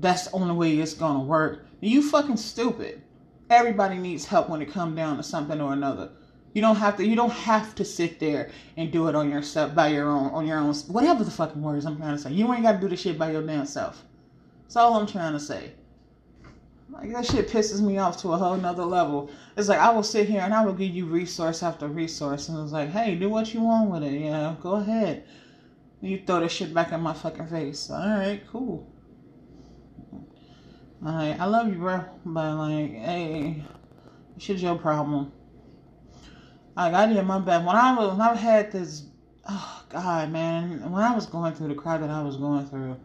that's 0.00 0.26
the 0.26 0.32
only 0.32 0.54
way 0.54 0.78
it's 0.78 0.94
going 0.94 1.14
to 1.14 1.24
work, 1.24 1.66
you 1.80 2.08
fucking 2.08 2.36
stupid. 2.38 3.02
Everybody 3.50 3.98
needs 3.98 4.24
help 4.24 4.48
when 4.48 4.62
it 4.62 4.72
comes 4.72 4.96
down 4.96 5.18
to 5.18 5.22
something 5.22 5.60
or 5.60 5.72
another. 5.72 6.10
You 6.54 6.62
don't 6.62 6.76
have 6.76 6.96
to. 6.98 7.06
You 7.06 7.16
don't 7.16 7.32
have 7.32 7.74
to 7.76 7.84
sit 7.84 8.20
there 8.20 8.50
and 8.76 8.92
do 8.92 9.08
it 9.08 9.14
on 9.14 9.30
yourself 9.30 9.74
by 9.74 9.88
your 9.88 10.08
own, 10.08 10.30
on 10.32 10.46
your 10.46 10.58
own. 10.58 10.74
Whatever 10.74 11.24
the 11.24 11.30
fucking 11.30 11.62
words 11.62 11.86
I'm 11.86 11.96
trying 11.96 12.16
to 12.16 12.22
say. 12.22 12.30
You 12.32 12.52
ain't 12.52 12.62
got 12.62 12.72
to 12.72 12.78
do 12.78 12.88
the 12.88 12.96
shit 12.96 13.18
by 13.18 13.32
your 13.32 13.42
damn 13.46 13.64
self. 13.64 14.04
That's 14.62 14.76
all 14.76 14.94
I'm 14.94 15.06
trying 15.06 15.32
to 15.32 15.40
say. 15.40 15.72
Like 16.92 17.10
that 17.12 17.24
shit 17.24 17.48
pisses 17.48 17.80
me 17.80 17.96
off 17.96 18.20
to 18.20 18.32
a 18.32 18.36
whole 18.36 18.56
nother 18.56 18.84
level. 18.84 19.30
It's 19.56 19.68
like 19.68 19.78
I 19.78 19.90
will 19.90 20.02
sit 20.02 20.28
here 20.28 20.42
and 20.42 20.52
I 20.52 20.62
will 20.64 20.74
give 20.74 20.94
you 20.94 21.06
resource 21.06 21.62
after 21.62 21.88
resource, 21.88 22.50
and 22.50 22.62
it's 22.62 22.72
like, 22.72 22.90
hey, 22.90 23.14
do 23.14 23.30
what 23.30 23.54
you 23.54 23.62
want 23.62 23.90
with 23.90 24.02
it. 24.02 24.12
You 24.12 24.30
know, 24.30 24.56
go 24.60 24.74
ahead. 24.74 25.24
You 26.02 26.22
throw 26.26 26.40
this 26.40 26.52
shit 26.52 26.74
back 26.74 26.92
in 26.92 27.00
my 27.00 27.14
fucking 27.14 27.46
face. 27.46 27.90
All 27.90 27.98
right, 27.98 28.42
cool. 28.50 28.86
Alright, 31.04 31.40
I 31.40 31.46
love 31.46 31.68
you, 31.68 31.76
bro, 31.76 32.04
but 32.26 32.56
like, 32.56 32.92
hey, 32.92 33.64
shit's 34.38 34.62
your 34.62 34.76
problem. 34.76 35.32
Like, 36.76 36.94
I 36.94 37.06
did 37.06 37.24
my 37.24 37.38
best. 37.38 37.64
When 37.66 37.74
I 37.74 37.96
was, 37.96 38.10
when 38.10 38.20
I 38.20 38.34
had 38.34 38.70
this, 38.70 39.06
oh 39.48 39.84
God, 39.88 40.30
man, 40.30 40.90
when 40.90 41.02
I 41.02 41.14
was 41.14 41.26
going 41.26 41.54
through 41.54 41.68
the 41.68 41.74
crap 41.74 42.00
that 42.00 42.10
I 42.10 42.22
was 42.22 42.36
going 42.36 42.66
through, 42.66 42.96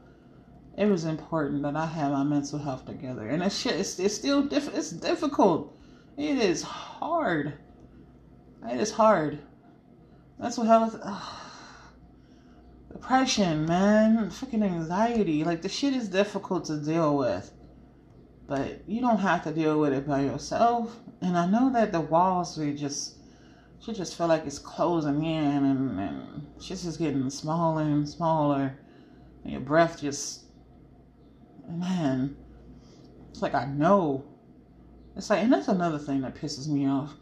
it 0.77 0.85
was 0.85 1.05
important 1.05 1.63
that 1.63 1.75
I 1.75 1.85
had 1.85 2.11
my 2.11 2.23
mental 2.23 2.59
health 2.59 2.85
together. 2.85 3.27
And 3.27 3.41
that 3.41 3.51
shit, 3.51 3.75
it's, 3.75 3.99
it's 3.99 4.15
still 4.15 4.43
diff- 4.43 4.75
it's 4.75 4.91
difficult. 4.91 5.75
It 6.17 6.37
is 6.37 6.61
hard. 6.61 7.53
It 8.69 8.79
is 8.79 8.91
hard. 8.91 9.39
What 10.37 10.53
health. 10.55 10.99
Oh, 11.03 11.51
depression, 12.91 13.65
man, 13.65 14.29
freaking 14.29 14.63
anxiety. 14.63 15.43
Like 15.43 15.61
the 15.61 15.69
shit 15.69 15.93
is 15.93 16.07
difficult 16.07 16.65
to 16.65 16.77
deal 16.77 17.17
with 17.17 17.51
but 18.47 18.81
you 18.87 19.01
don't 19.01 19.19
have 19.19 19.43
to 19.43 19.51
deal 19.51 19.79
with 19.79 19.93
it 19.93 20.07
by 20.07 20.21
yourself. 20.21 20.97
And 21.21 21.37
I 21.37 21.45
know 21.45 21.69
that 21.73 21.91
the 21.91 22.01
walls 22.01 22.57
we 22.57 22.73
just 22.73 23.15
she 23.79 23.93
just 23.93 24.17
feel 24.17 24.27
like 24.27 24.45
it's 24.45 24.57
closing 24.57 25.23
in 25.23 25.65
and, 25.65 25.99
and 25.99 26.47
she's 26.59 26.83
just 26.83 26.97
getting 26.97 27.29
smaller 27.29 27.83
and 27.83 28.07
smaller. 28.07 28.79
And 29.43 29.51
your 29.51 29.61
breath 29.61 30.01
just 30.01 30.45
man, 31.67 32.35
it's 33.29 33.41
like 33.41 33.53
I 33.53 33.65
know. 33.65 34.25
It's 35.15 35.29
like 35.29 35.43
and 35.43 35.51
that's 35.51 35.67
another 35.67 35.99
thing 35.99 36.21
that 36.21 36.35
pisses 36.35 36.67
me 36.67 36.87
off. 36.87 37.13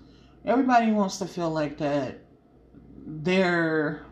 Everybody 0.46 0.92
wants 0.92 1.18
to 1.20 1.26
feel 1.26 1.50
like 1.50 1.78
that 1.80 2.20
they're 3.08 4.06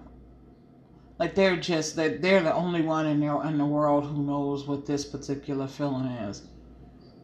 like 1.20 1.36
they're 1.36 1.58
just 1.58 1.96
that 1.96 2.22
they're 2.22 2.42
the 2.42 2.54
only 2.54 2.82
one 2.82 3.06
in 3.06 3.20
their 3.20 3.44
in 3.44 3.58
the 3.58 3.66
world 3.66 4.06
who 4.06 4.24
knows 4.24 4.68
what 4.68 4.86
this 4.86 5.06
particular 5.06 5.68
feeling 5.68 6.06
is 6.06 6.48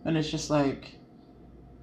and 0.05 0.17
it's 0.17 0.29
just 0.29 0.49
like, 0.49 0.95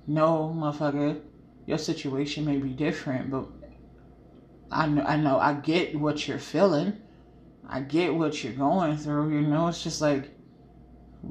no, 0.06 0.54
motherfucker, 0.56 1.20
your 1.66 1.78
situation 1.78 2.44
may 2.44 2.56
be 2.56 2.70
different, 2.70 3.30
but 3.30 3.46
I 4.70 4.86
know, 4.86 5.02
I 5.02 5.16
know, 5.16 5.38
I 5.38 5.54
get 5.54 5.98
what 5.98 6.26
you're 6.26 6.38
feeling. 6.38 6.94
I 7.68 7.80
get 7.80 8.14
what 8.14 8.42
you're 8.42 8.52
going 8.52 8.96
through. 8.96 9.32
You 9.34 9.42
know, 9.42 9.68
it's 9.68 9.82
just 9.82 10.00
like, 10.00 10.30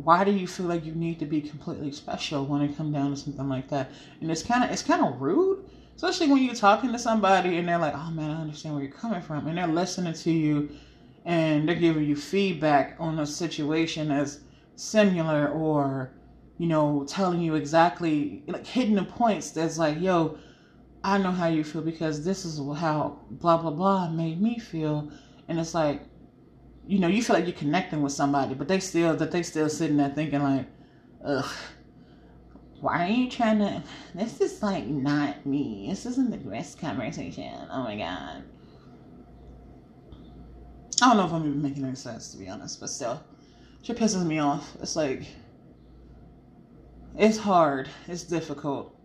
why 0.04 0.24
do 0.24 0.32
you 0.32 0.48
feel 0.48 0.66
like 0.66 0.86
you 0.86 0.94
need 0.94 1.20
to 1.20 1.26
be 1.26 1.42
completely 1.42 1.92
special 1.92 2.46
when 2.46 2.62
it 2.62 2.76
comes 2.76 2.94
down 2.94 3.12
to 3.12 3.18
something 3.18 3.50
like 3.50 3.70
that? 3.70 3.92
And 4.22 4.30
it's 4.32 4.44
kind 4.44 4.64
of, 4.64 4.72
it's 4.72 4.84
kind 4.84 5.04
of 5.04 5.22
rude, 5.22 5.64
especially 5.96 6.28
when 6.28 6.44
you're 6.44 6.56
talking 6.56 6.92
to 6.92 7.00
somebody 7.00 7.58
and 7.58 7.68
they're 7.68 7.78
like, 7.78 7.96
oh 7.96 8.12
man, 8.12 8.32
I 8.32 8.42
understand 8.42 8.76
where 8.76 8.84
you're 8.84 8.94
coming 8.94 9.22
from, 9.22 9.48
and 9.48 9.58
they're 9.58 9.68
listening 9.68 10.14
to 10.14 10.32
you, 10.32 10.70
and 11.26 11.68
they're 11.68 11.76
giving 11.76 12.04
you 12.04 12.16
feedback 12.16 12.96
on 13.00 13.20
a 13.20 13.26
situation 13.26 14.12
as 14.12 14.42
similar 14.76 15.48
or 15.50 16.12
you 16.58 16.68
know, 16.68 17.06
telling 17.08 17.42
you 17.42 17.56
exactly, 17.56 18.44
like 18.48 18.66
hitting 18.66 18.96
the 18.96 19.04
points 19.04 19.52
that's 19.52 19.78
like, 19.78 20.00
yo, 20.00 20.38
I 21.04 21.18
know 21.18 21.32
how 21.32 21.48
you 21.48 21.64
feel 21.64 21.82
because 21.82 22.24
this 22.24 22.46
is 22.46 22.58
how 22.78 23.20
blah, 23.30 23.58
blah, 23.58 23.72
blah 23.72 24.10
made 24.10 24.42
me 24.42 24.58
feel. 24.58 25.12
And 25.48 25.60
it's 25.60 25.74
like, 25.74 26.02
you 26.88 27.00
know, 27.00 27.08
you 27.08 27.24
feel 27.24 27.36
like 27.36 27.46
you're 27.46 27.54
connecting 27.54 28.02
with 28.02 28.14
somebody, 28.14 28.54
but 28.54 28.68
they 28.68 28.80
still, 28.80 29.16
that 29.16 29.32
they 29.32 29.44
still 29.44 29.70
sitting 29.70 29.98
there 29.98 30.10
thinking 30.10 30.42
like, 30.42 30.68
ugh, 31.24 31.52
why 32.80 33.08
are 33.08 33.12
you 33.12 33.30
trying 33.30 33.60
to, 33.60 33.84
this 34.14 34.40
is 34.42 34.62
like 34.62 34.86
not 34.86 35.46
me. 35.46 35.88
This 35.90 36.06
isn't 36.06 36.30
the 36.30 36.38
best 36.38 36.80
conversation. 36.80 37.54
Oh 37.72 37.84
my 37.84 37.96
God. 37.96 38.44
I 41.02 41.08
don't 41.08 41.18
know 41.18 41.26
if 41.26 41.34
I'm 41.34 41.48
even 41.48 41.62
making 41.62 41.84
any 41.84 41.96
sense 41.96 42.32
to 42.32 42.38
be 42.38 42.48
honest, 42.48 42.80
but 42.80 42.90
still, 42.90 43.24
shit 43.82 43.98
pisses 43.98 44.26
me 44.26 44.40
off. 44.40 44.78
It's 44.82 44.96
like, 44.96 45.24
it's 47.18 47.38
hard, 47.38 47.90
it's 48.08 48.24
difficult. 48.24 48.96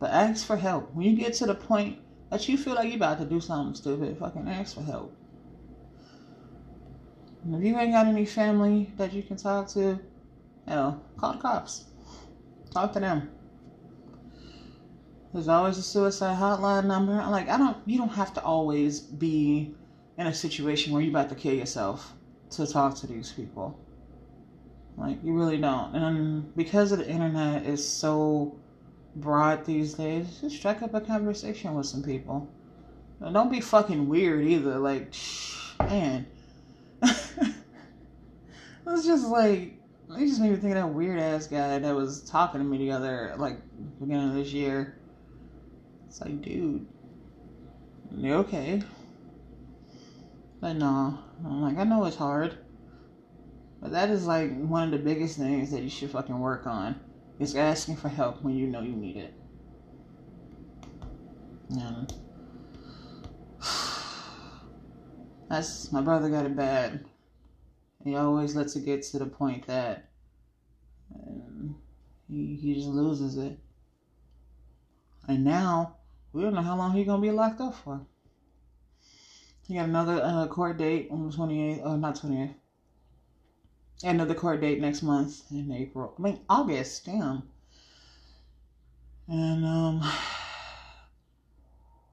But 0.00 0.10
ask 0.10 0.46
for 0.46 0.56
help. 0.56 0.94
When 0.94 1.06
you 1.06 1.16
get 1.16 1.32
to 1.34 1.46
the 1.46 1.54
point 1.54 1.98
that 2.30 2.48
you 2.48 2.58
feel 2.58 2.74
like 2.74 2.86
you're 2.86 2.96
about 2.96 3.18
to 3.18 3.24
do 3.24 3.40
something 3.40 3.74
stupid, 3.74 4.18
fucking 4.18 4.48
ask 4.48 4.74
for 4.74 4.82
help. 4.82 5.17
If 7.46 7.64
you 7.64 7.78
ain't 7.78 7.92
got 7.92 8.06
any 8.06 8.26
family 8.26 8.92
that 8.96 9.12
you 9.12 9.22
can 9.22 9.36
talk 9.36 9.68
to, 9.68 9.98
hell, 10.66 11.02
call 11.16 11.32
the 11.32 11.38
cops. 11.38 11.84
Talk 12.72 12.92
to 12.94 13.00
them. 13.00 13.30
There's 15.32 15.48
always 15.48 15.78
a 15.78 15.82
suicide 15.82 16.38
hotline 16.38 16.86
number. 16.86 17.12
Like 17.12 17.48
I 17.48 17.58
don't 17.58 17.76
you 17.86 17.98
don't 17.98 18.08
have 18.08 18.32
to 18.34 18.42
always 18.42 19.00
be 19.00 19.74
in 20.16 20.26
a 20.26 20.34
situation 20.34 20.92
where 20.92 21.02
you're 21.02 21.10
about 21.10 21.28
to 21.28 21.34
kill 21.34 21.54
yourself 21.54 22.14
to 22.50 22.66
talk 22.66 22.96
to 22.96 23.06
these 23.06 23.32
people. 23.32 23.78
Like 24.96 25.22
you 25.22 25.32
really 25.32 25.58
don't. 25.58 25.94
And 25.94 26.56
because 26.56 26.92
of 26.92 26.98
the 26.98 27.08
internet 27.08 27.66
is 27.66 27.86
so 27.86 28.58
broad 29.16 29.64
these 29.64 29.94
days, 29.94 30.38
just 30.40 30.56
strike 30.56 30.82
up 30.82 30.94
a 30.94 31.00
conversation 31.00 31.74
with 31.74 31.86
some 31.86 32.02
people. 32.02 32.50
Don't 33.20 33.50
be 33.50 33.60
fucking 33.60 34.08
weird 34.08 34.44
either. 34.44 34.78
Like, 34.78 35.14
man. 35.80 36.26
it's 38.86 39.06
just 39.06 39.26
like 39.28 39.78
it 40.10 40.26
just 40.26 40.40
made 40.40 40.50
me 40.50 40.56
think 40.56 40.74
of 40.74 40.82
that 40.82 40.88
weird 40.88 41.18
ass 41.18 41.46
guy 41.46 41.78
that 41.78 41.94
was 41.94 42.22
talking 42.22 42.60
to 42.60 42.66
me 42.66 42.78
the 42.78 42.90
other 42.90 43.34
like 43.36 43.58
beginning 44.00 44.30
of 44.30 44.34
this 44.34 44.52
year. 44.52 44.98
It's 46.06 46.20
like, 46.22 46.40
dude, 46.40 46.86
you 48.16 48.34
okay? 48.34 48.82
But 50.60 50.74
no, 50.74 51.18
I'm 51.44 51.62
like, 51.62 51.76
I 51.76 51.84
know 51.84 52.04
it's 52.06 52.16
hard. 52.16 52.56
But 53.80 53.92
that 53.92 54.08
is 54.08 54.26
like 54.26 54.58
one 54.58 54.84
of 54.84 54.90
the 54.90 54.98
biggest 54.98 55.36
things 55.36 55.70
that 55.70 55.82
you 55.82 55.90
should 55.90 56.10
fucking 56.10 56.38
work 56.38 56.66
on 56.66 56.98
is 57.38 57.54
asking 57.54 57.96
for 57.96 58.08
help 58.08 58.42
when 58.42 58.56
you 58.56 58.66
know 58.66 58.80
you 58.80 58.96
need 58.96 59.16
it. 59.16 59.34
And 61.70 62.12
that's 65.48 65.90
my 65.92 66.00
brother 66.00 66.28
got 66.28 66.46
it 66.46 66.56
bad. 66.56 67.04
He 68.04 68.14
always 68.14 68.54
lets 68.54 68.76
it 68.76 68.84
get 68.84 69.02
to 69.04 69.18
the 69.18 69.26
point 69.26 69.66
that 69.66 70.10
um, 71.14 71.76
he 72.28 72.54
he 72.54 72.74
just 72.74 72.88
loses 72.88 73.36
it. 73.38 73.58
And 75.26 75.44
now 75.44 75.96
we 76.32 76.42
don't 76.42 76.54
know 76.54 76.62
how 76.62 76.76
long 76.76 76.92
he's 76.92 77.06
gonna 77.06 77.22
be 77.22 77.30
locked 77.30 77.60
up 77.60 77.74
for. 77.74 78.00
He 79.66 79.74
got 79.74 79.88
another 79.88 80.20
uh, 80.22 80.46
court 80.48 80.78
date 80.78 81.08
on 81.10 81.28
the 81.28 81.36
28th, 81.36 81.84
or 81.84 81.98
not 81.98 82.14
28th, 82.16 82.54
another 84.02 84.34
court 84.34 84.60
date 84.60 84.80
next 84.80 85.02
month 85.02 85.42
in 85.50 85.70
April. 85.72 86.14
I 86.18 86.22
mean 86.22 86.40
August, 86.48 87.06
damn. 87.06 87.42
And 89.26 89.64
um 89.64 90.00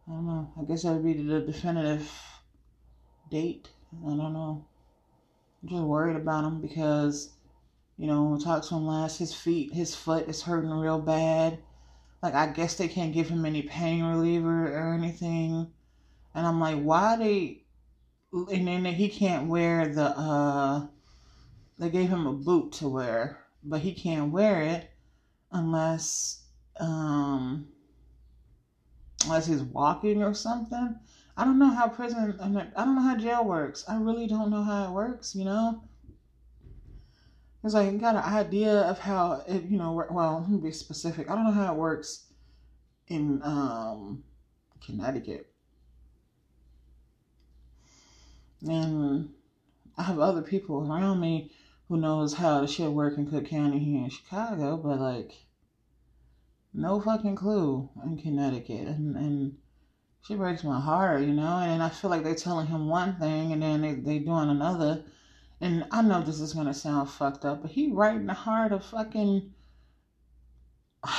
I 0.08 0.12
don't 0.12 0.26
know. 0.28 0.54
I 0.60 0.64
guess 0.66 0.84
that 0.84 0.94
would 0.94 1.04
be 1.04 1.14
the 1.14 1.42
definitive 1.42 2.12
date. 3.30 3.70
I 4.04 4.10
don't 4.10 4.34
know. 4.34 4.66
I'm 5.62 5.70
just 5.70 5.84
worried 5.84 6.16
about 6.16 6.44
him 6.44 6.62
because, 6.62 7.32
you 7.98 8.08
know, 8.08 8.24
we 8.26 8.44
talked 8.44 8.68
to 8.68 8.76
him 8.76 8.88
last, 8.88 9.18
his 9.18 9.34
feet, 9.34 9.74
his 9.74 9.96
foot 9.96 10.28
is 10.28 10.44
hurting 10.44 10.70
real 10.70 11.00
bad. 11.00 11.60
Like 12.22 12.34
I 12.34 12.48
guess 12.48 12.76
they 12.76 12.88
can't 12.88 13.14
give 13.14 13.30
him 13.30 13.46
any 13.46 13.62
pain 13.62 14.04
reliever 14.04 14.76
or 14.76 14.94
anything. 14.94 15.68
And 16.34 16.48
I'm 16.48 16.60
like, 16.60 16.82
why 16.82 17.16
they 17.16 17.62
and 18.34 18.68
then 18.68 18.86
he 18.86 19.08
can't 19.08 19.48
wear 19.48 19.88
the 19.88 20.18
uh 20.18 20.88
they 21.78 21.90
gave 21.90 22.10
him 22.10 22.26
a 22.26 22.34
boot 22.34 22.74
to 22.74 22.88
wear, 22.88 23.40
but 23.64 23.82
he 23.82 23.94
can't 23.94 24.32
wear 24.32 24.62
it 24.62 24.92
unless 25.52 26.44
um 26.80 27.68
unless 29.24 29.48
he's 29.48 29.62
walking 29.62 30.22
or 30.22 30.34
something. 30.34 30.98
I 31.38 31.44
don't 31.44 31.60
know 31.60 31.70
how 31.70 31.90
prison 31.90 32.38
I 32.40 32.84
don't 32.84 32.96
know 32.96 33.02
how 33.02 33.18
jail 33.18 33.44
works. 33.44 33.84
I 33.88 33.98
really 33.98 34.28
don't 34.28 34.50
know 34.50 34.64
how 34.64 34.88
it 34.88 34.92
works, 34.92 35.36
you 35.36 35.44
know? 35.44 35.84
Because 37.62 37.76
I 37.76 37.92
got 37.96 38.16
an 38.16 38.24
idea 38.24 38.82
of 38.82 39.00
how 39.00 39.44
it, 39.48 39.64
you 39.64 39.78
know, 39.78 40.06
well, 40.12 40.42
let 40.42 40.50
me 40.50 40.60
be 40.60 40.72
specific. 40.72 41.30
I 41.30 41.36
don't 41.36 41.46
know 41.46 41.52
how 41.52 41.74
it 41.74 41.78
works 41.78 42.26
in 43.08 43.42
um, 43.44 44.24
Connecticut. 44.86 45.52
And 48.68 49.30
I 49.98 50.04
have 50.04 50.20
other 50.20 50.42
people 50.42 50.90
around 50.90 51.20
me 51.20 51.52
who 51.90 51.98
knows 51.98 52.36
how 52.36 52.62
the 52.62 52.68
shit 52.68 52.92
work 52.92 53.18
in 53.18 53.30
Cook 53.30 53.48
County 53.48 53.80
here 53.80 54.04
in 54.04 54.10
Chicago, 54.10 54.78
but 54.78 55.00
like 55.00 55.34
no 56.74 57.00
fucking 57.00 57.36
clue 57.36 57.90
in 58.04 58.18
Connecticut. 58.18 58.88
And 58.88 59.16
and 59.16 59.58
she 60.26 60.34
breaks 60.34 60.64
my 60.64 60.80
heart, 60.80 61.22
you 61.22 61.34
know, 61.34 61.58
and 61.60 61.84
I 61.84 61.90
feel 61.90 62.10
like 62.10 62.24
they're 62.24 62.34
telling 62.34 62.66
him 62.66 62.88
one 62.88 63.16
thing 63.18 63.52
and 63.54 63.62
then 63.62 63.82
they 63.82 63.94
they 63.94 64.18
doing 64.20 64.50
another. 64.50 65.04
And 65.62 65.86
I 65.92 66.02
know 66.02 66.22
this 66.22 66.40
is 66.40 66.54
gonna 66.54 66.74
sound 66.74 67.12
fucked 67.12 67.46
up, 67.46 67.62
but 67.62 67.70
he 67.72 67.92
right 67.92 68.16
in 68.16 68.26
the 68.26 68.34
heart 68.34 68.72
of 68.72 68.84
fucking 68.84 69.54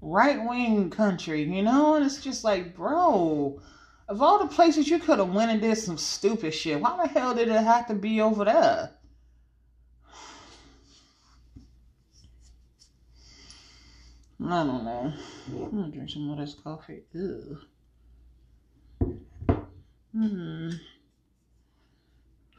right 0.00 0.48
wing 0.48 0.90
country, 0.90 1.42
you 1.42 1.62
know? 1.62 1.96
And 1.96 2.06
it's 2.06 2.22
just 2.22 2.44
like, 2.44 2.76
bro, 2.76 3.60
of 4.08 4.22
all 4.22 4.38
the 4.38 4.46
places 4.46 4.88
you 4.88 5.00
could 5.00 5.18
have 5.18 5.34
went 5.34 5.50
and 5.50 5.60
did 5.60 5.76
some 5.76 5.98
stupid 5.98 6.54
shit, 6.54 6.80
why 6.80 6.96
the 7.02 7.08
hell 7.08 7.34
did 7.34 7.48
it 7.48 7.60
have 7.60 7.88
to 7.88 7.94
be 7.94 8.20
over 8.20 8.44
there? 8.44 8.92
I 14.44 14.62
don't 14.64 14.84
know. 14.84 15.12
I'm 15.48 15.70
gonna 15.70 15.88
drink 15.90 16.10
some 16.10 16.30
of 16.30 16.38
this 16.38 16.54
coffee. 16.54 17.02
Ew. 17.12 17.58
Hmm. 20.12 20.70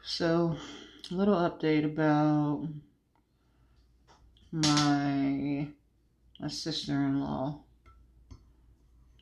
So, 0.02 0.56
a 1.10 1.14
little 1.14 1.34
update 1.34 1.84
about 1.84 2.66
my 4.52 5.66
my 6.38 6.48
sister-in-law. 6.48 7.60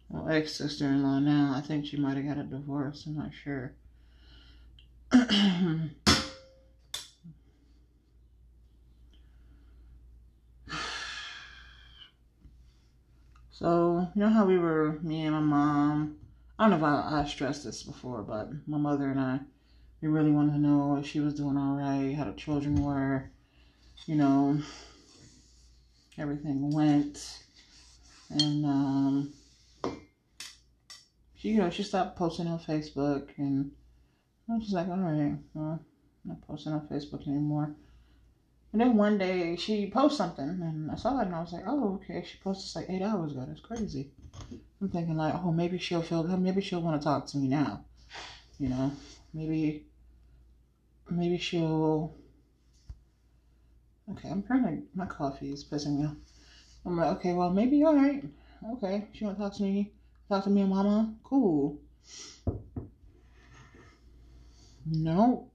Well, 0.09 0.29
ex-sister-in-law 0.29 1.19
now. 1.21 1.53
I 1.55 1.61
think 1.61 1.87
she 1.87 1.97
might 1.97 2.17
have 2.17 2.27
got 2.27 2.39
a 2.39 2.45
divorce. 2.45 3.05
I'm 3.07 3.17
not 3.17 3.31
sure. 3.35 3.75
so, 13.51 14.09
you 14.15 14.21
know 14.21 14.29
how 14.29 14.45
we 14.45 14.59
were, 14.59 14.99
me 15.03 15.25
and 15.25 15.35
my 15.35 15.41
mom, 15.41 16.17
I 16.59 16.69
don't 16.69 16.81
know 16.81 16.87
if 16.89 16.93
I, 16.93 17.21
I 17.21 17.25
stressed 17.25 17.65
this 17.65 17.85
before, 17.85 18.23
but 18.23 18.51
my 18.67 18.79
mother 18.79 19.11
and 19.11 19.21
I, 19.21 19.39
we 20.03 20.09
really 20.09 20.33
wanted 20.33 20.53
to 20.53 20.59
know 20.59 20.97
if 20.97 21.07
she 21.07 21.21
was 21.21 21.35
doing 21.35 21.57
all 21.57 21.77
right, 21.77 22.15
how 22.17 22.25
the 22.25 22.33
children 22.33 22.83
were, 22.83 23.31
you 24.07 24.17
know, 24.17 24.61
everything 26.19 26.71
went. 26.71 27.39
And 28.31 28.67
um, 28.67 29.33
she, 31.37 31.51
you 31.51 31.59
know, 31.59 31.71
she 31.71 31.85
stopped 31.85 32.19
posting 32.19 32.49
on 32.49 32.59
Facebook, 32.59 33.29
and 33.39 33.71
I 34.51 34.55
was 34.55 34.65
just 34.65 34.75
like, 34.75 34.89
all 34.89 34.97
right, 34.97 35.37
well, 35.55 35.81
I'm 36.25 36.29
not 36.31 36.47
posting 36.47 36.73
on 36.73 36.89
Facebook 36.89 37.27
anymore. 37.29 37.75
And 38.73 38.81
then 38.81 38.97
one 38.97 39.17
day 39.17 39.55
she 39.57 39.91
posted 39.91 40.19
something, 40.19 40.45
and 40.45 40.91
I 40.91 40.97
saw 40.97 41.21
it, 41.21 41.27
and 41.27 41.35
I 41.37 41.41
was 41.41 41.53
like, 41.53 41.65
oh, 41.69 42.01
okay, 42.03 42.27
she 42.29 42.37
posted 42.43 42.83
like 42.83 42.91
eight 42.91 43.03
hours 43.03 43.33
ago. 43.33 43.45
That's 43.49 43.61
crazy. 43.61 44.11
I'm 44.81 44.89
thinking 44.89 45.17
like, 45.17 45.35
oh, 45.35 45.53
maybe 45.53 45.79
she'll 45.79 46.03
feel, 46.03 46.23
maybe 46.25 46.61
she'll 46.61 46.83
want 46.83 47.01
to 47.01 47.05
talk 47.05 47.27
to 47.29 47.39
me 47.39 47.49
now. 47.49 47.85
You 48.59 48.69
know, 48.69 48.93
maybe, 49.33 49.87
maybe 51.11 51.39
she'll 51.39 52.15
Okay, 54.13 54.31
I'm 54.31 54.43
trying 54.43 54.65
to. 54.65 54.83
My 54.95 55.07
coffee 55.07 55.53
is 55.53 55.65
pissing 55.65 55.99
me 55.99 56.07
off. 56.07 56.17
I'm 56.87 56.97
like, 56.97 57.17
okay, 57.19 57.35
well, 57.35 57.51
maybe 57.51 57.85
all 57.85 57.95
right. 57.95 58.25
Okay, 58.73 59.07
she 59.13 59.25
want 59.25 59.37
to 59.37 59.43
talk 59.43 59.55
to 59.57 59.63
me. 59.63 59.93
Talk 60.29 60.45
to 60.45 60.51
me 60.51 60.63
and 60.63 60.71
mama. 60.71 61.15
Cool. 61.25 61.79
No. 64.87 65.51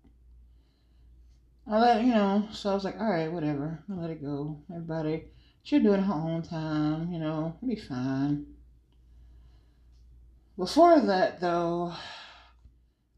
I 1.67 1.79
let 1.79 2.03
you 2.03 2.13
know. 2.13 2.47
So 2.51 2.69
I 2.69 2.73
was 2.75 2.83
like, 2.83 2.99
all 2.99 3.09
right, 3.09 3.31
whatever. 3.31 3.83
I 3.89 3.93
let 3.93 4.11
it 4.11 4.21
go. 4.21 4.59
Everybody, 4.69 5.25
she'll 5.63 5.81
do 5.81 5.93
it 5.93 6.01
her 6.01 6.13
own 6.13 6.43
time. 6.43 7.11
You 7.11 7.19
know, 7.19 7.55
it'll 7.57 7.75
be 7.75 7.81
fine. 7.81 8.45
Before 10.55 10.99
that, 10.99 11.41
though, 11.41 11.93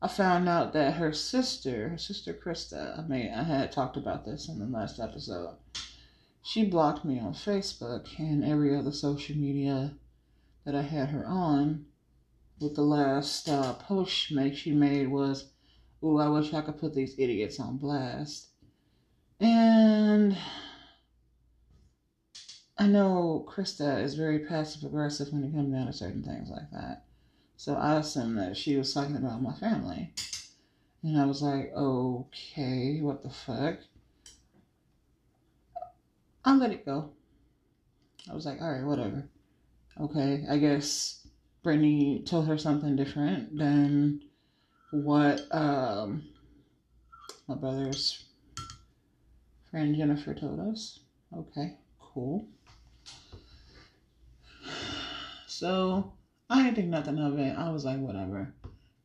I 0.02 0.08
found 0.08 0.48
out 0.48 0.72
that 0.72 0.94
her 0.94 1.12
sister, 1.12 1.90
her 1.90 1.98
sister 1.98 2.34
Krista, 2.34 2.98
I 2.98 3.08
mean, 3.08 3.34
I 3.34 3.44
had 3.44 3.74
talked 3.74 3.98
about 3.98 4.24
this 4.24 4.48
in 4.48 4.58
the 4.58 4.66
last 4.66 5.02
episode. 5.02 5.58
She 6.42 6.64
blocked 6.64 7.04
me 7.04 7.20
on 7.20 7.34
Facebook 7.34 8.08
and 8.18 8.46
every 8.46 8.74
other 8.74 8.92
social 8.92 9.36
media 9.36 9.96
that 10.64 10.76
I 10.76 10.84
had 10.84 11.10
her 11.10 11.26
on. 11.26 11.88
With 12.62 12.76
the 12.76 12.84
last 12.84 13.50
uh, 13.50 13.74
post 13.74 14.14
she 14.14 14.72
made 14.72 15.10
was, 15.10 15.52
"Ooh, 16.02 16.20
I 16.20 16.30
wish 16.30 16.54
I 16.54 16.62
could 16.62 16.78
put 16.78 16.94
these 16.94 17.20
idiots 17.20 17.60
on 17.60 17.78
blast." 17.78 18.48
And 19.42 20.38
I 22.78 22.88
know 22.88 23.46
Krista 23.50 24.02
is 24.02 24.14
very 24.14 24.40
passive 24.40 24.84
aggressive 24.84 25.34
when 25.34 25.44
it 25.44 25.54
comes 25.54 25.74
down 25.74 25.88
to 25.88 25.94
certain 25.94 26.24
things 26.24 26.50
like 26.50 26.72
that. 26.72 27.05
So 27.58 27.76
I 27.76 27.96
assumed 27.96 28.38
that 28.38 28.58
she 28.58 28.76
was 28.76 28.94
talking 28.94 29.16
about 29.16 29.42
my 29.42 29.54
family. 29.54 30.14
And 31.04 31.20
I 31.20 31.26
was 31.26 31.42
like, 31.42 31.72
okay, 31.76 33.00
what 33.02 33.24
the 33.24 33.30
fuck? 33.30 33.78
I 36.44 36.56
let 36.56 36.72
it 36.72 36.86
go. 36.86 37.12
I 38.30 38.34
was 38.34 38.46
like, 38.46 38.62
all 38.62 38.72
right, 38.72 38.84
whatever. 38.84 39.30
Okay, 40.00 40.46
I 40.50 40.58
guess 40.58 41.28
Brittany 41.64 42.24
told 42.26 42.48
her 42.48 42.58
something 42.58 42.96
different 42.96 43.58
than 43.58 44.22
what 44.92 45.42
um, 45.52 46.24
my 47.48 47.56
brother's 47.56 48.26
friend 49.72 49.96
Jennifer 49.96 50.34
told 50.34 50.60
us. 50.60 51.00
Okay, 51.36 51.78
cool. 52.00 52.48
So 55.48 56.14
I 56.50 56.64
didn't 56.64 56.76
think 56.76 56.88
nothing 56.90 57.20
of 57.20 57.40
it. 57.40 57.58
I 57.58 57.70
was 57.72 57.86
like, 57.86 58.00
whatever. 58.00 58.54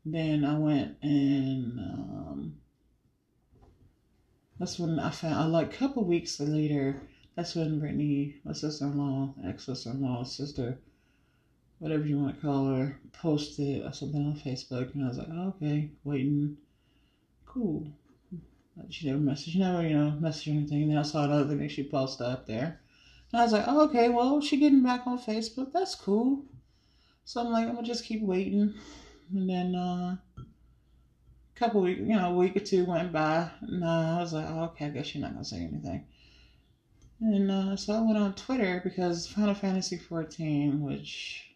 Then 0.05 0.45
I 0.45 0.59
went 0.59 0.97
and 1.03 1.79
um, 1.79 2.55
that's 4.59 4.79
when 4.79 4.99
I 4.99 5.11
found. 5.11 5.53
Like 5.53 5.73
a 5.73 5.77
couple 5.77 6.05
weeks 6.05 6.39
later, 6.39 7.01
that's 7.35 7.55
when 7.55 7.81
Brittany, 7.81 8.37
my 8.45 8.53
sister-in-law, 8.53 9.35
ex-sister-in-law, 9.47 10.25
sister, 10.25 10.79
whatever 11.79 12.05
you 12.05 12.19
want 12.19 12.37
to 12.37 12.43
call 12.43 12.67
her, 12.67 13.01
posted 13.13 13.83
something 13.95 14.27
on 14.27 14.35
Facebook, 14.35 14.95
and 14.95 15.05
I 15.05 15.09
was 15.09 15.17
like, 15.17 15.29
oh, 15.33 15.55
okay, 15.57 15.91
waiting, 16.05 16.59
cool. 17.47 17.87
She 18.91 19.07
never 19.07 19.19
messaged, 19.19 19.57
never, 19.57 19.83
you 19.83 19.95
know, 19.95 20.19
messaged 20.21 20.49
anything. 20.49 20.89
Then 20.89 20.99
I 20.99 21.03
saw 21.03 21.25
another 21.25 21.49
thing 21.49 21.59
that 21.59 21.71
she 21.71 21.83
posted 21.83 22.27
up 22.27 22.47
there. 22.47 22.81
And 23.33 23.41
I 23.41 23.45
was 23.45 23.53
like, 23.53 23.65
oh, 23.67 23.85
okay, 23.85 24.11
well, 24.11 24.41
she 24.41 24.59
getting 24.59 24.83
back 24.83 25.07
on 25.07 25.19
Facebook. 25.19 25.73
That's 25.73 25.95
cool. 25.95 26.45
So 27.25 27.41
I'm 27.41 27.53
like, 27.53 27.67
I'm 27.67 27.75
gonna 27.75 27.87
just 27.87 28.05
keep 28.05 28.23
waiting. 28.23 28.75
And 29.33 29.49
then 29.49 29.75
uh, 29.75 30.17
a 30.39 31.59
couple 31.59 31.83
weeks, 31.83 32.01
you 32.01 32.17
know, 32.17 32.33
a 32.33 32.37
week 32.37 32.57
or 32.57 32.61
two 32.61 32.85
went 32.85 33.13
by, 33.13 33.51
and 33.63 33.85
uh, 33.85 34.17
I 34.17 34.21
was 34.21 34.33
like, 34.33 34.47
oh, 34.49 34.65
okay, 34.65 34.87
I 34.87 34.91
guess 34.91 35.15
you're 35.15 35.23
not 35.23 35.33
gonna 35.33 35.45
say 35.45 35.59
anything. 35.59 36.07
And 37.21 37.51
uh, 37.51 37.77
so 37.77 37.95
I 37.95 38.01
went 38.01 38.17
on 38.17 38.35
Twitter 38.35 38.81
because 38.83 39.27
Final 39.27 39.55
Fantasy 39.55 39.99
14, 39.99 40.81
which 40.81 41.55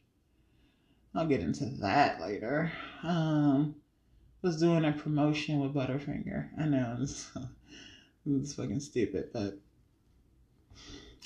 I'll 1.14 1.26
get 1.26 1.40
into 1.40 1.64
that 1.80 2.20
later, 2.20 2.70
um, 3.02 3.76
was 4.42 4.60
doing 4.60 4.84
a 4.84 4.92
promotion 4.92 5.60
with 5.60 5.72
Butterfinger. 5.72 6.50
I 6.60 6.66
know 6.66 6.98
it's, 7.00 7.30
it's 8.26 8.54
fucking 8.54 8.80
stupid, 8.80 9.30
but 9.32 9.58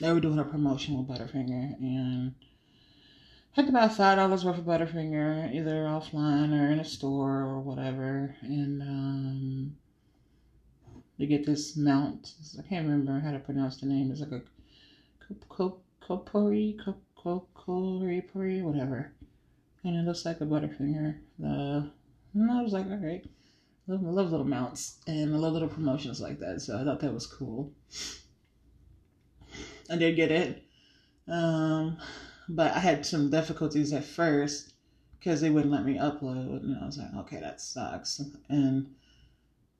they 0.00 0.12
were 0.12 0.20
doing 0.20 0.38
a 0.38 0.44
promotion 0.44 0.96
with 0.96 1.08
Butterfinger, 1.08 1.74
and 1.80 2.34
buy 3.62 3.88
five 3.88 4.16
dollars 4.16 4.44
worth 4.44 4.58
of 4.58 4.64
Butterfinger, 4.64 5.54
either 5.54 5.84
offline 5.84 6.52
or 6.52 6.70
in 6.70 6.80
a 6.80 6.84
store 6.84 7.42
or 7.42 7.60
whatever, 7.60 8.36
and 8.42 8.82
um, 8.82 9.76
they 11.18 11.26
get 11.26 11.44
this 11.44 11.76
mount. 11.76 12.34
I 12.58 12.62
can't 12.62 12.86
remember 12.86 13.20
how 13.20 13.32
to 13.32 13.38
pronounce 13.38 13.78
the 13.78 13.86
name. 13.86 14.10
It's 14.10 14.20
like 14.20 14.32
a 14.32 14.42
kopori, 15.50 16.76
kopori, 17.16 18.62
whatever, 18.62 19.12
and 19.84 19.96
it 19.96 20.04
looks 20.06 20.24
like 20.24 20.40
a 20.40 20.44
Butterfinger. 20.44 21.18
The 21.38 21.90
and 22.34 22.50
I 22.50 22.62
was 22.62 22.72
like, 22.72 22.86
all 22.86 22.96
right. 22.96 23.24
I 23.88 23.92
love, 23.92 24.04
I 24.04 24.10
love 24.10 24.30
little 24.30 24.46
mounts 24.46 24.98
and 25.06 25.34
I 25.34 25.38
love 25.38 25.54
little 25.54 25.68
promotions 25.68 26.20
like 26.20 26.38
that, 26.40 26.60
so 26.60 26.78
I 26.78 26.84
thought 26.84 27.00
that 27.00 27.14
was 27.14 27.26
cool. 27.26 27.72
I 29.90 29.96
did 29.96 30.14
get 30.16 30.30
it. 30.30 30.62
Um, 31.26 31.96
but 32.48 32.72
I 32.72 32.78
had 32.78 33.04
some 33.04 33.30
difficulties 33.30 33.92
at 33.92 34.04
first 34.04 34.74
because 35.18 35.40
they 35.40 35.50
wouldn't 35.50 35.72
let 35.72 35.84
me 35.84 35.98
upload, 35.98 36.62
and 36.62 36.76
I 36.80 36.86
was 36.86 36.98
like, 36.98 37.14
okay, 37.24 37.40
that 37.40 37.60
sucks. 37.60 38.22
And 38.48 38.94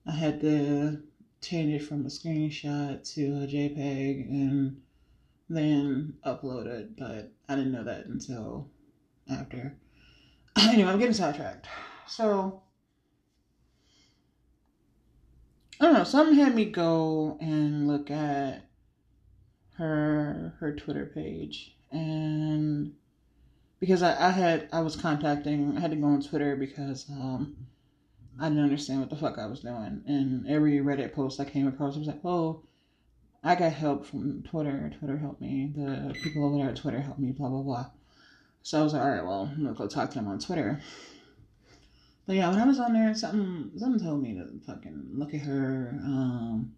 I 0.05 0.11
had 0.11 0.41
to 0.41 1.01
change 1.41 1.81
it 1.81 1.85
from 1.85 2.05
a 2.05 2.09
screenshot 2.09 3.03
to 3.15 3.21
a 3.43 3.47
JPEG, 3.47 4.29
and 4.29 4.81
then 5.49 6.13
upload 6.25 6.67
it, 6.67 6.97
but 6.97 7.31
I 7.47 7.55
didn't 7.55 7.71
know 7.71 7.83
that 7.83 8.05
until 8.05 8.69
after. 9.31 9.75
anyway, 10.59 10.91
I'm 10.91 10.99
getting 10.99 11.13
sidetracked. 11.13 11.67
So 12.07 12.61
I 15.79 15.85
don't 15.85 15.93
know, 15.93 16.03
something 16.03 16.35
had 16.35 16.55
me 16.55 16.65
go 16.65 17.37
and 17.39 17.87
look 17.87 18.11
at 18.11 18.65
her 19.77 20.53
her 20.59 20.75
Twitter 20.75 21.05
page 21.05 21.77
and 21.91 22.93
because 23.79 24.03
I, 24.03 24.27
I 24.27 24.31
had 24.31 24.69
I 24.71 24.81
was 24.81 24.95
contacting 24.95 25.77
I 25.77 25.79
had 25.79 25.91
to 25.91 25.97
go 25.97 26.07
on 26.07 26.21
Twitter 26.21 26.55
because 26.55 27.09
um 27.09 27.55
I 28.39 28.47
didn't 28.49 28.63
understand 28.63 29.01
what 29.01 29.09
the 29.09 29.17
fuck 29.17 29.37
I 29.37 29.47
was 29.47 29.59
doing. 29.59 30.01
And 30.07 30.47
every 30.47 30.77
Reddit 30.77 31.13
post 31.13 31.39
I 31.39 31.45
came 31.45 31.67
across 31.67 31.95
I 31.95 31.99
was 31.99 32.07
like, 32.07 32.23
Oh, 32.23 32.63
I 33.43 33.55
got 33.55 33.73
help 33.73 34.05
from 34.05 34.43
Twitter. 34.43 34.91
Twitter 34.99 35.17
helped 35.17 35.41
me. 35.41 35.71
The 35.75 36.13
people 36.21 36.45
over 36.45 36.57
there 36.57 36.69
at 36.69 36.75
Twitter 36.75 37.01
helped 37.01 37.19
me, 37.19 37.31
blah 37.31 37.49
blah 37.49 37.61
blah. 37.61 37.85
So 38.61 38.79
I 38.79 38.83
was 38.83 38.93
like, 38.93 39.01
all 39.01 39.09
right, 39.09 39.25
well, 39.25 39.49
I'm 39.51 39.63
gonna 39.63 39.75
go 39.75 39.87
talk 39.87 40.09
to 40.11 40.15
them 40.15 40.27
on 40.27 40.39
Twitter. 40.39 40.81
But 42.27 42.35
yeah, 42.35 42.49
when 42.49 42.59
I 42.59 42.65
was 42.65 42.79
on 42.79 42.93
there, 42.93 43.15
something 43.15 43.71
something 43.77 44.03
told 44.05 44.21
me 44.21 44.35
to 44.35 44.47
fucking 44.65 45.09
look 45.13 45.33
at 45.33 45.41
her, 45.41 45.97
um, 46.03 46.73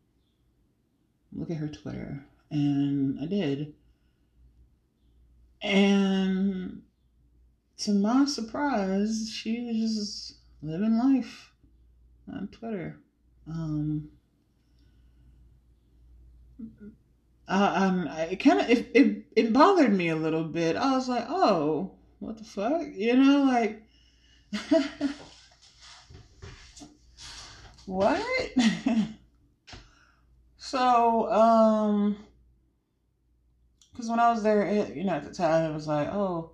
look 1.33 1.49
at 1.49 1.57
her 1.57 1.67
Twitter, 1.67 2.23
and 2.49 3.19
I 3.19 3.25
did. 3.25 3.73
And 5.61 6.81
to 7.79 7.91
my 7.91 8.25
surprise, 8.25 9.31
she 9.31 9.61
was 9.61 9.95
just 9.95 10.35
living 10.61 10.97
life 10.97 11.51
on 12.31 12.47
Twitter. 12.47 12.99
Um, 13.47 14.09
I, 17.47 17.85
um, 17.85 18.07
it 18.07 18.37
kind 18.37 18.61
of 18.61 18.69
it, 18.69 18.91
it 18.93 19.25
it 19.35 19.53
bothered 19.53 19.93
me 19.93 20.09
a 20.09 20.15
little 20.15 20.43
bit. 20.43 20.75
I 20.75 20.95
was 20.95 21.09
like, 21.09 21.25
oh, 21.27 21.91
what 22.19 22.37
the 22.37 22.43
fuck, 22.43 22.83
you 22.93 23.15
know, 23.15 23.43
like. 23.43 23.83
What? 27.91 28.23
so, 30.57 31.29
um, 31.29 32.15
because 34.01 34.09
when 34.09 34.19
I 34.19 34.31
was 34.31 34.41
there, 34.41 34.63
it, 34.63 34.95
you 34.95 35.03
know, 35.03 35.13
at 35.13 35.25
the 35.25 35.31
time, 35.31 35.69
it 35.69 35.75
was 35.75 35.87
like, 35.87 36.07
oh, 36.07 36.53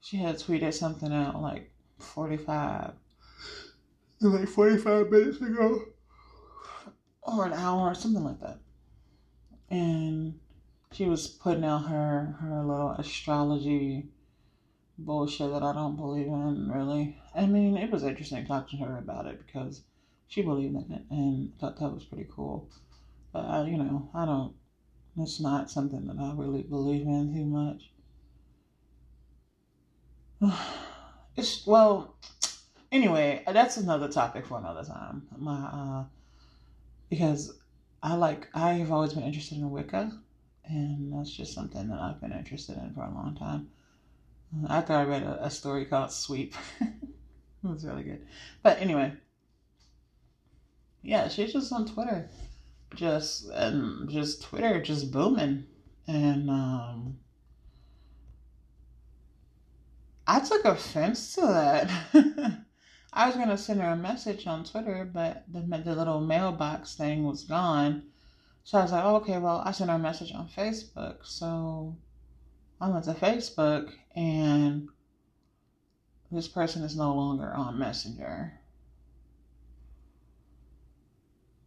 she 0.00 0.16
had 0.16 0.40
tweeted 0.40 0.74
something 0.74 1.12
out 1.12 1.40
like 1.40 1.70
45, 2.00 2.94
like 4.20 4.48
45 4.48 5.08
minutes 5.08 5.40
ago, 5.40 5.84
or 7.22 7.46
an 7.46 7.52
hour, 7.52 7.92
or 7.92 7.94
something 7.94 8.24
like 8.24 8.40
that. 8.40 8.58
And 9.70 10.40
she 10.90 11.04
was 11.04 11.28
putting 11.28 11.64
out 11.64 11.86
her, 11.86 12.36
her 12.40 12.64
little 12.64 12.90
astrology 12.98 14.08
bullshit 14.98 15.52
that 15.52 15.62
I 15.62 15.72
don't 15.74 15.94
believe 15.94 16.26
in, 16.26 16.72
really. 16.74 17.16
I 17.36 17.46
mean, 17.46 17.76
it 17.76 17.92
was 17.92 18.02
interesting 18.02 18.46
talking 18.46 18.80
to 18.80 18.84
her 18.86 18.98
about 18.98 19.26
it 19.26 19.46
because 19.46 19.82
she 20.26 20.42
believed 20.42 20.74
in 20.74 20.92
it 20.92 21.02
and 21.08 21.56
thought 21.60 21.78
that 21.78 21.94
was 21.94 22.02
pretty 22.02 22.26
cool. 22.34 22.68
But 23.32 23.44
I, 23.44 23.64
you 23.64 23.78
know, 23.78 24.10
I 24.12 24.24
don't. 24.24 24.54
It's 25.16 25.40
not 25.40 25.70
something 25.70 26.06
that 26.06 26.18
I 26.18 26.32
really 26.34 26.62
believe 26.62 27.06
in 27.06 27.32
too 27.32 27.44
much. 27.44 27.90
It's 31.36 31.66
well. 31.66 32.14
Anyway, 32.92 33.42
that's 33.44 33.76
another 33.76 34.06
topic 34.06 34.46
for 34.46 34.56
another 34.58 34.84
time. 34.84 35.26
My 35.36 35.64
uh, 35.64 36.04
because 37.10 37.58
I 38.00 38.14
like 38.14 38.48
I've 38.54 38.92
always 38.92 39.14
been 39.14 39.24
interested 39.24 39.58
in 39.58 39.70
Wicca, 39.70 40.12
and 40.64 41.12
that's 41.12 41.30
just 41.30 41.54
something 41.54 41.88
that 41.88 41.98
I've 41.98 42.20
been 42.20 42.32
interested 42.32 42.76
in 42.76 42.94
for 42.94 43.02
a 43.02 43.12
long 43.12 43.34
time. 43.36 43.68
After 44.68 44.92
I 44.92 44.96
thought 44.96 45.00
I 45.00 45.04
read 45.04 45.22
a, 45.24 45.46
a 45.46 45.50
story 45.50 45.86
called 45.86 46.12
Sweep, 46.12 46.54
it 46.80 46.92
was 47.62 47.84
really 47.84 48.04
good. 48.04 48.24
But 48.62 48.80
anyway, 48.80 49.12
yeah, 51.02 51.28
she's 51.28 51.52
just 51.52 51.72
on 51.72 51.86
Twitter, 51.86 52.28
just 52.94 53.48
and 53.50 54.08
just 54.08 54.42
Twitter 54.42 54.80
just 54.80 55.10
booming, 55.10 55.64
and 56.06 56.50
um, 56.50 57.18
I 60.26 60.40
took 60.40 60.64
offense 60.64 61.34
to 61.34 61.42
that. 61.42 61.90
I 63.12 63.26
was 63.26 63.36
gonna 63.36 63.58
send 63.58 63.80
her 63.80 63.90
a 63.90 63.96
message 63.96 64.46
on 64.46 64.64
Twitter, 64.64 65.08
but 65.12 65.44
the 65.52 65.60
the 65.60 65.94
little 65.94 66.20
mailbox 66.20 66.94
thing 66.96 67.24
was 67.24 67.44
gone. 67.44 68.04
So 68.64 68.78
I 68.78 68.82
was 68.82 68.92
like, 68.92 69.04
oh, 69.04 69.16
okay, 69.16 69.38
well, 69.38 69.62
I 69.64 69.72
sent 69.72 69.90
her 69.90 69.96
a 69.96 69.98
message 69.98 70.32
on 70.32 70.48
Facebook. 70.48 71.18
So 71.24 71.96
I 72.80 72.88
went 72.88 73.04
to 73.04 73.12
Facebook, 73.12 73.92
and 74.16 74.88
this 76.32 76.48
person 76.48 76.82
is 76.82 76.96
no 76.96 77.14
longer 77.14 77.52
on 77.52 77.78
Messenger. 77.78 78.58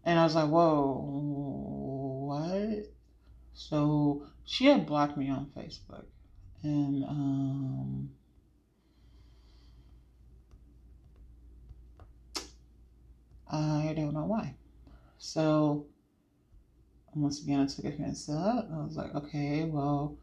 And 0.08 0.18
I 0.18 0.24
was 0.24 0.36
like, 0.36 0.47
whoa, 0.47 1.03
what? 2.28 2.86
So 3.53 4.26
she 4.45 4.68
had 4.68 4.86
blocked 4.86 5.18
me 5.18 5.30
on 5.30 5.51
Facebook. 5.53 6.05
And 6.64 7.03
um, 7.03 8.10
I 13.51 13.93
don't 13.97 14.14
know 14.14 14.24
why. 14.24 14.55
So 15.18 15.88
once 17.14 17.43
again, 17.43 17.60
I 17.60 17.66
took 17.66 17.84
offense 17.84 18.28
to 18.28 18.32
that. 18.32 18.70
I 18.74 18.78
was 18.78 18.95
like, 18.95 19.14
okay, 19.14 19.66
well, 19.66 20.16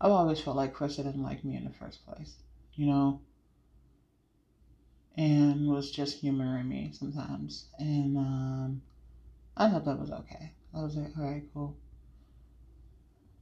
I've 0.00 0.12
always 0.12 0.40
felt 0.40 0.56
like 0.56 0.74
Krista 0.74 1.04
didn't 1.04 1.22
like 1.22 1.44
me 1.44 1.58
in 1.58 1.64
the 1.64 1.74
first 1.78 2.06
place, 2.06 2.36
you 2.72 2.86
know, 2.86 3.20
and 5.18 5.68
was 5.68 5.90
just 5.90 6.20
humoring 6.20 6.70
me 6.70 6.92
sometimes. 6.94 7.66
And 7.78 8.16
um, 8.16 8.82
I 9.56 9.70
thought 9.70 9.84
that 9.84 9.98
was 9.98 10.10
okay. 10.10 10.52
I 10.74 10.82
was 10.82 10.96
like, 10.96 11.16
all 11.18 11.24
right, 11.24 11.42
cool. 11.54 11.76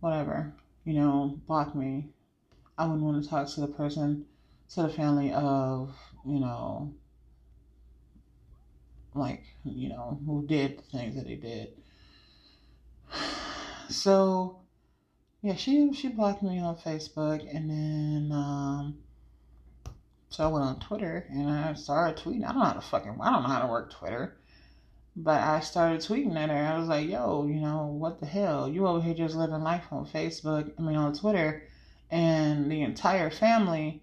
Whatever. 0.00 0.54
You 0.84 0.94
know, 0.94 1.40
block 1.46 1.74
me. 1.74 2.10
I 2.78 2.84
wouldn't 2.86 3.02
want 3.02 3.22
to 3.22 3.28
talk 3.28 3.48
to 3.48 3.60
the 3.60 3.68
person, 3.68 4.26
to 4.74 4.82
the 4.82 4.88
family 4.88 5.32
of, 5.32 5.94
you 6.26 6.40
know, 6.40 6.92
like, 9.14 9.44
you 9.64 9.88
know, 9.88 10.20
who 10.26 10.46
did 10.46 10.78
the 10.78 10.82
things 10.82 11.16
that 11.16 11.26
he 11.26 11.36
did. 11.36 11.68
So, 13.90 14.60
yeah, 15.42 15.56
she 15.56 15.92
she 15.92 16.08
blocked 16.08 16.42
me 16.42 16.58
on 16.58 16.74
Facebook, 16.76 17.46
and 17.54 17.68
then 17.68 18.32
um, 18.32 18.96
so 20.30 20.44
I 20.44 20.46
went 20.48 20.64
on 20.64 20.80
Twitter 20.80 21.26
and 21.30 21.50
I 21.50 21.74
started 21.74 22.16
tweeting. 22.16 22.44
I 22.44 22.48
don't 22.48 22.60
know 22.60 22.64
how 22.64 22.72
to 22.72 22.80
fucking 22.80 23.18
I 23.20 23.30
don't 23.30 23.42
know 23.42 23.48
how 23.50 23.60
to 23.60 23.68
work 23.68 23.92
Twitter. 23.92 24.38
But 25.16 25.40
I 25.40 25.60
started 25.60 26.00
tweeting 26.00 26.36
at 26.36 26.50
her. 26.50 26.56
I 26.56 26.78
was 26.78 26.88
like, 26.88 27.08
yo, 27.08 27.46
you 27.46 27.60
know, 27.60 27.86
what 27.86 28.18
the 28.18 28.26
hell? 28.26 28.68
You 28.68 28.86
over 28.86 29.00
here 29.00 29.14
just 29.14 29.36
living 29.36 29.62
life 29.62 29.84
on 29.92 30.06
Facebook, 30.06 30.72
I 30.76 30.82
mean, 30.82 30.96
on 30.96 31.14
Twitter, 31.14 31.68
and 32.10 32.70
the 32.70 32.82
entire 32.82 33.30
family 33.30 34.02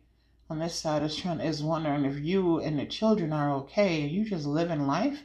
on 0.49 0.59
this 0.59 0.75
side 0.75 1.03
is 1.03 1.15
trying 1.15 1.41
is 1.41 1.63
wondering 1.63 2.05
if 2.05 2.19
you 2.19 2.59
and 2.59 2.79
the 2.79 2.85
children 2.85 3.33
are 3.33 3.51
okay. 3.55 4.03
Are 4.03 4.07
you 4.07 4.23
just 4.25 4.45
living 4.45 4.87
life? 4.87 5.23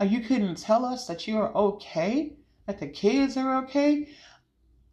Or 0.00 0.06
you 0.06 0.20
couldn't 0.20 0.56
tell 0.56 0.84
us 0.84 1.06
that 1.06 1.26
you 1.26 1.38
are 1.38 1.54
okay? 1.54 2.32
That 2.66 2.80
the 2.80 2.88
kids 2.88 3.36
are 3.36 3.64
okay? 3.64 4.08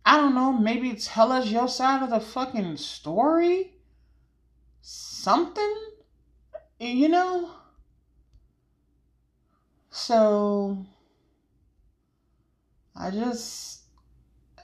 I 0.05 0.17
don't 0.17 0.35
know, 0.35 0.51
maybe 0.51 0.93
tell 0.93 1.31
us 1.31 1.49
your 1.49 1.67
side 1.67 2.03
of 2.03 2.09
the 2.09 2.19
fucking 2.19 2.77
story? 2.77 3.75
Something? 4.81 5.75
You 6.79 7.07
know? 7.07 7.51
So 9.91 10.85
I 12.95 13.11
just, 13.11 13.81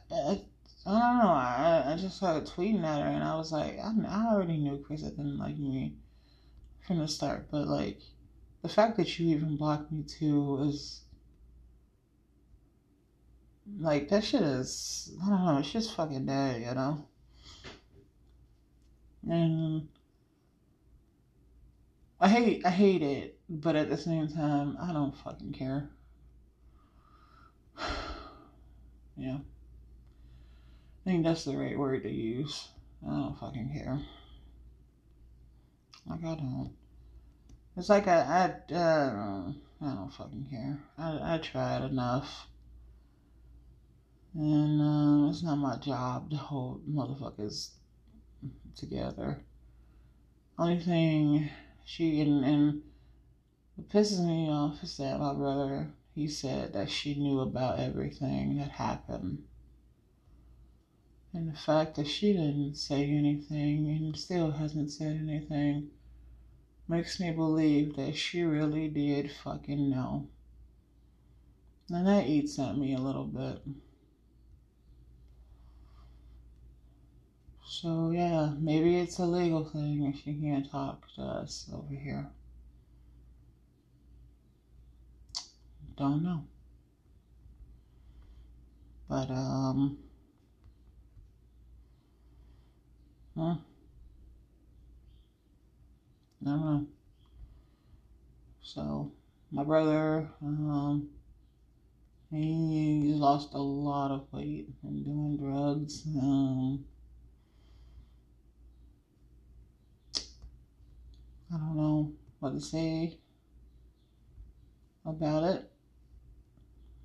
I, 0.10 0.42
I 0.86 1.00
don't 1.00 1.18
know. 1.20 1.30
I, 1.30 1.84
I 1.86 1.98
just 2.00 2.18
started 2.18 2.50
tweeting 2.50 2.84
at 2.84 3.02
her, 3.02 3.10
and 3.10 3.24
I 3.24 3.36
was 3.36 3.52
like, 3.52 3.78
I, 3.78 3.94
I 4.08 4.34
already 4.34 4.58
knew 4.58 4.84
Chris 4.86 5.02
didn't 5.02 5.38
like 5.38 5.58
me 5.58 5.96
from 6.86 7.00
the 7.00 7.08
start, 7.08 7.48
but 7.52 7.68
like 7.68 8.00
the 8.62 8.70
fact 8.70 8.96
that 8.98 9.20
you 9.20 9.36
even 9.36 9.58
blocked 9.58 9.92
me 9.92 10.04
too 10.04 10.66
is 10.70 11.02
like 13.80 14.08
that 14.08 14.24
shit 14.24 14.42
is 14.42 15.14
I 15.26 15.30
don't 15.30 15.46
know. 15.46 15.58
It's 15.58 15.72
just 15.72 15.94
fucking 15.94 16.26
dead, 16.26 16.62
you 16.62 16.74
know. 16.74 17.06
And 19.30 19.90
I 22.20 22.30
hate 22.30 22.66
I 22.66 22.72
hate 22.72 23.04
it, 23.04 23.38
but 23.48 23.76
at 23.76 23.90
the 23.90 23.98
same 23.98 24.28
time, 24.28 24.78
I 24.82 24.92
don't 24.92 25.16
fucking 25.16 25.54
care. 25.54 25.90
yeah. 29.18 29.38
I 29.38 31.10
think 31.10 31.24
that's 31.24 31.46
the 31.46 31.56
right 31.56 31.78
word 31.78 32.04
to 32.04 32.10
use. 32.10 32.70
I 33.06 33.12
don't 33.12 33.40
fucking 33.40 33.72
care. 33.72 34.00
Like 36.08 36.24
I 36.24 36.36
don't. 36.36 36.74
It's 37.76 37.90
like 37.90 38.08
I 38.08 38.54
I 38.70 38.74
uh, 38.74 39.52
I 39.82 39.86
don't 39.94 40.12
fucking 40.12 40.48
care. 40.50 40.80
I 40.98 41.36
I 41.36 41.38
tried 41.38 41.84
enough. 41.84 42.48
And 44.34 44.82
uh, 44.82 45.30
it's 45.30 45.44
not 45.44 45.58
my 45.58 45.78
job 45.78 46.32
to 46.32 46.38
hold 46.38 46.88
motherfuckers 46.88 47.70
together. 48.76 49.40
Only 50.60 50.80
thing 50.80 51.50
she 51.88 52.20
and, 52.20 52.44
and 52.44 52.82
what 53.78 53.88
pisses 53.88 54.20
me 54.20 54.50
off 54.50 54.84
is 54.84 54.98
that 54.98 55.22
my 55.22 55.34
brother 55.34 55.88
he 56.14 56.28
said 56.28 56.74
that 56.74 56.90
she 56.90 57.16
knew 57.16 57.40
about 57.40 57.80
everything 57.80 58.58
that 58.58 58.72
happened. 58.72 59.44
And 61.32 61.48
the 61.48 61.58
fact 61.58 61.96
that 61.96 62.08
she 62.08 62.34
didn't 62.34 62.76
say 62.76 63.10
anything 63.10 63.88
and 63.88 64.18
still 64.18 64.52
hasn't 64.52 64.92
said 64.92 65.16
anything 65.16 65.92
makes 66.90 67.22
me 67.22 67.32
believe 67.32 67.96
that 67.96 68.18
she 68.18 68.44
really 68.44 68.90
did 68.90 69.32
fucking 69.32 69.90
know. 69.90 70.28
And 71.90 72.06
that 72.06 72.28
eats 72.28 72.60
at 72.60 72.78
me 72.78 72.96
a 72.96 73.00
little 73.00 73.28
bit. 73.28 73.62
So, 77.80 78.10
yeah, 78.10 78.54
maybe 78.58 78.98
it's 78.98 79.20
a 79.20 79.26
legal 79.26 79.64
thing 79.64 80.12
if 80.12 80.24
she 80.24 80.34
can't 80.34 80.68
talk 80.68 81.06
to 81.14 81.22
us 81.22 81.70
over 81.72 81.94
here. 81.94 82.28
Don't 85.96 86.24
know. 86.24 86.44
But, 89.08 89.30
um, 89.30 90.00
huh? 93.38 93.58
I 96.42 96.46
don't 96.46 96.66
know. 96.66 96.88
So, 98.64 99.12
my 99.52 99.64
brother, 99.64 100.28
um, 100.42 101.10
he 102.32 103.14
lost 103.14 103.54
a 103.54 103.62
lot 103.62 104.10
of 104.10 104.34
weight 104.34 104.68
from 104.82 105.04
doing 105.04 105.38
drugs. 105.38 106.08
Um, 106.08 106.84
I 111.54 111.58
don't 111.58 111.78
know 111.78 112.12
what 112.40 112.54
to 112.54 112.62
say 112.62 113.18
about 115.06 115.44
it. 115.44 115.72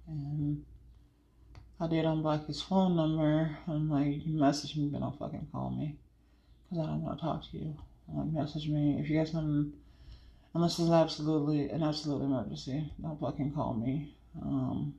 And 0.09 0.64
I 1.80 1.86
did 1.86 2.05
unblock 2.05 2.47
his 2.47 2.61
phone 2.61 2.97
number. 2.97 3.57
I'm 3.68 3.88
like, 3.90 4.26
you 4.26 4.38
message 4.38 4.76
me, 4.76 4.88
but 4.93 5.01
don't 5.01 5.18
fucking 5.18 5.49
call 5.53 5.70
me. 5.70 5.97
Because 6.70 6.84
I 6.84 6.90
don't 6.90 7.03
want 7.03 7.18
to 7.18 7.24
talk 7.24 7.51
to 7.51 7.59
you. 7.59 7.76
Like, 8.09 8.32
message 8.32 8.68
me. 8.68 8.99
If 9.01 9.09
you 9.09 9.18
got 9.18 9.28
something, 9.28 9.72
unless 10.55 10.78
it's 10.78 10.90
absolutely 10.90 11.70
an 11.70 11.82
absolute 11.82 12.22
emergency, 12.22 12.93
don't 13.01 13.20
fucking 13.20 13.53
call 13.53 13.74
me. 13.74 14.14
Um, 14.40 14.95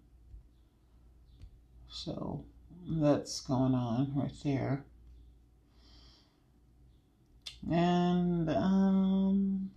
so 1.90 2.46
that's 2.88 3.42
going 3.42 3.74
on 3.74 4.14
right 4.16 4.32
there. 4.44 4.86
And 7.70 8.50
um, 8.50 9.72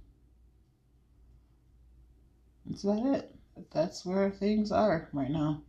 that's 2.66 2.84
about 2.84 3.06
it. 3.06 3.34
That's 3.72 4.04
where 4.04 4.30
things 4.30 4.72
are 4.72 5.08
right 5.12 5.30
now. 5.30 5.62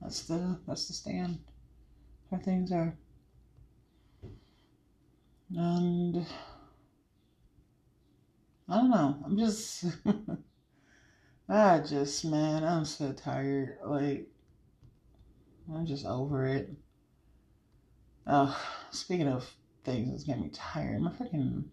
That's 0.00 0.22
the 0.22 0.58
that's 0.66 0.88
the 0.88 0.92
stand 0.92 1.38
where 2.28 2.40
things 2.40 2.72
are. 2.72 2.96
And 5.56 6.26
I 8.68 8.76
don't 8.76 8.90
know. 8.90 9.22
I'm 9.24 9.38
just 9.38 9.84
I 11.48 11.78
just 11.78 12.24
man, 12.24 12.64
I'm 12.64 12.84
so 12.84 13.12
tired. 13.12 13.78
Like 13.84 14.28
I'm 15.72 15.86
just 15.86 16.04
over 16.04 16.46
it. 16.46 16.74
Oh, 18.26 18.58
speaking 18.90 19.28
of 19.28 19.48
things 19.84 20.10
that's 20.10 20.24
getting 20.24 20.42
me 20.42 20.50
tired. 20.52 21.00
My 21.00 21.10
freaking 21.10 21.64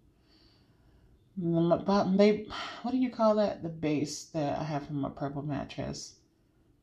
my 1.36 1.78
bottom 1.78 2.16
they 2.16 2.46
what 2.82 2.90
do 2.90 2.98
you 2.98 3.10
call 3.10 3.34
that? 3.36 3.62
The 3.62 3.68
base 3.68 4.24
that 4.34 4.58
I 4.58 4.64
have 4.64 4.86
from 4.86 5.00
my 5.00 5.10
purple 5.10 5.42
mattress. 5.42 6.16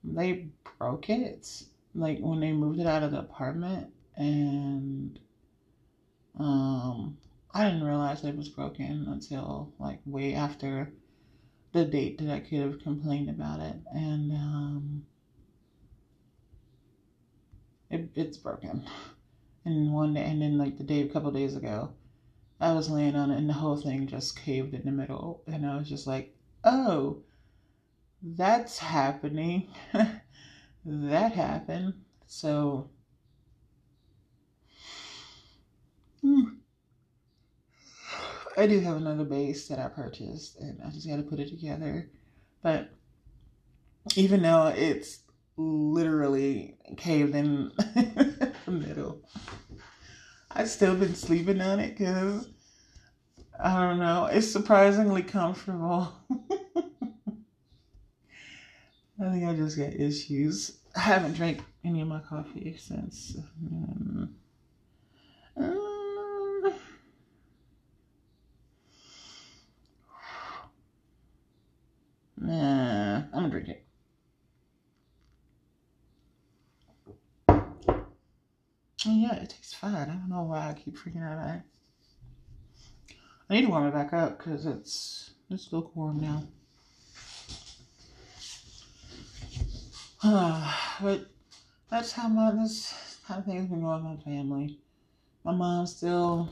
They 0.03 0.49
broke 0.77 1.09
it. 1.09 1.63
Like 1.93 2.19
when 2.19 2.39
they 2.39 2.51
moved 2.51 2.79
it 2.79 2.87
out 2.87 3.03
of 3.03 3.11
the 3.11 3.19
apartment 3.19 3.91
and 4.15 5.19
um 6.37 7.17
I 7.51 7.65
didn't 7.65 7.83
realize 7.83 8.23
it 8.23 8.35
was 8.37 8.49
broken 8.49 9.07
until 9.09 9.73
like 9.79 9.99
way 10.05 10.33
after 10.35 10.93
the 11.71 11.85
date 11.85 12.17
that 12.19 12.29
I 12.29 12.39
could 12.39 12.59
have 12.59 12.83
complained 12.83 13.29
about 13.29 13.59
it. 13.59 13.75
And 13.93 14.31
um 14.31 15.05
it, 17.89 18.09
it's 18.15 18.37
broken. 18.37 18.85
And 19.69 19.93
one 19.93 20.17
and 20.17 20.41
then 20.41 20.57
like 20.57 20.79
the 20.79 20.83
day, 20.83 21.01
a 21.01 21.07
couple 21.07 21.29
days 21.29 21.55
ago, 21.55 21.93
I 22.59 22.73
was 22.73 22.89
laying 22.89 23.15
on 23.15 23.29
it 23.29 23.37
and 23.37 23.47
the 23.47 23.53
whole 23.53 23.77
thing 23.77 24.07
just 24.07 24.39
caved 24.43 24.73
in 24.73 24.83
the 24.83 24.91
middle. 24.91 25.43
And 25.45 25.63
I 25.63 25.77
was 25.77 25.87
just 25.87 26.07
like, 26.07 26.35
oh, 26.63 27.21
that's 28.23 28.79
happening. 28.79 29.67
that 30.85 31.31
happened. 31.33 31.93
So, 32.25 32.89
hmm. 36.21 36.43
I 38.57 38.65
do 38.65 38.79
have 38.79 38.97
another 38.97 39.23
base 39.23 39.67
that 39.67 39.77
I 39.77 39.87
purchased 39.87 40.59
and 40.59 40.81
I 40.83 40.89
just 40.89 41.07
got 41.07 41.17
to 41.17 41.21
put 41.21 41.39
it 41.39 41.49
together. 41.49 42.09
But 42.63 42.89
even 44.15 44.41
though 44.41 44.73
it's 44.75 45.19
literally 45.59 46.77
caved 46.97 47.35
in 47.35 47.71
the 47.77 48.53
middle. 48.67 49.21
I've 50.59 50.69
still 50.69 50.93
been 50.93 51.15
sleeping 51.15 51.61
on 51.61 51.79
it 51.79 51.97
because 51.97 52.49
I 53.57 53.79
don't 53.79 53.97
know. 53.97 54.25
It's 54.25 54.51
surprisingly 54.51 55.23
comfortable. 55.23 56.11
I 59.21 59.31
think 59.31 59.45
I 59.47 59.55
just 59.55 59.77
got 59.77 59.93
issues. 59.93 60.79
I 60.97 60.99
haven't 60.99 61.35
drank 61.35 61.61
any 61.85 62.01
of 62.01 62.09
my 62.09 62.19
coffee 62.19 62.75
since. 62.77 63.37
Um, 63.71 64.35
nah, 72.37 73.15
I'm 73.15 73.31
gonna 73.31 73.49
drink 73.49 73.69
it. 73.69 73.88
Yeah, 79.13 79.35
it 79.35 79.49
tastes 79.49 79.73
fine. 79.73 79.93
I 79.93 80.05
don't 80.05 80.29
know 80.29 80.43
why 80.43 80.69
I 80.69 80.73
keep 80.73 80.97
freaking 80.97 81.23
out 81.25 81.33
about 81.33 81.55
it. 81.55 81.61
I 83.49 83.53
need 83.55 83.61
to 83.63 83.69
warm 83.69 83.87
it 83.87 83.93
back 83.93 84.13
up 84.13 84.37
because 84.37 84.65
it's 84.65 85.31
it's 85.49 85.73
lukewarm 85.73 86.19
now. 86.21 86.43
but 91.01 91.25
that's 91.89 92.11
how 92.11 92.27
my 92.27 92.51
this 92.51 92.93
how 93.23 93.41
things 93.41 93.69
been 93.69 93.81
going 93.81 94.03
with 94.03 94.17
my 94.17 94.23
family. 94.23 94.79
My 95.43 95.53
mom 95.53 95.87
still 95.87 96.49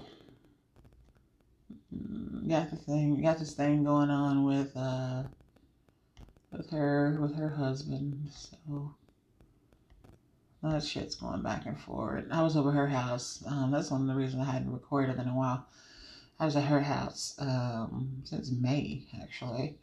got 2.47 2.69
the 2.69 2.77
thing 2.77 3.21
got 3.21 3.39
this 3.39 3.53
thing 3.53 3.83
going 3.83 4.09
on 4.09 4.45
with 4.45 4.75
uh 4.75 5.23
with 6.51 6.69
her 6.71 7.17
with 7.21 7.35
her 7.35 7.49
husband. 7.49 8.29
So 8.31 8.95
that 10.63 10.83
shit's 10.83 11.15
going 11.15 11.43
back 11.43 11.65
and 11.65 11.79
forth. 11.79 12.25
I 12.31 12.41
was 12.41 12.57
over 12.57 12.71
her 12.71 12.87
house. 12.87 13.43
Um, 13.47 13.71
that's 13.71 13.91
one 13.91 14.01
of 14.01 14.07
the 14.07 14.15
reasons 14.15 14.47
I 14.47 14.51
hadn't 14.51 14.73
recorded 14.73 15.19
in 15.19 15.27
a 15.27 15.35
while. 15.35 15.67
I 16.39 16.45
was 16.45 16.55
at 16.55 16.65
her 16.65 16.81
house 16.81 17.35
um, 17.39 18.21
since 18.23 18.51
May, 18.51 19.03
actually, 19.21 19.77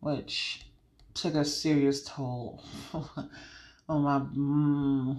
which 0.00 0.66
took 1.14 1.34
a 1.34 1.44
serious 1.44 2.04
toll 2.04 2.62
on 3.88 4.02
my 4.02 4.18
mm, 4.18 5.18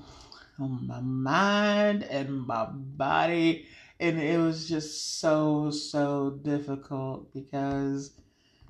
on 0.59 0.87
my 0.87 1.01
mind 1.01 2.03
and 2.03 2.45
my 2.45 2.65
body, 2.65 3.67
and 3.99 4.19
it 4.19 4.39
was 4.39 4.69
just 4.69 5.19
so 5.19 5.69
so 5.71 6.39
difficult 6.43 7.33
because 7.33 8.11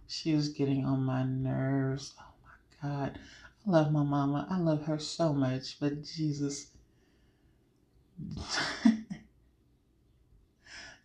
she 0.07 0.33
was 0.33 0.49
getting 0.49 0.85
on 0.85 1.03
my 1.03 1.23
nerves. 1.23 2.13
Oh 2.19 2.33
my 2.43 2.89
god 2.89 3.19
love 3.68 3.91
my 3.91 4.03
mama. 4.03 4.48
I 4.49 4.57
love 4.57 4.84
her 4.85 4.98
so 4.98 5.34
much, 5.34 5.80
but 5.80 6.02
Jesus. 6.02 6.72
and 8.85 9.06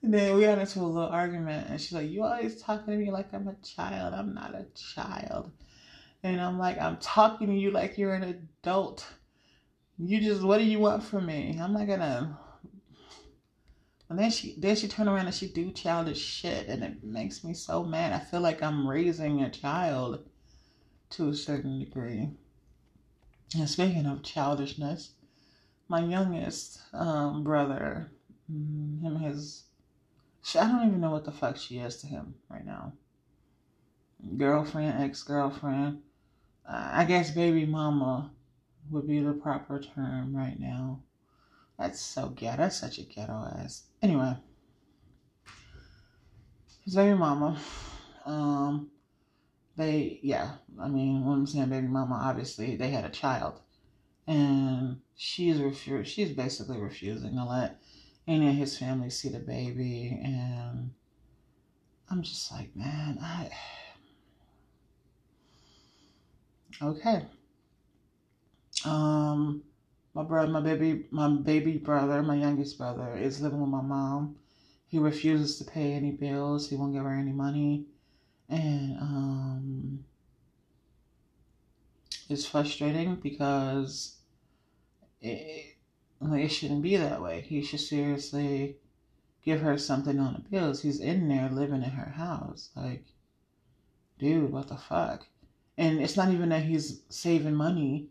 then 0.02 0.36
we 0.36 0.42
got 0.42 0.58
into 0.58 0.80
a 0.80 0.82
little 0.82 1.10
argument, 1.10 1.68
and 1.68 1.80
she's 1.80 1.92
like, 1.92 2.08
You 2.08 2.22
always 2.22 2.62
talking 2.62 2.86
to 2.86 2.96
me 2.96 3.10
like 3.10 3.34
I'm 3.34 3.48
a 3.48 3.56
child. 3.56 4.14
I'm 4.14 4.32
not 4.32 4.54
a 4.54 4.66
child. 4.74 5.50
And 6.22 6.40
I'm 6.40 6.56
like, 6.56 6.80
I'm 6.80 6.98
talking 6.98 7.48
to 7.48 7.54
you 7.54 7.72
like 7.72 7.98
you're 7.98 8.14
an 8.14 8.22
adult. 8.22 9.04
You 9.98 10.20
just, 10.20 10.42
what 10.42 10.58
do 10.58 10.64
you 10.64 10.78
want 10.78 11.02
from 11.02 11.26
me? 11.26 11.58
I'm 11.60 11.72
not 11.72 11.88
gonna. 11.88 12.38
And 14.08 14.18
then 14.18 14.30
she, 14.30 14.54
then 14.58 14.76
she 14.76 14.88
turned 14.88 15.08
around 15.08 15.26
and 15.26 15.34
she 15.34 15.48
do 15.48 15.72
childish 15.72 16.22
shit, 16.22 16.68
and 16.68 16.84
it 16.84 17.02
makes 17.02 17.42
me 17.42 17.54
so 17.54 17.82
mad. 17.82 18.12
I 18.12 18.20
feel 18.20 18.40
like 18.40 18.62
I'm 18.62 18.86
raising 18.86 19.42
a 19.42 19.50
child 19.50 20.28
to 21.10 21.28
a 21.28 21.34
certain 21.34 21.80
degree. 21.80 22.30
And 23.54 23.68
speaking 23.68 24.06
of 24.06 24.22
childishness, 24.22 25.12
my 25.88 26.02
youngest 26.02 26.80
um, 26.94 27.44
brother, 27.44 28.10
mm, 28.50 29.02
him 29.02 29.16
his, 29.16 29.64
she, 30.42 30.58
I 30.58 30.66
don't 30.66 30.88
even 30.88 31.00
know 31.00 31.10
what 31.10 31.24
the 31.24 31.32
fuck 31.32 31.56
she 31.56 31.78
is 31.78 31.96
to 31.98 32.06
him 32.06 32.34
right 32.48 32.64
now. 32.64 32.92
Girlfriend, 34.36 35.02
ex 35.02 35.22
girlfriend, 35.22 36.02
uh, 36.66 36.90
I 36.92 37.04
guess 37.04 37.32
baby 37.32 37.66
mama 37.66 38.30
would 38.90 39.06
be 39.06 39.20
the 39.20 39.32
proper 39.32 39.80
term 39.80 40.34
right 40.34 40.58
now. 40.58 41.00
That's 41.78 42.00
so 42.00 42.28
ghetto. 42.28 42.62
That's 42.62 42.76
such 42.76 42.98
a 42.98 43.02
ghetto 43.02 43.50
ass. 43.58 43.84
Anyway, 44.00 44.36
his 46.84 46.94
baby 46.94 47.18
mama, 47.18 47.58
um, 48.24 48.91
they, 49.76 50.20
yeah, 50.22 50.52
I 50.80 50.88
mean, 50.88 51.24
when 51.24 51.38
I'm 51.38 51.46
saying 51.46 51.70
baby 51.70 51.86
mama, 51.86 52.20
obviously 52.22 52.76
they 52.76 52.90
had 52.90 53.04
a 53.04 53.10
child. 53.10 53.60
And 54.26 55.00
she's 55.16 55.58
refu- 55.58 56.04
she's 56.04 56.30
basically 56.32 56.78
refusing 56.78 57.34
to 57.36 57.44
let 57.44 57.80
any 58.28 58.48
of 58.48 58.54
his 58.54 58.78
family 58.78 59.10
see 59.10 59.30
the 59.30 59.38
baby. 59.38 60.20
And 60.22 60.90
I'm 62.10 62.22
just 62.22 62.52
like, 62.52 62.74
man, 62.76 63.18
I. 63.20 63.50
Okay. 66.80 67.26
Um, 68.84 69.62
my 70.14 70.24
brother, 70.24 70.50
my 70.50 70.60
baby, 70.60 71.04
my 71.10 71.28
baby 71.28 71.76
brother, 71.76 72.22
my 72.22 72.34
youngest 72.34 72.76
brother 72.78 73.14
is 73.16 73.40
living 73.40 73.60
with 73.60 73.68
my 73.70 73.82
mom. 73.82 74.36
He 74.88 74.98
refuses 74.98 75.58
to 75.58 75.64
pay 75.64 75.92
any 75.92 76.10
bills. 76.10 76.68
He 76.68 76.74
won't 76.74 76.92
give 76.94 77.04
her 77.04 77.12
any 77.12 77.30
money 77.30 77.86
and 78.48 78.98
um, 78.98 80.04
it's 82.28 82.46
frustrating 82.46 83.16
because 83.16 84.16
it, 85.20 85.76
like, 86.20 86.44
it 86.44 86.48
shouldn't 86.48 86.82
be 86.82 86.96
that 86.96 87.22
way. 87.22 87.40
He 87.40 87.62
should 87.62 87.80
seriously 87.80 88.76
give 89.44 89.60
her 89.60 89.76
something 89.78 90.18
on 90.18 90.34
the 90.34 90.48
bills. 90.48 90.82
He's 90.82 91.00
in 91.00 91.28
there 91.28 91.48
living 91.50 91.82
in 91.82 91.90
her 91.90 92.10
house. 92.10 92.70
Like, 92.76 93.04
dude, 94.18 94.52
what 94.52 94.68
the 94.68 94.76
fuck? 94.76 95.26
And 95.78 96.00
it's 96.00 96.16
not 96.16 96.30
even 96.30 96.50
that 96.50 96.64
he's 96.64 97.02
saving 97.08 97.54
money. 97.54 98.08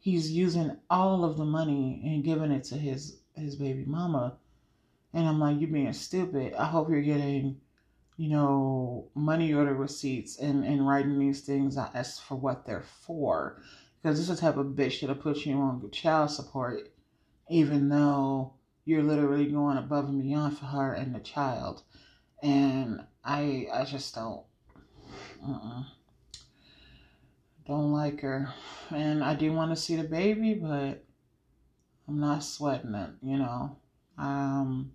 He's 0.00 0.30
using 0.30 0.76
all 0.90 1.24
of 1.24 1.38
the 1.38 1.44
money 1.44 2.02
and 2.04 2.24
giving 2.24 2.50
it 2.50 2.64
to 2.64 2.76
his 2.76 3.18
his 3.34 3.56
baby 3.56 3.84
mama. 3.86 4.34
And 5.12 5.26
I'm 5.26 5.40
like, 5.40 5.60
you 5.60 5.66
being 5.66 5.92
stupid. 5.92 6.54
I 6.54 6.66
hope 6.66 6.90
you're 6.90 7.00
getting 7.00 7.60
you 8.16 8.28
know, 8.28 9.08
money 9.14 9.52
order 9.52 9.74
receipts 9.74 10.38
and, 10.38 10.64
and 10.64 10.86
writing 10.86 11.18
these 11.18 11.40
things 11.40 11.76
as 11.76 12.18
for 12.18 12.36
what 12.36 12.64
they're 12.64 12.84
for. 13.06 13.60
Because 14.02 14.18
this 14.18 14.28
is 14.28 14.36
the 14.36 14.40
type 14.40 14.56
of 14.56 14.66
bitch 14.68 15.00
that'll 15.00 15.16
put 15.16 15.44
you 15.46 15.56
on 15.56 15.90
child 15.90 16.30
support, 16.30 16.92
even 17.48 17.88
though 17.88 18.52
you're 18.84 19.02
literally 19.02 19.46
going 19.46 19.78
above 19.78 20.08
and 20.08 20.22
beyond 20.22 20.58
for 20.58 20.66
her 20.66 20.92
and 20.92 21.14
the 21.14 21.20
child. 21.20 21.82
And 22.42 23.02
I 23.24 23.66
I 23.72 23.84
just 23.84 24.14
don't, 24.14 24.42
uh-uh. 25.42 25.84
don't 27.66 27.92
like 27.92 28.20
her. 28.20 28.52
And 28.90 29.24
I 29.24 29.34
do 29.34 29.52
want 29.52 29.72
to 29.74 29.80
see 29.80 29.96
the 29.96 30.04
baby, 30.04 30.54
but 30.54 31.02
I'm 32.06 32.20
not 32.20 32.44
sweating 32.44 32.94
it, 32.94 33.10
you 33.22 33.38
know. 33.38 33.78
Um, 34.18 34.92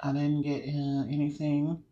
I 0.00 0.12
didn't 0.12 0.42
get 0.42 0.62
uh, 0.62 1.04
anything 1.08 1.82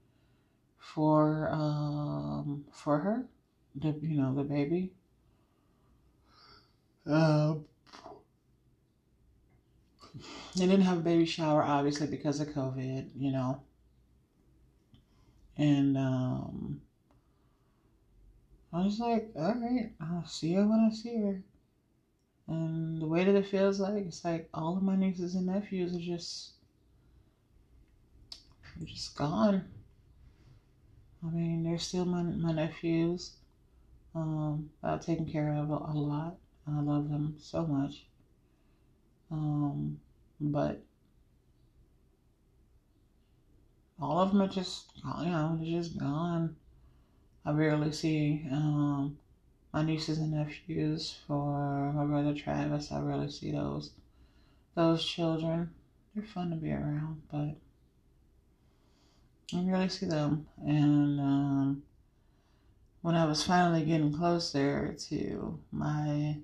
for 0.78 1.48
um 1.50 2.64
for 2.72 2.98
her, 2.98 3.26
the 3.74 3.98
you 4.02 4.20
know 4.20 4.34
the 4.34 4.44
baby. 4.44 4.92
Uh, 7.06 7.56
they 10.56 10.66
didn't 10.66 10.82
have 10.82 10.98
a 10.98 11.02
baby 11.02 11.26
shower 11.26 11.62
obviously 11.62 12.06
because 12.06 12.40
of 12.40 12.48
COVID, 12.48 13.10
you 13.16 13.32
know. 13.32 13.62
And 15.56 15.96
um, 15.96 16.80
I 18.72 18.84
was 18.84 18.98
like, 18.98 19.30
all 19.36 19.54
right, 19.54 19.92
I'll 20.00 20.26
see 20.26 20.54
her 20.54 20.66
when 20.66 20.80
I 20.80 20.94
see 20.94 21.16
her. 21.16 21.42
And 22.46 23.00
the 23.00 23.06
way 23.06 23.24
that 23.24 23.34
it 23.34 23.46
feels 23.46 23.80
like, 23.80 24.04
it's 24.04 24.24
like 24.24 24.48
all 24.52 24.76
of 24.76 24.82
my 24.82 24.96
nieces 24.96 25.34
and 25.34 25.46
nephews 25.46 25.94
are 25.96 26.00
just 26.00 26.54
they're 28.76 28.86
just 28.86 29.16
gone. 29.16 29.64
I 31.24 31.30
mean, 31.30 31.64
they're 31.64 31.78
still 31.78 32.04
my, 32.04 32.22
my 32.22 32.52
nephews. 32.52 33.32
Um, 34.14 34.70
I've 34.82 35.04
taken 35.04 35.26
care 35.26 35.54
of 35.54 35.70
a, 35.70 35.74
lot. 35.74 36.36
I 36.66 36.80
love 36.80 37.08
them 37.08 37.36
so 37.38 37.66
much. 37.66 38.06
Um, 39.30 39.98
but 40.40 40.82
all 44.00 44.20
of 44.20 44.32
them 44.32 44.42
are 44.42 44.48
just, 44.48 44.92
you 44.96 45.30
know, 45.30 45.58
they're 45.60 45.80
just 45.80 45.98
gone. 45.98 46.56
I 47.46 47.52
rarely 47.52 47.92
see 47.92 48.46
um, 48.50 49.18
my 49.72 49.82
nieces 49.82 50.18
and 50.18 50.32
nephews 50.32 51.18
for 51.26 51.92
my 51.92 52.04
brother 52.04 52.34
Travis. 52.34 52.92
I 52.92 53.00
rarely 53.00 53.30
see 53.30 53.52
those 53.52 53.90
those 54.74 55.04
children. 55.04 55.70
They're 56.14 56.24
fun 56.24 56.50
to 56.50 56.56
be 56.56 56.72
around, 56.72 57.22
but 57.30 57.56
I 59.52 59.62
really 59.64 59.88
see 59.88 60.06
them. 60.06 60.46
And 60.64 61.20
um, 61.20 61.82
when 63.02 63.14
I 63.14 63.26
was 63.26 63.42
finally 63.42 63.84
getting 63.84 64.16
closer 64.16 64.96
to 65.08 65.58
my 65.70 66.38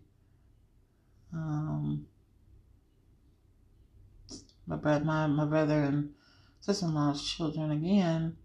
um, 1.32 2.06
my 4.66 4.76
brother, 4.76 5.04
my, 5.04 5.26
my 5.26 5.44
brother 5.44 5.82
and 5.82 6.12
sister-in-law's 6.60 7.28
children 7.28 7.70
again, 7.70 8.36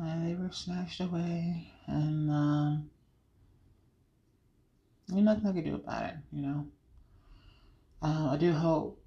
uh, 0.00 0.24
they 0.24 0.34
were 0.34 0.50
snatched 0.52 1.00
away, 1.00 1.72
and 1.86 2.30
um, 2.30 2.90
there's 5.08 5.24
nothing 5.24 5.46
I 5.46 5.52
could 5.52 5.64
do 5.64 5.74
about 5.76 6.04
it. 6.04 6.14
You 6.30 6.42
know, 6.42 6.66
uh, 8.02 8.28
I 8.32 8.36
do 8.36 8.52
hope 8.52 9.02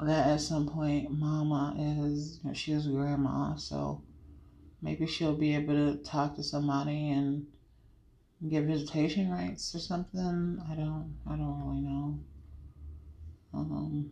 that 0.00 0.26
at 0.26 0.40
some 0.40 0.68
point 0.68 1.10
mama 1.10 1.74
is 1.78 2.40
you 2.42 2.50
know, 2.50 2.54
she 2.54 2.74
grandma 2.90 3.54
so 3.56 4.02
maybe 4.82 5.06
she'll 5.06 5.36
be 5.36 5.54
able 5.54 5.74
to 5.74 5.96
talk 6.02 6.36
to 6.36 6.42
somebody 6.42 7.10
and 7.10 7.46
get 8.50 8.64
visitation 8.64 9.30
rights 9.30 9.74
or 9.74 9.78
something. 9.78 10.62
I 10.70 10.74
don't 10.74 11.16
i 11.26 11.30
don't 11.36 11.60
really 11.64 11.80
know. 11.80 12.18
Um 13.54 14.10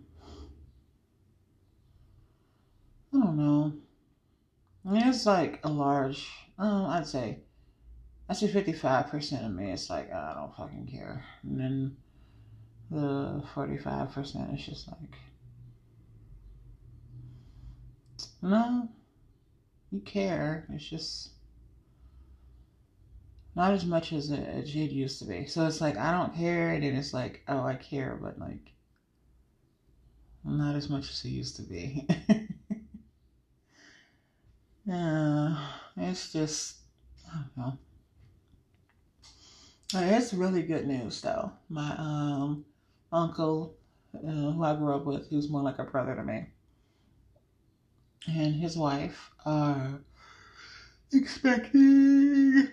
i 3.13 3.19
don't 3.19 3.37
know. 3.37 3.73
I 4.87 4.91
mean 4.91 5.09
it's 5.09 5.27
like 5.27 5.61
a 5.65 5.69
large 5.69 6.31
um 6.59 6.87
i'd 6.87 7.07
say 7.07 7.41
i'd 8.29 8.37
say 8.37 8.49
55% 8.49 9.45
of 9.45 9.53
me 9.53 9.71
it's 9.71 9.91
like 9.91 10.11
i 10.13 10.35
don't 10.35 10.57
fucking 10.57 10.87
care. 10.87 11.25
And 11.43 11.61
then 11.61 11.97
the 12.91 13.43
45% 13.55 14.55
is 14.55 14.65
just 14.65 14.89
like 14.89 15.19
no, 18.45 18.89
you 19.91 20.01
care. 20.01 20.67
It's 20.71 20.85
just 20.85 21.31
not 23.57 23.73
as 23.73 23.87
much 23.87 24.13
as 24.13 24.31
it, 24.31 24.41
it 24.41 24.67
used 24.67 25.19
to 25.21 25.25
be. 25.25 25.47
So 25.47 25.67
it's 25.67 25.81
like 25.81 25.97
I 25.97 26.13
don't 26.13 26.35
care, 26.37 26.71
and 26.71 26.85
then 26.85 26.95
it's 26.95 27.15
like 27.15 27.43
oh 27.49 27.63
I 27.63 27.77
care, 27.77 28.19
but 28.21 28.39
like 28.39 28.73
not 30.45 30.77
as 30.77 30.91
much 30.91 31.11
as 31.11 31.25
it 31.25 31.29
used 31.29 31.57
to 31.57 31.63
be. 31.63 32.07
yeah, 34.87 35.57
it's 35.97 36.31
just 36.31 36.81
I 37.33 37.39
don't 37.39 37.57
know. 37.57 37.79
It's 39.95 40.35
really 40.35 40.63
good 40.63 40.87
news 40.87 41.21
though. 41.23 41.51
My 41.71 41.95
um 41.99 42.67
uncle, 43.11 43.75
uh, 44.15 44.21
who 44.21 44.63
I 44.63 44.77
grew 44.77 44.95
up 44.95 45.07
with, 45.07 45.31
who's 45.31 45.49
more 45.49 45.63
like 45.63 45.79
a 45.79 45.85
brother 45.85 46.15
to 46.15 46.23
me 46.23 46.45
and 48.27 48.55
his 48.55 48.77
wife 48.77 49.31
are 49.45 50.01
expecting 51.13 52.69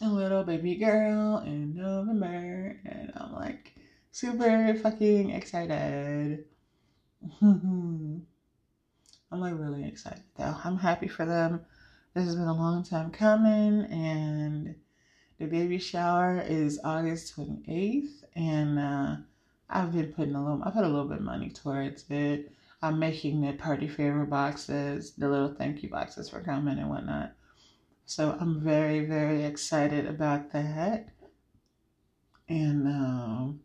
a 0.00 0.08
little 0.08 0.44
baby 0.44 0.76
girl 0.76 1.42
in 1.44 1.74
November, 1.74 2.80
and 2.84 3.12
I'm 3.16 3.32
like 3.32 3.74
super 4.10 4.74
fucking 4.74 5.30
excited. 5.30 6.44
I'm 7.40 8.26
like 9.30 9.54
really 9.58 9.84
excited 9.84 10.22
though. 10.36 10.56
I'm 10.64 10.78
happy 10.78 11.08
for 11.08 11.24
them. 11.24 11.64
This 12.14 12.26
has 12.26 12.36
been 12.36 12.48
a 12.48 12.54
long 12.54 12.84
time 12.84 13.10
coming, 13.10 13.84
and 13.86 14.74
the 15.38 15.46
baby 15.46 15.78
shower 15.78 16.40
is 16.46 16.78
August 16.84 17.36
28th, 17.36 18.24
and 18.36 18.78
uh, 18.78 19.16
I've 19.68 19.92
been 19.92 20.12
putting 20.12 20.34
a 20.34 20.44
little, 20.44 20.62
I 20.62 20.70
put 20.70 20.84
a 20.84 20.88
little 20.88 21.08
bit 21.08 21.18
of 21.18 21.24
money 21.24 21.48
towards 21.50 22.04
it. 22.10 22.52
I'm 22.82 22.98
making 22.98 23.40
the 23.40 23.52
party 23.54 23.88
favor 23.88 24.26
boxes, 24.26 25.14
the 25.14 25.28
little 25.28 25.54
thank 25.54 25.82
you 25.82 25.90
boxes 25.90 26.28
for 26.28 26.40
coming 26.42 26.78
and 26.78 26.90
whatnot. 26.90 27.34
So 28.04 28.36
I'm 28.40 28.60
very, 28.60 29.06
very 29.06 29.44
excited 29.44 30.06
about 30.06 30.52
that. 30.52 31.08
and 32.48 32.86
um, 32.86 33.60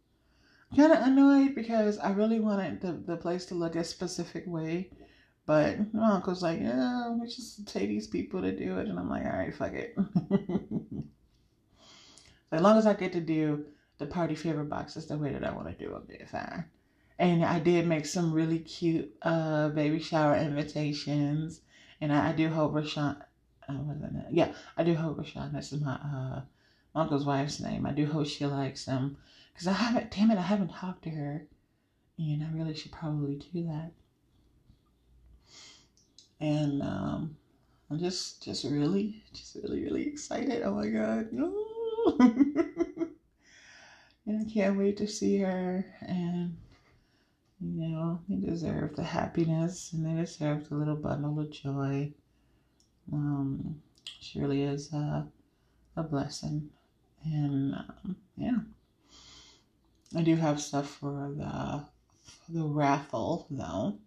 kind 0.76 0.92
of 0.94 1.00
annoyed 1.02 1.56
because 1.56 1.98
I 2.00 2.12
really 2.12 2.40
wanted 2.40 2.82
the, 2.82 2.94
the 2.94 3.18
place 3.18 3.46
to 3.48 3.56
look 3.56 3.76
a 3.76 3.84
specific 3.84 4.46
way. 4.48 4.92
But 5.46 5.94
my 5.94 6.12
uncle's 6.12 6.44
like, 6.44 6.60
yeah, 6.60 7.10
we 7.12 7.28
just 7.28 7.74
pay 7.74 7.86
these 7.88 8.08
people 8.08 8.42
to 8.42 8.52
do 8.56 8.78
it. 8.80 8.88
And 8.88 9.00
I'm 9.00 9.10
like, 9.10 9.26
all 9.26 9.32
right, 9.32 9.56
fuck 9.56 9.74
it. 9.74 9.96
as 12.52 12.62
long 12.62 12.78
as 12.78 12.86
I 12.86 12.94
get 12.94 13.14
to 13.14 13.22
do 13.22 13.66
the 13.98 14.06
party 14.06 14.36
favor 14.36 14.64
boxes 14.64 15.08
the 15.08 15.18
way 15.18 15.32
that 15.34 15.46
I 15.46 15.52
want 15.52 15.68
to 15.68 15.86
do, 15.86 15.94
I'll 15.94 16.02
be 16.02 16.20
fine. 16.30 16.66
And 17.20 17.44
I 17.44 17.60
did 17.60 17.88
make 17.88 18.06
some 18.06 18.32
really 18.32 18.60
cute 18.60 19.16
uh, 19.24 19.70
baby 19.70 20.00
shower 20.00 20.36
invitations. 20.36 21.62
And 22.00 22.14
I, 22.14 22.30
I 22.30 22.32
do 22.32 22.50
hope 22.50 22.74
Rashawn, 22.74 23.20
uh? 23.68 23.74
Yeah, 24.30 24.52
I 24.78 24.84
do 24.84 24.94
hope 24.94 25.18
Rashawn, 25.18 25.52
that's 25.52 25.72
my, 25.72 25.94
uh, 25.94 26.42
my 26.94 27.02
uncle's 27.02 27.26
wife's 27.26 27.60
name. 27.60 27.86
I 27.88 27.92
do 27.92 28.06
hope 28.06 28.28
she 28.28 28.46
likes 28.46 28.86
them. 28.86 29.18
Because 29.54 29.68
I 29.68 29.74
haven't, 29.74 30.12
damn 30.12 30.30
it, 30.30 30.38
I 30.38 30.44
haven't 30.44 30.74
talked 30.74 31.04
to 31.04 31.10
her. 31.10 31.48
And 32.20 32.44
I 32.44 32.48
really 32.56 32.76
should 32.76 32.92
probably 32.92 33.36
do 33.36 33.64
that. 33.64 33.92
And 36.40 36.84
um, 36.84 37.36
I'm 37.90 37.98
just, 37.98 38.44
just 38.44 38.64
really, 38.64 39.24
just 39.34 39.56
really, 39.56 39.84
really 39.84 40.08
excited. 40.08 40.62
Oh 40.64 40.76
my 40.76 40.88
God. 40.88 41.32
and 44.28 44.46
I 44.46 44.52
can't 44.52 44.78
wait 44.78 44.98
to 44.98 45.08
see 45.08 45.40
her. 45.40 45.84
And, 46.02 46.58
you 47.60 47.88
know, 47.90 48.20
they 48.30 48.36
deserve 48.36 48.96
the 48.96 49.04
happiness 49.04 49.94
and 49.94 50.06
they 50.06 50.22
deserve 50.22 50.70
the 50.70 50.76
little 50.76 50.96
bundle 50.96 51.40
of 51.40 51.52
joy. 51.52 52.12
Um, 53.12 53.82
she 54.20 54.40
really 54.40 54.64
is 54.64 54.94
a, 54.94 55.28
a 55.96 56.04
blessing. 56.04 56.70
And, 57.24 57.74
um, 57.74 58.16
yeah. 58.36 58.60
I 60.16 60.22
do 60.22 60.36
have 60.36 60.62
stuff 60.62 60.90
for 60.90 61.34
the, 61.36 61.84
for 62.46 62.52
the 62.52 62.64
raffle, 62.64 63.48
though. 63.50 63.98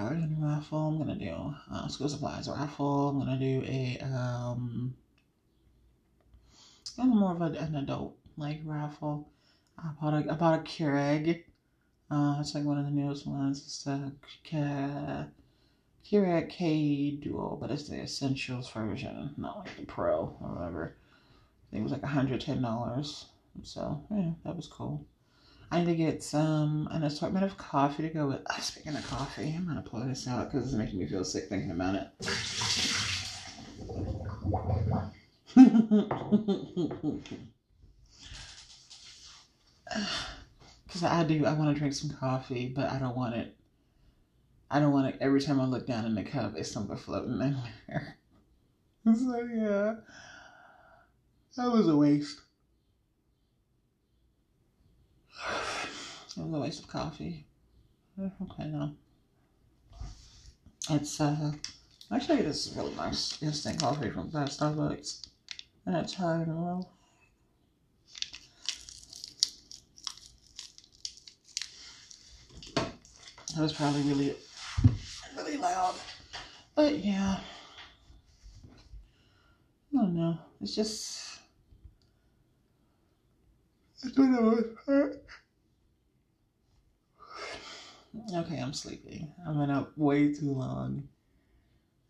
garden 0.00 0.36
raffle. 0.40 0.88
I'm 0.88 0.98
gonna 0.98 1.16
do 1.16 1.54
uh, 1.70 1.88
school 1.88 2.08
supplies 2.08 2.48
raffle. 2.48 3.10
I'm 3.10 3.18
gonna 3.18 3.38
do 3.38 3.62
a 3.66 3.98
um, 4.02 4.94
kind 7.00 7.12
of 7.12 7.18
more 7.18 7.32
of 7.32 7.40
a, 7.40 7.58
an 7.58 7.76
adult 7.76 8.16
like 8.36 8.60
raffle. 8.64 9.28
I 9.78 9.88
bought 10.00 10.14
a 10.14 10.30
I 10.30 10.34
bought 10.34 10.60
a 10.60 10.62
Keurig. 10.62 11.44
Uh, 12.10 12.36
it's 12.40 12.54
like 12.54 12.64
one 12.64 12.78
of 12.78 12.84
the 12.84 12.90
newest 12.90 13.26
ones. 13.26 13.62
It's 13.64 13.84
the 13.84 14.12
Keurig 16.04 16.50
K 16.50 17.10
Duo, 17.12 17.56
but 17.60 17.70
it's 17.70 17.88
the 17.88 18.00
Essentials 18.00 18.70
version, 18.70 19.34
not 19.36 19.58
like 19.60 19.76
the 19.76 19.86
Pro 19.86 20.36
or 20.40 20.48
whatever. 20.48 20.96
I 20.96 21.70
think 21.70 21.80
it 21.80 21.84
was 21.84 21.92
like 21.92 22.02
$110. 22.02 23.24
So, 23.62 24.02
yeah, 24.10 24.30
that 24.44 24.56
was 24.56 24.66
cool. 24.66 25.06
I 25.70 25.80
need 25.80 25.86
to 25.86 25.94
get 25.94 26.22
some 26.22 26.88
an 26.90 27.04
assortment 27.04 27.44
of 27.44 27.56
coffee 27.56 28.02
to 28.02 28.08
go 28.08 28.26
with. 28.26 28.40
Oh, 28.50 28.60
speaking 28.60 28.96
of 28.96 29.06
coffee, 29.06 29.54
I'm 29.56 29.68
gonna 29.68 29.82
pull 29.82 30.00
this 30.00 30.26
out 30.26 30.50
because 30.50 30.66
it's 30.66 30.76
making 30.76 30.98
me 30.98 31.06
feel 31.06 31.24
sick 31.24 31.48
thinking 31.48 31.70
about 31.70 31.94
it. 31.94 33.09
Because 35.54 36.04
I 41.04 41.24
do, 41.24 41.46
I 41.46 41.52
want 41.52 41.74
to 41.74 41.78
drink 41.78 41.94
some 41.94 42.10
coffee, 42.10 42.72
but 42.74 42.90
I 42.90 42.98
don't 42.98 43.16
want 43.16 43.34
it. 43.34 43.56
I 44.70 44.78
don't 44.78 44.92
want 44.92 45.08
it 45.08 45.16
every 45.20 45.40
time 45.40 45.60
I 45.60 45.64
look 45.64 45.86
down 45.86 46.04
in 46.04 46.14
the 46.14 46.22
cup, 46.22 46.54
it's 46.56 46.70
something 46.70 46.96
floating 46.96 47.40
in 47.40 47.56
there. 47.88 48.16
so 49.14 49.48
yeah, 49.52 49.94
that 51.56 51.72
was 51.72 51.88
a 51.88 51.96
waste. 51.96 52.40
It 56.36 56.44
was 56.44 56.54
a 56.54 56.60
waste 56.60 56.84
of 56.84 56.88
coffee. 56.88 57.46
Okay, 58.20 58.66
now. 58.66 58.92
It's, 60.90 61.20
uh, 61.20 61.52
actually, 62.12 62.42
this 62.42 62.66
is 62.66 62.76
really 62.76 62.94
nice 62.94 63.42
instant 63.42 63.80
coffee 63.80 64.10
from 64.10 64.30
Starbucks. 64.30 65.29
And 65.86 65.96
it's 65.96 66.14
hard 66.14 66.48
well. 66.48 66.92
That 73.54 73.62
was 73.62 73.72
probably 73.72 74.02
really, 74.02 74.36
really 75.36 75.56
loud. 75.56 75.94
But 76.74 76.98
yeah. 76.98 77.40
I 79.92 79.96
don't 79.96 80.14
know. 80.14 80.38
It's 80.60 80.74
just. 80.74 81.40
I 84.04 84.08
don't 84.14 84.32
know. 84.32 85.12
Okay, 88.34 88.58
I'm 88.58 88.72
sleepy. 88.72 89.26
I've 89.46 89.56
been 89.56 89.70
up 89.70 89.96
way 89.96 90.32
too 90.32 90.52
long. 90.52 91.08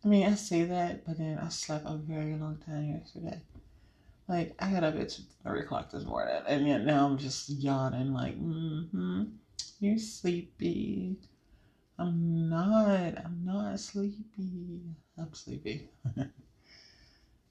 I 0.05 0.09
mean, 0.09 0.27
I 0.27 0.35
say 0.35 0.65
that, 0.65 1.07
but 1.07 1.19
then 1.19 1.39
I 1.39 1.49
slept 1.49 1.85
a 1.87 1.97
very 1.97 2.35
long 2.35 2.59
time 2.65 2.91
yesterday. 2.91 3.41
Like, 4.31 4.55
I 4.61 4.71
got 4.71 4.85
up 4.85 4.95
at 4.95 5.19
3 5.43 5.59
o'clock 5.59 5.91
this 5.91 6.05
morning, 6.05 6.41
and 6.47 6.65
yet 6.65 6.85
now 6.85 7.05
I'm 7.05 7.19
just 7.19 7.51
yawning, 7.51 8.13
like, 8.13 8.41
mm-hmm, 8.41 9.25
you're 9.81 9.99
sleepy. 9.99 11.17
I'm 11.99 12.49
not. 12.49 13.25
I'm 13.25 13.43
not 13.45 13.81
sleepy. 13.81 14.83
I'm 15.19 15.35
sleepy. 15.35 15.89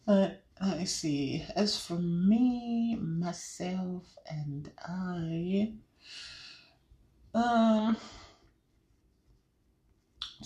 but 0.06 0.42
let 0.62 0.78
me 0.78 0.86
see. 0.86 1.46
As 1.54 1.78
for 1.86 1.96
me, 1.96 2.96
myself, 2.96 4.06
and 4.30 4.72
I, 4.82 5.74
um, 7.34 7.98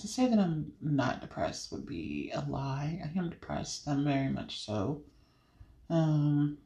to 0.02 0.08
say 0.08 0.28
that 0.28 0.40
I'm 0.40 0.74
not 0.82 1.22
depressed 1.22 1.72
would 1.72 1.86
be 1.86 2.32
a 2.34 2.42
lie. 2.50 3.00
I 3.06 3.20
am 3.20 3.30
depressed. 3.30 3.88
I'm 3.88 4.04
very 4.04 4.30
much 4.30 4.66
so. 4.66 5.04
Um, 5.90 6.58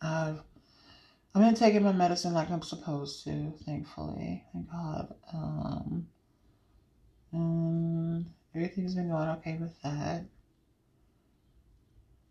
I've 0.00 0.40
I've 1.34 1.42
been 1.42 1.54
taking 1.54 1.82
my 1.82 1.92
medicine 1.92 2.32
like 2.32 2.50
I'm 2.50 2.62
supposed 2.62 3.24
to, 3.24 3.52
thankfully. 3.64 4.44
Thank 4.52 4.70
God. 4.70 5.14
Um, 5.32 6.06
everything's 8.54 8.94
been 8.94 9.10
going 9.10 9.28
okay 9.28 9.58
with 9.60 9.80
that. 9.82 10.24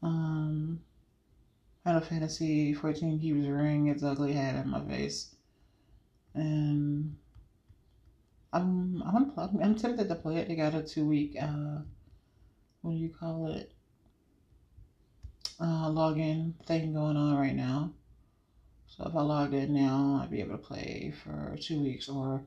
Um, 0.02 0.82
Final 1.84 2.02
Fantasy 2.02 2.74
14 2.74 3.20
keeps 3.20 3.48
rearing 3.48 3.88
its 3.88 4.02
ugly 4.02 4.34
head 4.34 4.56
in 4.56 4.70
my 4.72 4.82
face. 4.82 5.36
And 6.34 7.16
I'm 8.52 9.04
I 9.04 9.14
want 9.14 9.36
to. 9.36 9.64
I'm 9.64 9.76
tempted 9.76 10.10
to 10.10 10.16
play 10.16 10.38
it. 10.38 10.48
They 10.48 10.56
got 10.56 10.74
a 10.74 10.82
two 10.82 11.06
week 11.06 11.36
uh, 11.40 11.82
what 12.82 12.92
do 12.92 12.98
you 12.98 13.10
call 13.10 13.52
it? 13.52 13.75
Uh, 15.60 15.90
login 15.90 16.54
thing 16.66 16.94
going 16.94 17.16
on 17.16 17.38
right 17.38 17.56
now. 17.56 17.94
So 18.88 19.06
if 19.08 19.16
I 19.16 19.22
logged 19.22 19.54
in 19.54 19.74
now, 19.74 20.20
I'd 20.22 20.32
be 20.32 20.42
able 20.42 20.58
to 20.58 20.58
play 20.58 21.14
for 21.24 21.56
two 21.60 21.82
weeks 21.82 22.10
or 22.10 22.46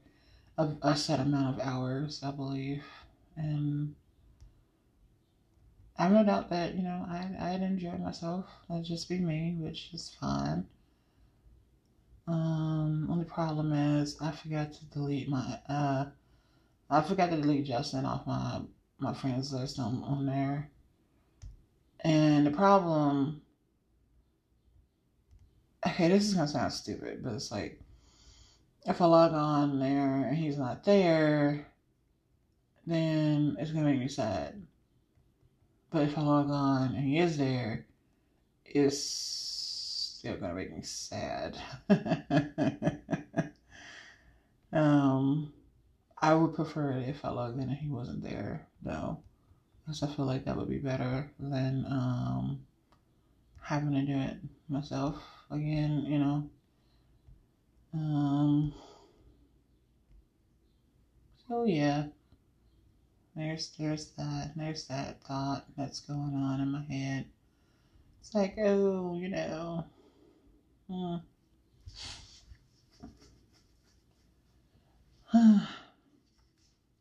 a, 0.58 0.68
a 0.82 0.96
set 0.96 1.20
amount 1.20 1.58
of 1.58 1.66
hours, 1.66 2.22
I 2.22 2.30
believe. 2.30 2.84
And 3.36 3.94
I 5.98 6.04
have 6.04 6.12
no 6.12 6.24
doubt 6.24 6.50
that 6.50 6.74
you 6.74 6.82
know 6.82 7.06
I 7.08 7.28
I'd 7.40 7.62
enjoy 7.62 7.96
myself. 7.96 8.46
I'd 8.70 8.84
just 8.84 9.08
be 9.08 9.18
me, 9.18 9.56
which 9.58 9.90
is 9.92 10.16
fine. 10.20 10.66
Um, 12.26 13.08
only 13.10 13.24
problem 13.24 13.72
is 13.72 14.16
I 14.20 14.30
forgot 14.30 14.72
to 14.74 14.84
delete 14.86 15.28
my 15.28 15.58
uh, 15.68 16.06
I 16.90 17.02
forgot 17.02 17.30
to 17.30 17.40
delete 17.40 17.66
Justin 17.66 18.04
off 18.04 18.26
my 18.26 18.60
my 18.98 19.14
friends 19.14 19.52
list 19.52 19.78
on 19.78 20.02
on 20.04 20.26
there. 20.26 20.70
And 22.00 22.46
the 22.46 22.50
problem, 22.50 23.42
okay, 25.86 26.08
this 26.08 26.24
is 26.24 26.34
gonna 26.34 26.48
sound 26.48 26.72
stupid, 26.72 27.22
but 27.22 27.34
it's 27.34 27.50
like 27.50 27.80
if 28.86 29.00
I 29.02 29.06
log 29.06 29.32
on 29.32 29.78
there 29.80 30.24
and 30.28 30.36
he's 30.36 30.58
not 30.58 30.84
there, 30.84 31.66
then 32.86 33.56
it's 33.58 33.70
gonna 33.70 33.84
make 33.84 34.00
me 34.00 34.08
sad. 34.08 34.66
But 35.90 36.02
if 36.02 36.16
I 36.16 36.22
log 36.22 36.50
on 36.50 36.94
and 36.94 37.04
he 37.04 37.18
is 37.18 37.36
there, 37.38 37.86
it's 38.64 38.98
still 38.98 40.36
gonna 40.36 40.54
make 40.54 40.74
me 40.74 40.82
sad. 40.82 41.58
um, 44.72 45.52
I 46.16 46.34
would 46.34 46.54
prefer 46.54 46.92
it 46.92 47.08
if 47.08 47.24
I 47.24 47.30
logged 47.30 47.56
in 47.56 47.68
and 47.68 47.78
he 47.78 47.88
wasn't 47.88 48.22
there, 48.22 48.68
though, 48.82 49.18
because 49.88 50.02
I 50.02 50.06
feel 50.08 50.26
like 50.26 50.44
that 50.44 50.54
would 50.54 50.68
be 50.68 50.76
better 50.76 51.30
than 51.40 51.86
um 51.88 52.60
having 53.62 53.92
to 53.92 54.02
do 54.02 54.18
it 54.18 54.36
myself 54.68 55.16
again. 55.50 56.04
You 56.06 56.18
know. 56.18 56.50
Um. 57.94 58.74
So 61.48 61.64
yeah. 61.64 62.04
there's 63.34 63.70
there's 63.78 64.10
that 64.18 64.52
there's 64.56 64.84
that 64.88 65.22
thought 65.24 65.64
that's 65.74 66.00
going 66.00 66.34
on 66.34 66.60
in 66.60 66.70
my 66.70 66.82
head. 66.82 67.24
It's 68.20 68.34
like, 68.34 68.56
oh, 68.58 69.18
you 69.18 69.30
know. 69.30 69.86
Hmm. 70.90 71.16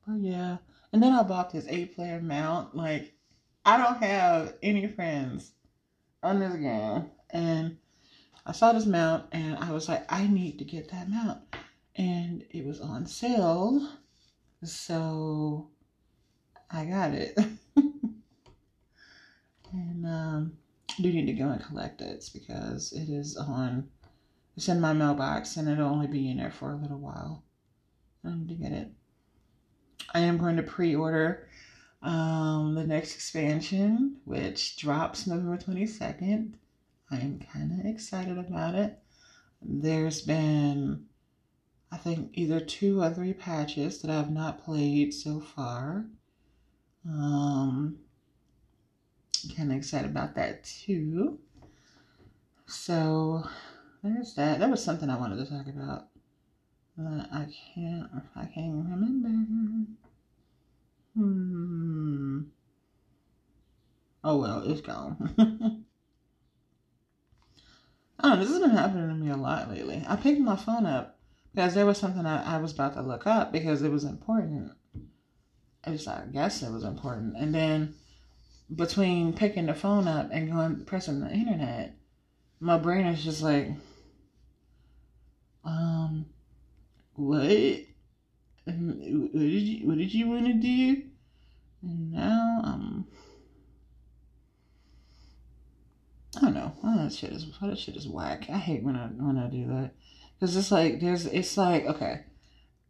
but 0.07 0.19
yeah. 0.19 0.57
And 0.93 1.03
then 1.03 1.13
I 1.13 1.23
bought 1.23 1.51
this 1.51 1.65
eight 1.67 1.95
player 1.95 2.21
mount. 2.21 2.75
Like, 2.75 3.13
I 3.65 3.77
don't 3.77 4.01
have 4.01 4.53
any 4.63 4.87
friends 4.87 5.51
on 6.23 6.39
this 6.39 6.55
game. 6.55 7.09
And 7.29 7.77
I 8.45 8.53
saw 8.53 8.71
this 8.71 8.85
mount 8.85 9.25
and 9.33 9.57
I 9.57 9.71
was 9.71 9.89
like, 9.89 10.05
I 10.11 10.27
need 10.27 10.59
to 10.59 10.65
get 10.65 10.89
that 10.91 11.09
mount. 11.09 11.39
And 11.95 12.45
it 12.49 12.65
was 12.65 12.79
on 12.79 13.05
sale. 13.05 13.89
So 14.63 15.69
I 16.71 16.85
got 16.85 17.11
it. 17.11 17.37
and 19.73 20.05
um, 20.05 20.53
I 20.97 21.01
do 21.01 21.11
need 21.11 21.25
to 21.25 21.33
go 21.33 21.49
and 21.49 21.63
collect 21.63 22.01
it 22.01 22.29
because 22.33 22.93
it 22.93 23.09
is 23.09 23.35
on, 23.35 23.89
it's 24.55 24.69
in 24.69 24.79
my 24.79 24.93
mailbox 24.93 25.57
and 25.57 25.67
it'll 25.67 25.89
only 25.89 26.07
be 26.07 26.29
in 26.29 26.37
there 26.37 26.51
for 26.51 26.71
a 26.71 26.77
little 26.77 26.99
while. 26.99 27.43
I 28.23 28.33
need 28.33 28.47
to 28.49 28.55
get 28.55 28.71
it. 28.71 28.91
I 30.13 30.19
am 30.21 30.37
going 30.37 30.57
to 30.57 30.63
pre 30.63 30.95
order 30.95 31.47
um, 32.01 32.75
the 32.75 32.85
next 32.85 33.15
expansion, 33.15 34.17
which 34.25 34.77
drops 34.77 35.27
November 35.27 35.57
22nd. 35.57 36.53
I 37.09 37.15
am 37.17 37.39
kind 37.51 37.79
of 37.79 37.85
excited 37.85 38.37
about 38.37 38.75
it. 38.75 38.99
There's 39.61 40.21
been, 40.21 41.05
I 41.91 41.97
think, 41.97 42.31
either 42.33 42.59
two 42.59 43.01
or 43.01 43.09
three 43.09 43.33
patches 43.33 44.01
that 44.01 44.11
I've 44.11 44.31
not 44.31 44.63
played 44.63 45.13
so 45.13 45.39
far. 45.39 46.05
Um, 47.05 47.97
kind 49.55 49.71
of 49.71 49.77
excited 49.77 50.11
about 50.11 50.35
that 50.35 50.63
too. 50.63 51.39
So 52.67 53.47
there's 54.03 54.33
that. 54.35 54.59
That 54.59 54.69
was 54.69 54.83
something 54.83 55.09
I 55.09 55.17
wanted 55.17 55.37
to 55.37 55.49
talk 55.49 55.67
about. 55.67 56.07
Uh, 56.99 57.23
I 57.31 57.47
can't. 57.75 58.09
I 58.35 58.45
can't 58.45 58.73
remember. 58.89 59.29
Hmm. 61.15 62.41
Oh 64.23 64.37
well, 64.37 64.63
it's 64.69 64.81
gone. 64.81 65.85
Oh, 68.19 68.35
this 68.35 68.49
has 68.49 68.59
been 68.59 68.71
happening 68.71 69.09
to 69.09 69.13
me 69.13 69.29
a 69.29 69.37
lot 69.37 69.69
lately. 69.69 70.03
I 70.07 70.15
picked 70.15 70.41
my 70.41 70.55
phone 70.55 70.85
up 70.87 71.19
because 71.53 71.75
there 71.75 71.85
was 71.85 71.99
something 71.99 72.25
I, 72.25 72.55
I 72.55 72.57
was 72.57 72.73
about 72.73 72.93
to 72.95 73.01
look 73.01 73.27
up 73.27 73.51
because 73.51 73.83
it 73.83 73.91
was 73.91 74.03
important. 74.03 74.71
I 75.83 75.91
just 75.91 76.07
I 76.07 76.25
guess 76.31 76.63
it 76.63 76.71
was 76.71 76.83
important. 76.83 77.37
And 77.37 77.53
then 77.53 77.93
between 78.75 79.33
picking 79.33 79.67
the 79.67 79.73
phone 79.73 80.07
up 80.07 80.29
and 80.31 80.51
going 80.51 80.85
pressing 80.85 81.19
the 81.19 81.31
internet, 81.31 81.95
my 82.59 82.77
brain 82.77 83.05
is 83.05 83.23
just 83.23 83.43
like, 83.43 83.69
um, 85.63 86.25
what? 87.17 87.81
Um, 88.67 89.29
what 89.33 89.41
did 89.41 89.63
you 89.63 89.87
What 89.87 89.97
did 89.97 90.13
you 90.13 90.27
want 90.27 90.45
to 90.45 90.53
do? 90.53 91.03
And 91.81 92.11
now 92.11 92.61
I'm 92.63 93.05
I 96.37 96.41
don't 96.41 96.53
know. 96.53 96.73
Oh, 96.83 97.03
that 97.03 97.13
shit 97.13 97.31
is 97.31 97.47
that 97.59 97.79
shit 97.79 97.95
is 97.95 98.07
whack. 98.07 98.49
I 98.49 98.57
hate 98.57 98.83
when 98.83 98.95
I 98.95 99.07
when 99.07 99.37
I 99.37 99.47
do 99.49 99.67
that 99.67 99.91
because 100.39 100.55
it's 100.55 100.71
like 100.71 100.99
there's 100.99 101.25
it's 101.25 101.57
like 101.57 101.85
okay, 101.85 102.21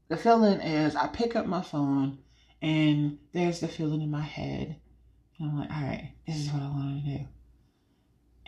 the 0.10 0.18
feeling 0.18 0.60
is 0.60 0.96
I 0.96 1.08
pick 1.08 1.36
up 1.36 1.46
my 1.46 1.62
phone 1.62 2.20
and 2.62 3.20
there's 3.34 3.62
the 3.62 3.68
feeling 3.68 4.02
in 4.02 4.12
my 4.12 4.22
head. 4.22 4.76
And 5.40 5.50
I'm 5.50 5.60
like, 5.60 5.72
all 5.72 5.82
right, 5.84 6.14
this 6.26 6.38
is 6.38 6.52
what 6.52 6.64
I 6.64 6.68
want 6.68 7.06
to 7.06 7.18
do. 7.18 7.26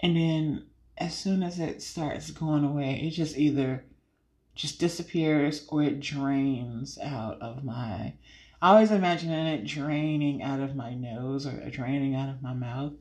And 0.02 0.18
then 0.18 0.66
as 0.98 1.18
soon 1.18 1.44
as 1.44 1.60
it 1.60 1.82
starts 1.82 2.32
going 2.32 2.66
away, 2.66 3.02
it 3.04 3.12
just 3.12 3.38
either 3.38 3.86
just 4.60 4.78
disappears 4.78 5.66
or 5.70 5.84
it 5.84 6.02
drains 6.02 7.00
out 7.02 7.42
of 7.42 7.64
my. 7.64 8.14
I 8.62 8.74
always 8.74 8.92
imagine 8.92 9.32
it 9.32 9.66
draining 9.66 10.44
out 10.44 10.60
of 10.60 10.76
my 10.76 10.94
nose 10.94 11.48
or 11.48 11.70
draining 11.70 12.14
out 12.14 12.28
of 12.28 12.42
my 12.42 12.54
mouth 12.54 12.92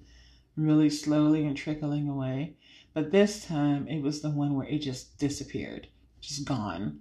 really 0.56 0.88
slowly 0.88 1.44
and 1.44 1.56
trickling 1.56 2.08
away. 2.08 2.54
But 2.94 3.10
this 3.10 3.44
time 3.44 3.88
it 3.88 4.00
was 4.00 4.22
the 4.22 4.30
one 4.30 4.54
where 4.54 4.68
it 4.68 4.78
just 4.78 5.18
disappeared, 5.18 5.88
just 6.20 6.44
gone. 6.44 7.00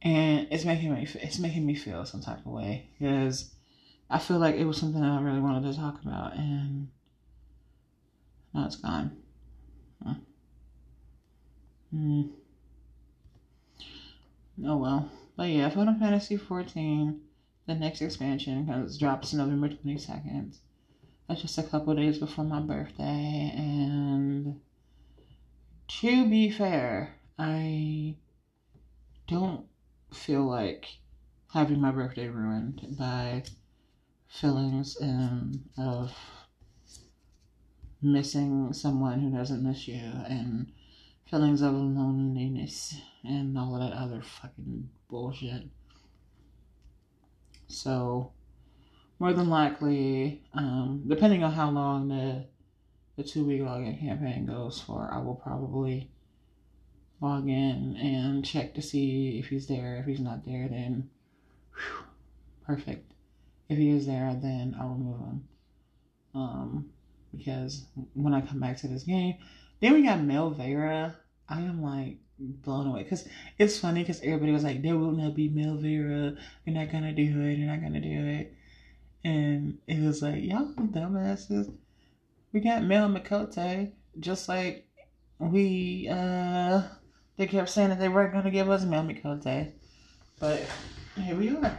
And 0.00 0.48
it's 0.50 0.64
making 0.64 0.94
me 0.94 1.06
it's 1.16 1.38
making 1.38 1.66
me 1.66 1.74
feel 1.74 2.06
some 2.06 2.22
type 2.22 2.38
of 2.38 2.52
way 2.52 2.88
because 2.98 3.50
I 4.08 4.18
feel 4.18 4.38
like 4.38 4.54
it 4.54 4.64
was 4.64 4.78
something 4.78 5.04
I 5.04 5.20
really 5.20 5.40
wanted 5.40 5.70
to 5.70 5.78
talk 5.78 6.00
about 6.00 6.36
and 6.36 6.88
now 8.54 8.64
it's 8.64 8.76
gone. 8.76 9.18
Huh. 10.02 10.14
Hmm. 11.90 12.22
Oh 14.66 14.76
well. 14.76 15.10
But 15.36 15.48
yeah, 15.48 15.68
Final 15.70 15.94
Fantasy 15.98 16.36
14, 16.36 17.20
the 17.66 17.74
next 17.74 18.02
expansion, 18.02 18.64
because 18.64 18.98
drops 18.98 19.32
November 19.32 19.68
22nd. 19.68 20.56
That's 21.28 21.42
just 21.42 21.58
a 21.58 21.62
couple 21.62 21.94
days 21.94 22.18
before 22.18 22.44
my 22.44 22.60
birthday. 22.60 23.52
And 23.56 24.60
to 25.88 26.28
be 26.28 26.50
fair, 26.50 27.14
I 27.38 28.16
don't 29.28 29.66
feel 30.12 30.42
like 30.42 30.86
having 31.52 31.80
my 31.80 31.90
birthday 31.90 32.28
ruined 32.28 32.96
by 32.98 33.44
feelings 34.28 34.96
um, 35.00 35.64
of 35.78 36.12
missing 38.02 38.72
someone 38.72 39.20
who 39.20 39.30
doesn't 39.30 39.62
miss 39.62 39.86
you 39.86 40.00
and 40.28 40.72
feelings 41.30 41.62
of 41.62 41.72
loneliness 41.72 42.96
and 43.22 43.56
all 43.56 43.74
of 43.74 43.80
that 43.80 43.96
other 43.96 44.20
fucking 44.20 44.88
bullshit. 45.08 45.62
So 47.68 48.32
more 49.20 49.32
than 49.32 49.48
likely, 49.48 50.42
um, 50.54 51.04
depending 51.06 51.44
on 51.44 51.52
how 51.52 51.70
long 51.70 52.08
the 52.08 52.46
the 53.16 53.22
two 53.22 53.44
week 53.44 53.60
login 53.60 54.00
campaign 54.00 54.46
goes 54.46 54.80
for, 54.80 55.10
I 55.12 55.18
will 55.18 55.34
probably 55.34 56.10
log 57.20 57.48
in 57.48 57.96
and 57.96 58.44
check 58.44 58.74
to 58.74 58.82
see 58.82 59.38
if 59.38 59.48
he's 59.48 59.66
there. 59.66 59.96
If 59.96 60.06
he's 60.06 60.20
not 60.20 60.44
there, 60.44 60.68
then 60.68 61.10
whew, 61.74 62.04
perfect. 62.66 63.12
If 63.68 63.78
he 63.78 63.90
is 63.90 64.06
there, 64.06 64.36
then 64.40 64.74
I'll 64.80 64.88
remove 64.88 65.20
him. 65.20 65.48
Um, 66.34 66.90
because 67.36 67.86
when 68.14 68.32
I 68.32 68.40
come 68.40 68.58
back 68.58 68.78
to 68.78 68.88
this 68.88 69.04
game, 69.04 69.36
then 69.80 69.94
we 69.94 70.02
got 70.02 70.22
Mel 70.22 70.54
Viera. 70.54 71.14
I 71.48 71.60
am 71.60 71.82
like 71.82 72.18
blown 72.38 72.86
away 72.86 73.02
because 73.02 73.26
it's 73.58 73.78
funny 73.78 74.02
because 74.02 74.20
everybody 74.20 74.52
was 74.52 74.64
like, 74.64 74.82
"There 74.82 74.96
will 74.96 75.12
not 75.12 75.34
be 75.34 75.48
Mel 75.48 75.76
Viera. 75.76 76.36
You're 76.64 76.76
not 76.76 76.92
gonna 76.92 77.12
do 77.12 77.22
it. 77.22 77.58
You're 77.58 77.68
not 77.68 77.82
gonna 77.82 78.00
do 78.00 78.26
it." 78.26 78.54
And 79.24 79.78
it 79.86 80.00
was 80.00 80.22
like, 80.22 80.42
y'all 80.42 80.72
dumbasses. 80.74 81.72
We 82.52 82.60
got 82.60 82.82
Mel 82.82 83.08
Miqo'te, 83.08 83.92
just 84.18 84.48
like 84.48 84.88
we, 85.38 86.08
uh, 86.10 86.82
they 87.36 87.46
kept 87.46 87.68
saying 87.68 87.90
that 87.90 87.98
they 87.98 88.08
weren't 88.08 88.42
to 88.42 88.50
give 88.50 88.70
us 88.70 88.84
Mel 88.84 89.04
Miqo'te. 89.04 89.72
But 90.38 90.64
here 91.16 91.36
we 91.36 91.50
are. 91.50 91.78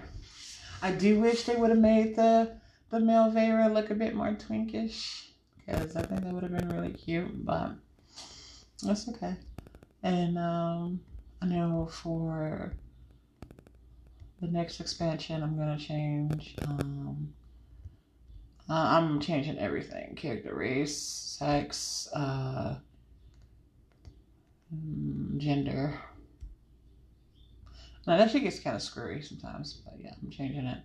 I 0.81 0.91
do 0.91 1.19
wish 1.19 1.43
they 1.43 1.55
would 1.55 1.71
have 1.71 1.79
made 1.79 2.15
the, 2.15 2.57
the 2.89 2.99
Mel 2.99 3.31
Viera 3.31 3.73
look 3.73 3.89
a 3.89 3.95
bit 3.95 4.15
more 4.15 4.33
twinkish. 4.33 5.27
Because 5.65 5.95
I 5.95 6.03
think 6.03 6.23
that 6.23 6.33
would 6.33 6.43
have 6.43 6.55
been 6.55 6.69
really 6.69 6.93
cute. 6.93 7.43
But 7.45 7.71
that's 8.87 9.07
okay. 9.09 9.35
And 10.03 10.37
um, 10.37 11.01
I 11.41 11.45
know 11.45 11.87
for 11.91 12.75
the 14.41 14.47
next 14.47 14.79
expansion, 14.79 15.43
I'm 15.43 15.57
gonna 15.57 15.77
change. 15.77 16.57
Um, 16.63 17.33
uh, 18.69 18.97
I'm 18.97 19.19
changing 19.19 19.59
everything: 19.59 20.15
character, 20.15 20.55
race, 20.55 20.97
sex, 20.97 22.09
uh, 22.13 22.79
mm, 24.73 25.37
gender. 25.37 25.99
Now 28.07 28.17
that 28.17 28.31
shit 28.31 28.43
gets 28.43 28.59
kind 28.59 28.75
of 28.75 28.81
screwy 28.81 29.21
sometimes, 29.21 29.73
but 29.85 29.93
yeah, 29.99 30.13
I'm 30.21 30.31
changing 30.31 30.65
it. 30.65 30.79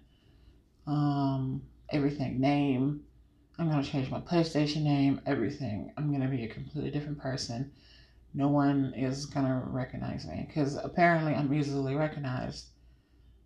Um, 0.86 1.62
everything, 1.90 2.40
name. 2.40 3.04
I'm 3.58 3.70
gonna 3.70 3.82
change 3.82 4.10
my 4.10 4.20
PlayStation 4.20 4.82
name. 4.82 5.22
Everything. 5.24 5.92
I'm 5.96 6.12
gonna 6.12 6.28
be 6.28 6.44
a 6.44 6.48
completely 6.48 6.90
different 6.90 7.18
person. 7.18 7.72
No 8.36 8.48
one 8.48 8.92
is 8.94 9.24
gonna 9.24 9.62
recognize 9.64 10.26
me 10.26 10.44
because 10.46 10.76
apparently 10.76 11.34
I'm 11.34 11.52
easily 11.54 11.94
recognized 11.94 12.66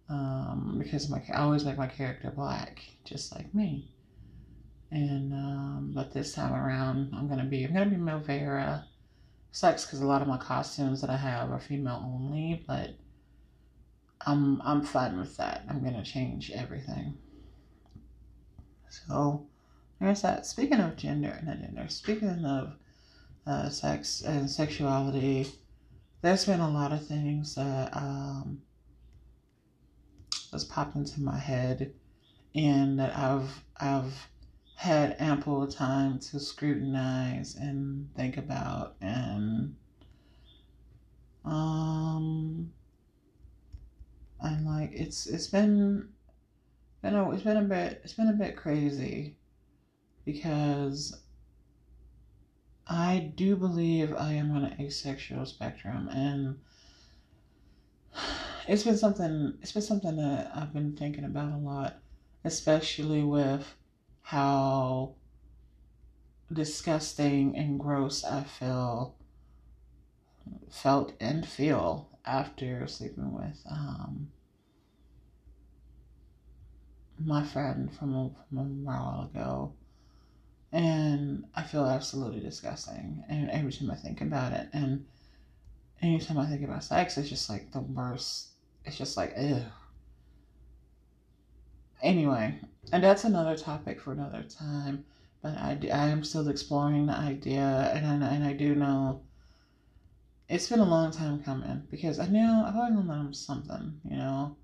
um, 0.08 0.78
because 0.82 1.08
my 1.08 1.22
I 1.32 1.42
always 1.42 1.64
make 1.64 1.78
my 1.78 1.86
character 1.86 2.32
black, 2.34 2.82
just 3.04 3.32
like 3.32 3.54
me. 3.54 3.88
And 4.90 5.32
um, 5.32 5.92
but 5.94 6.12
this 6.12 6.34
time 6.34 6.52
around, 6.52 7.14
I'm 7.14 7.28
gonna 7.28 7.44
be 7.44 7.64
I'm 7.64 7.72
gonna 7.72 7.86
be 7.86 7.96
Melvera. 7.96 8.84
Sucks 9.52 9.86
because 9.86 10.00
a 10.00 10.06
lot 10.06 10.22
of 10.22 10.28
my 10.28 10.38
costumes 10.38 11.00
that 11.02 11.10
I 11.10 11.16
have 11.16 11.52
are 11.52 11.60
female 11.60 12.02
only, 12.04 12.64
but 12.66 12.96
I'm 14.26 14.60
I'm 14.62 14.82
fine 14.82 15.20
with 15.20 15.36
that. 15.36 15.66
I'm 15.68 15.84
gonna 15.84 16.02
change 16.02 16.50
everything. 16.50 17.16
So 18.88 19.46
there's 20.00 20.22
that. 20.22 20.46
Speaking 20.46 20.80
of 20.80 20.96
gender, 20.96 21.40
not 21.44 21.60
gender, 21.60 21.86
speaking 21.88 22.44
of 22.44 22.72
uh, 23.46 23.68
sex 23.68 24.22
and 24.22 24.50
sexuality, 24.50 25.46
there's 26.22 26.44
been 26.44 26.60
a 26.60 26.70
lot 26.70 26.92
of 26.92 27.06
things 27.06 27.54
that 27.54 27.96
um, 27.96 28.62
that's 30.50 30.64
popped 30.64 30.96
into 30.96 31.20
my 31.20 31.38
head 31.38 31.92
and 32.54 32.98
that 32.98 33.16
I've 33.16 33.64
I've 33.78 34.28
had 34.74 35.16
ample 35.18 35.66
time 35.66 36.18
to 36.18 36.40
scrutinize 36.40 37.54
and 37.56 38.08
think 38.16 38.38
about 38.38 38.96
and 39.00 39.76
um 41.44 42.72
and 44.40 44.66
like 44.66 44.90
it's 44.92 45.26
it's 45.26 45.46
been 45.46 46.08
you 47.04 47.10
know 47.10 47.30
it's 47.32 47.42
been 47.42 47.58
a 47.58 47.62
bit 47.62 48.00
it's 48.02 48.14
been 48.14 48.28
a 48.28 48.32
bit 48.32 48.56
crazy 48.56 49.36
because 50.24 51.20
I 52.90 53.32
do 53.36 53.54
believe 53.54 54.12
I 54.16 54.32
am 54.32 54.50
on 54.50 54.64
an 54.64 54.80
asexual 54.80 55.46
spectrum 55.46 56.08
and 56.08 56.58
it's 58.66 58.82
been 58.82 58.98
something 58.98 59.58
it's 59.62 59.70
been 59.70 59.82
something 59.82 60.16
that 60.16 60.50
I've 60.52 60.72
been 60.72 60.96
thinking 60.96 61.24
about 61.24 61.52
a 61.52 61.56
lot, 61.56 62.00
especially 62.44 63.22
with 63.22 63.64
how 64.22 65.14
disgusting 66.52 67.56
and 67.56 67.78
gross 67.78 68.24
I 68.24 68.42
feel 68.42 69.14
felt 70.68 71.12
and 71.20 71.46
feel 71.46 72.08
after 72.24 72.88
sleeping 72.88 73.32
with 73.32 73.62
um, 73.70 74.32
my 77.24 77.44
friend 77.44 77.94
from 77.96 78.14
a, 78.16 78.30
from 78.48 78.58
a 78.58 78.62
while 78.62 79.30
ago. 79.32 79.74
And 80.72 81.44
I 81.54 81.62
feel 81.62 81.84
absolutely 81.84 82.40
disgusting. 82.40 83.24
And 83.28 83.50
every 83.50 83.72
time 83.72 83.90
I 83.90 83.96
think 83.96 84.20
about 84.20 84.52
it, 84.52 84.68
and 84.72 85.06
anytime 86.00 86.38
I 86.38 86.46
think 86.46 86.62
about 86.62 86.84
sex, 86.84 87.18
it's 87.18 87.28
just 87.28 87.50
like 87.50 87.72
the 87.72 87.80
worst. 87.80 88.50
It's 88.84 88.96
just 88.96 89.16
like, 89.16 89.34
ew. 89.38 89.62
Anyway, 92.02 92.58
and 92.92 93.04
that's 93.04 93.24
another 93.24 93.56
topic 93.56 94.00
for 94.00 94.12
another 94.12 94.42
time. 94.42 95.04
But 95.42 95.56
I, 95.56 95.78
I 95.92 96.08
am 96.08 96.22
still 96.22 96.48
exploring 96.48 97.06
the 97.06 97.14
idea, 97.14 97.92
and 97.94 98.24
I, 98.24 98.28
and 98.34 98.44
I 98.44 98.52
do 98.52 98.74
know 98.74 99.22
it's 100.48 100.68
been 100.68 100.80
a 100.80 100.84
long 100.84 101.12
time 101.12 101.42
coming 101.42 101.82
because 101.90 102.18
I 102.18 102.26
knew 102.26 102.44
I've 102.44 102.76
always 102.76 102.94
known 102.94 103.32
something, 103.32 104.00
you 104.04 104.16
know. 104.16 104.56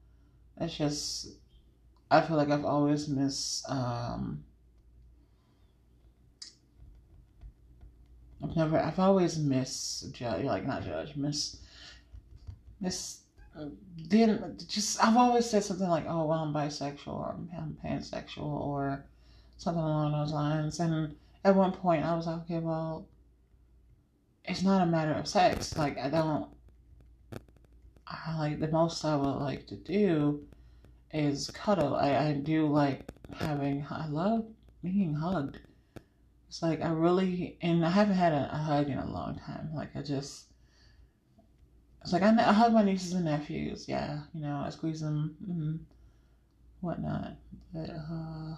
It's 0.60 0.76
just 0.76 1.28
I 2.10 2.20
feel 2.20 2.36
like 2.36 2.50
I've 2.50 2.64
always 2.64 3.08
missed. 3.08 3.68
Um, 3.68 4.44
I've 8.42 8.56
never. 8.56 8.78
I've 8.78 8.98
always 8.98 9.38
missed 9.38 10.12
judge, 10.12 10.44
like 10.44 10.66
not 10.66 10.84
judge, 10.84 11.16
miss, 11.16 11.56
miss. 12.80 13.20
Uh, 13.58 13.68
then 14.08 14.56
just 14.68 15.02
I've 15.02 15.16
always 15.16 15.48
said 15.48 15.64
something 15.64 15.88
like, 15.88 16.04
"Oh, 16.06 16.26
well, 16.26 16.40
I'm 16.40 16.52
bisexual 16.52 17.08
or 17.08 17.36
I'm 17.56 17.78
pansexual 17.84 18.44
or 18.44 19.04
something 19.56 19.82
along 19.82 20.12
those 20.12 20.32
lines." 20.32 20.80
And 20.80 21.16
at 21.44 21.56
one 21.56 21.72
point, 21.72 22.04
I 22.04 22.14
was 22.14 22.26
like, 22.26 22.42
"Okay, 22.42 22.58
well." 22.58 23.08
it's 24.48 24.62
not 24.62 24.82
a 24.82 24.86
matter 24.86 25.12
of 25.12 25.26
sex. 25.26 25.76
Like 25.76 25.98
I 25.98 26.08
don't 26.08 26.48
I 28.06 28.38
like 28.38 28.60
the 28.60 28.68
most 28.68 29.04
I 29.04 29.16
would 29.16 29.40
like 29.40 29.66
to 29.68 29.76
do 29.76 30.46
is 31.12 31.50
cuddle. 31.50 31.96
I, 31.96 32.28
I 32.28 32.32
do 32.34 32.66
like 32.66 33.02
having 33.34 33.84
I 33.90 34.06
love 34.06 34.46
being 34.82 35.14
hugged. 35.14 35.58
It's 36.56 36.62
like 36.62 36.80
I 36.80 36.88
really 36.88 37.58
and 37.60 37.84
I 37.84 37.90
haven't 37.90 38.14
had 38.14 38.32
a, 38.32 38.48
a 38.50 38.56
hug 38.56 38.88
in 38.88 38.96
a 38.96 39.12
long 39.12 39.38
time. 39.38 39.68
Like 39.74 39.94
I 39.94 40.00
just 40.00 40.46
it's 42.00 42.14
like 42.14 42.22
I, 42.22 42.30
I 42.30 42.50
hug 42.54 42.72
my 42.72 42.82
nieces 42.82 43.12
and 43.12 43.26
nephews. 43.26 43.86
Yeah, 43.86 44.20
you 44.32 44.40
know 44.40 44.62
I 44.64 44.70
squeeze 44.70 45.02
them, 45.02 45.36
and 45.46 45.84
whatnot. 46.80 47.32
But 47.74 47.90
uh, 47.90 48.54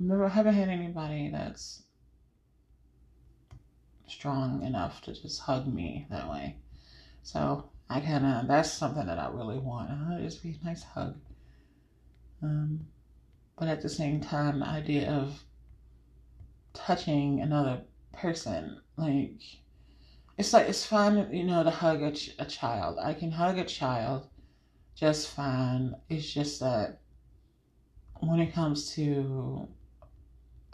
remember 0.00 0.24
I 0.24 0.30
haven't 0.30 0.54
had 0.54 0.68
anybody 0.68 1.30
that's 1.30 1.84
strong 4.08 4.64
enough 4.64 5.02
to 5.02 5.12
just 5.12 5.42
hug 5.42 5.72
me 5.72 6.08
that 6.10 6.28
way. 6.28 6.56
So 7.22 7.70
I 7.88 8.00
kind 8.00 8.26
of, 8.26 8.48
that's 8.48 8.72
something 8.72 9.06
that 9.06 9.20
I 9.20 9.28
really 9.28 9.58
want. 9.58 9.92
Uh, 9.92 10.18
just 10.20 10.42
be 10.42 10.58
a 10.60 10.66
nice 10.66 10.82
hug. 10.82 11.20
Um, 12.42 12.88
but 13.56 13.68
at 13.68 13.80
the 13.80 13.88
same 13.88 14.20
time, 14.20 14.58
the 14.58 14.66
idea 14.66 15.08
of 15.08 15.44
touching 16.74 17.40
another 17.40 17.82
person, 18.12 18.80
like, 18.96 19.40
it's 20.38 20.52
like, 20.52 20.68
it's 20.68 20.86
fine, 20.86 21.32
you 21.32 21.44
know, 21.44 21.62
to 21.62 21.70
hug 21.70 22.02
a, 22.02 22.12
ch- 22.12 22.34
a 22.38 22.44
child. 22.44 22.98
I 23.02 23.14
can 23.14 23.30
hug 23.30 23.58
a 23.58 23.64
child 23.64 24.28
just 25.00 25.28
fine. 25.30 25.94
It's 26.10 26.30
just 26.30 26.60
that 26.60 27.00
when 28.20 28.38
it 28.38 28.52
comes 28.52 28.94
to 28.94 29.66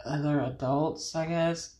other 0.05 0.41
adults, 0.41 1.15
I 1.15 1.25
guess, 1.27 1.75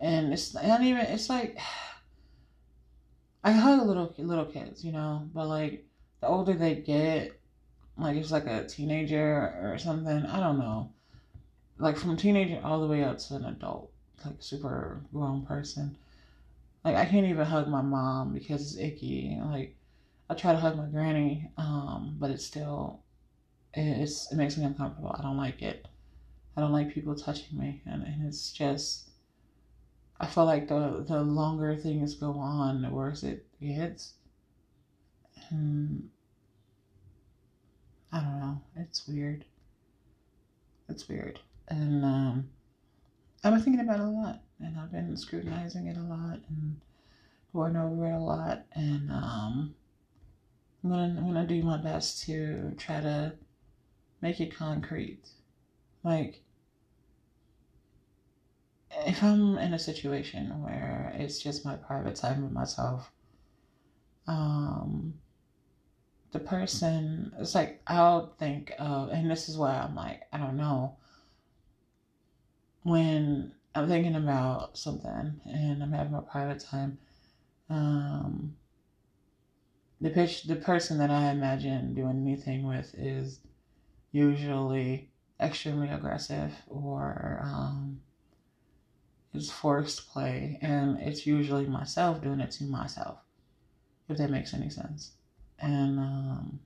and 0.00 0.32
it's 0.32 0.54
not 0.54 0.82
even 0.82 1.00
it's 1.06 1.28
like 1.28 1.58
I 3.44 3.50
hug 3.50 3.86
little 3.86 4.14
little 4.18 4.46
kids, 4.46 4.84
you 4.84 4.92
know, 4.92 5.28
but 5.34 5.48
like 5.48 5.84
the 6.20 6.28
older 6.28 6.54
they 6.54 6.76
get, 6.76 7.38
like 7.98 8.16
it's 8.16 8.30
like 8.30 8.46
a 8.46 8.66
teenager 8.66 9.58
or 9.62 9.76
something. 9.78 10.24
I 10.26 10.38
don't 10.38 10.58
know, 10.58 10.92
like 11.78 11.96
from 11.96 12.16
teenager 12.16 12.60
all 12.62 12.80
the 12.80 12.86
way 12.86 13.04
up 13.04 13.18
to 13.18 13.34
an 13.36 13.44
adult, 13.44 13.90
like 14.24 14.36
super 14.40 15.00
grown 15.12 15.44
person. 15.44 15.96
Like 16.84 16.96
I 16.96 17.04
can't 17.06 17.26
even 17.26 17.46
hug 17.46 17.68
my 17.68 17.82
mom 17.82 18.34
because 18.34 18.60
it's 18.60 18.78
icky. 18.78 19.38
Like 19.42 19.76
I 20.28 20.34
try 20.34 20.52
to 20.52 20.58
hug 20.58 20.76
my 20.76 20.86
granny, 20.86 21.50
um, 21.56 22.16
but 22.18 22.30
it's 22.30 22.44
still 22.44 23.00
it's 23.72 24.30
it 24.30 24.36
makes 24.36 24.56
me 24.56 24.64
uncomfortable. 24.64 25.14
I 25.18 25.22
don't 25.22 25.36
like 25.36 25.62
it. 25.62 25.86
I 26.56 26.60
don't 26.60 26.72
like 26.72 26.94
people 26.94 27.14
touching 27.16 27.58
me, 27.58 27.82
and, 27.86 28.02
and 28.02 28.26
it's 28.26 28.52
just 28.52 29.10
I 30.20 30.26
feel 30.26 30.44
like 30.44 30.68
the 30.68 31.04
the 31.06 31.22
longer 31.22 31.76
things 31.76 32.14
go 32.14 32.32
on, 32.38 32.82
the 32.82 32.90
worse 32.90 33.22
it 33.22 33.46
gets. 33.60 34.14
And 35.50 36.08
I 38.12 38.20
don't 38.20 38.40
know. 38.40 38.60
It's 38.76 39.08
weird. 39.08 39.44
It's 40.88 41.08
weird. 41.08 41.40
And 41.68 42.04
um, 42.04 42.48
I've 43.42 43.52
been 43.54 43.62
thinking 43.62 43.80
about 43.80 44.00
it 44.00 44.06
a 44.06 44.08
lot, 44.08 44.42
and 44.60 44.78
I've 44.78 44.92
been 44.92 45.16
scrutinizing 45.16 45.86
it 45.86 45.96
a 45.96 46.02
lot, 46.02 46.40
and 46.48 46.80
going 47.52 47.76
over 47.76 48.06
it 48.06 48.14
a 48.14 48.18
lot, 48.18 48.64
and 48.72 49.10
um, 49.10 49.74
I'm 50.82 50.90
gonna 50.90 51.14
I'm 51.18 51.26
gonna 51.26 51.46
do 51.46 51.62
my 51.62 51.78
best 51.78 52.24
to 52.24 52.74
try 52.76 53.00
to 53.00 53.34
make 54.20 54.40
it 54.40 54.56
concrete. 54.56 55.28
Like 56.02 56.42
if 59.06 59.22
I'm 59.22 59.58
in 59.58 59.74
a 59.74 59.78
situation 59.78 60.62
where 60.62 61.12
it's 61.16 61.38
just 61.38 61.64
my 61.64 61.76
private 61.76 62.16
time 62.16 62.42
with 62.42 62.52
myself, 62.52 63.10
um, 64.26 65.14
the 66.32 66.38
person, 66.38 67.32
it's 67.38 67.54
like 67.54 67.80
I'll 67.86 68.34
think 68.38 68.72
of, 68.78 69.10
and 69.10 69.30
this 69.30 69.48
is 69.48 69.56
why 69.56 69.76
I'm 69.76 69.94
like, 69.94 70.22
I 70.32 70.38
don't 70.38 70.56
know. 70.56 70.96
When 72.84 73.52
I'm 73.74 73.88
thinking 73.88 74.14
about 74.14 74.78
something 74.78 75.40
and 75.44 75.82
I'm 75.82 75.92
having 75.92 76.14
a 76.14 76.22
private 76.22 76.60
time, 76.60 76.98
um, 77.68 78.56
the 80.00 80.10
pitch, 80.10 80.44
the 80.44 80.56
person 80.56 80.98
that 80.98 81.10
I 81.10 81.30
imagine 81.30 81.94
doing 81.94 82.22
anything 82.22 82.66
with 82.68 82.94
is 82.94 83.40
usually 84.12 85.10
extremely 85.40 85.88
aggressive 85.88 86.52
or 86.68 87.40
um, 87.42 88.00
is 89.32 89.50
forced 89.50 90.08
play, 90.10 90.58
and 90.62 90.98
it's 91.00 91.26
usually 91.26 91.66
myself 91.66 92.22
doing 92.22 92.40
it 92.40 92.50
to 92.52 92.64
myself, 92.64 93.18
if 94.08 94.18
that 94.18 94.30
makes 94.30 94.54
any 94.54 94.70
sense. 94.70 95.12
And 95.58 95.98
um, 95.98 96.60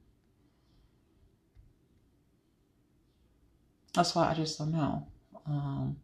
that's 3.94 4.14
why 4.14 4.30
I 4.30 4.34
just 4.34 4.58
don't 4.58 4.72
know. 4.72 5.06
Um, 5.46 5.96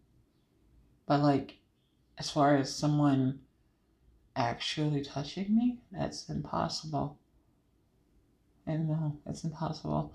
but 1.06 1.20
like, 1.20 1.58
as 2.18 2.30
far 2.30 2.56
as 2.56 2.74
someone 2.74 3.40
actually 4.36 5.02
touching 5.02 5.56
me, 5.56 5.78
that's 5.92 6.28
impossible. 6.28 7.18
And 8.66 8.88
no, 8.88 9.18
it's 9.26 9.44
impossible. 9.44 10.12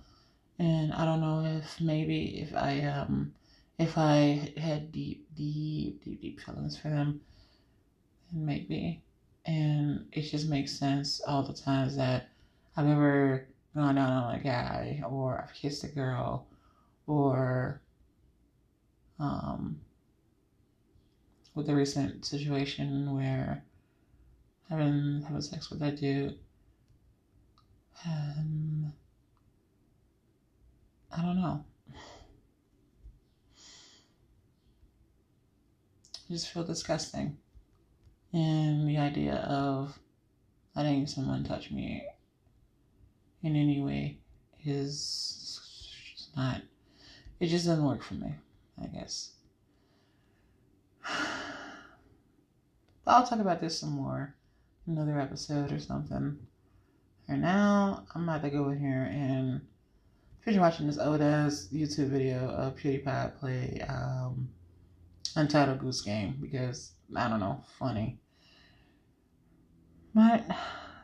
And 0.58 0.94
I 0.94 1.06
don't 1.06 1.22
know 1.22 1.46
if 1.46 1.80
maybe 1.80 2.42
if 2.42 2.54
I 2.56 2.82
um 2.82 3.34
if 3.78 3.98
I 3.98 4.54
had 4.58 4.92
deep, 4.92 5.28
deep, 5.36 6.04
deep, 6.04 6.22
deep 6.22 6.42
feelings 6.42 6.78
for 6.78 6.90
them, 6.90 7.22
then 8.32 8.46
maybe. 8.46 9.02
And 9.46 10.08
it 10.12 10.24
just 10.24 10.50
makes 10.50 10.78
sense 10.78 11.22
all 11.26 11.44
the 11.44 11.54
times 11.54 11.96
that 11.96 12.30
I've 12.76 12.88
ever 12.88 13.48
gone 13.76 13.96
down 13.96 14.12
on 14.12 14.36
a 14.36 14.40
guy 14.40 15.02
or 15.08 15.42
I've 15.42 15.54
kissed 15.54 15.84
a 15.84 15.88
girl 15.88 16.48
or 17.08 17.82
with 21.60 21.68
the 21.68 21.76
recent 21.76 22.26
situation 22.26 23.14
where 23.14 23.64
having 24.70 25.22
having 25.24 25.42
sex 25.42 25.70
with 25.70 25.82
that 25.82 25.98
dude. 25.98 26.40
Um, 28.06 28.94
I 31.12 31.22
don't 31.22 31.36
know. 31.36 31.66
I 31.94 31.98
just 36.30 36.48
feel 36.48 36.64
disgusting. 36.64 37.36
And 38.32 38.88
the 38.88 38.98
idea 38.98 39.36
of 39.36 40.00
letting 40.78 41.08
someone 41.08 41.44
touch 41.44 41.72
me 41.72 42.06
in 43.44 43.58
any 43.58 43.82
way 43.82 44.20
is 44.64 45.60
not, 46.38 46.62
it 47.42 47.48
just 47.48 47.66
doesn't 47.66 47.84
work 47.84 48.02
for 48.02 48.14
me, 48.14 48.34
I 48.82 48.88
guess. 48.88 49.34
I'll 53.08 53.26
talk 53.26 53.40
about 53.40 53.62
this 53.62 53.80
some 53.80 53.92
more 53.92 54.36
another 54.88 55.20
episode 55.20 55.72
or 55.72 55.80
something. 55.80 56.38
For 57.26 57.38
now, 57.38 58.06
I'm 58.14 58.28
about 58.28 58.42
to 58.42 58.50
go 58.50 58.70
in 58.70 58.80
here 58.80 59.08
and 59.12 59.62
finish 60.42 60.60
watching 60.60 60.88
this 60.88 60.98
old 60.98 61.22
ass 61.22 61.70
YouTube 61.72 62.10
video 62.10 62.50
of 62.50 62.76
PewDiePie 62.76 63.40
play 63.40 63.86
um, 63.88 64.50
Untitled 65.36 65.80
Goose 65.80 66.02
Game 66.02 66.38
because 66.42 66.94
I 67.16 67.30
don't 67.30 67.40
know, 67.40 67.64
funny. 67.78 68.20
But 70.14 70.46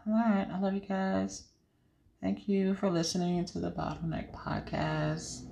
alright, 0.07 0.47
I 0.51 0.59
love 0.59 0.73
you 0.73 0.81
guys. 0.81 1.43
Thank 2.22 2.47
you 2.47 2.73
for 2.76 2.89
listening 2.89 3.45
to 3.45 3.59
the 3.59 3.72
Bottleneck 3.72 4.34
Podcast. 4.34 5.43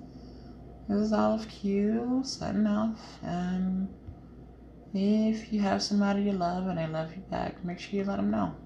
This 0.88 0.98
is 0.98 1.12
Olive 1.12 1.48
Q 1.48 2.22
signing 2.24 2.66
off 2.66 3.18
and 3.22 3.88
if 4.94 5.52
you 5.52 5.60
have 5.60 5.82
somebody 5.82 6.22
you 6.22 6.32
love 6.32 6.66
and 6.68 6.78
they 6.78 6.86
love 6.86 7.14
you 7.16 7.22
back, 7.22 7.62
make 7.64 7.78
sure 7.78 7.98
you 7.98 8.04
let 8.04 8.16
them 8.16 8.30
know. 8.30 8.56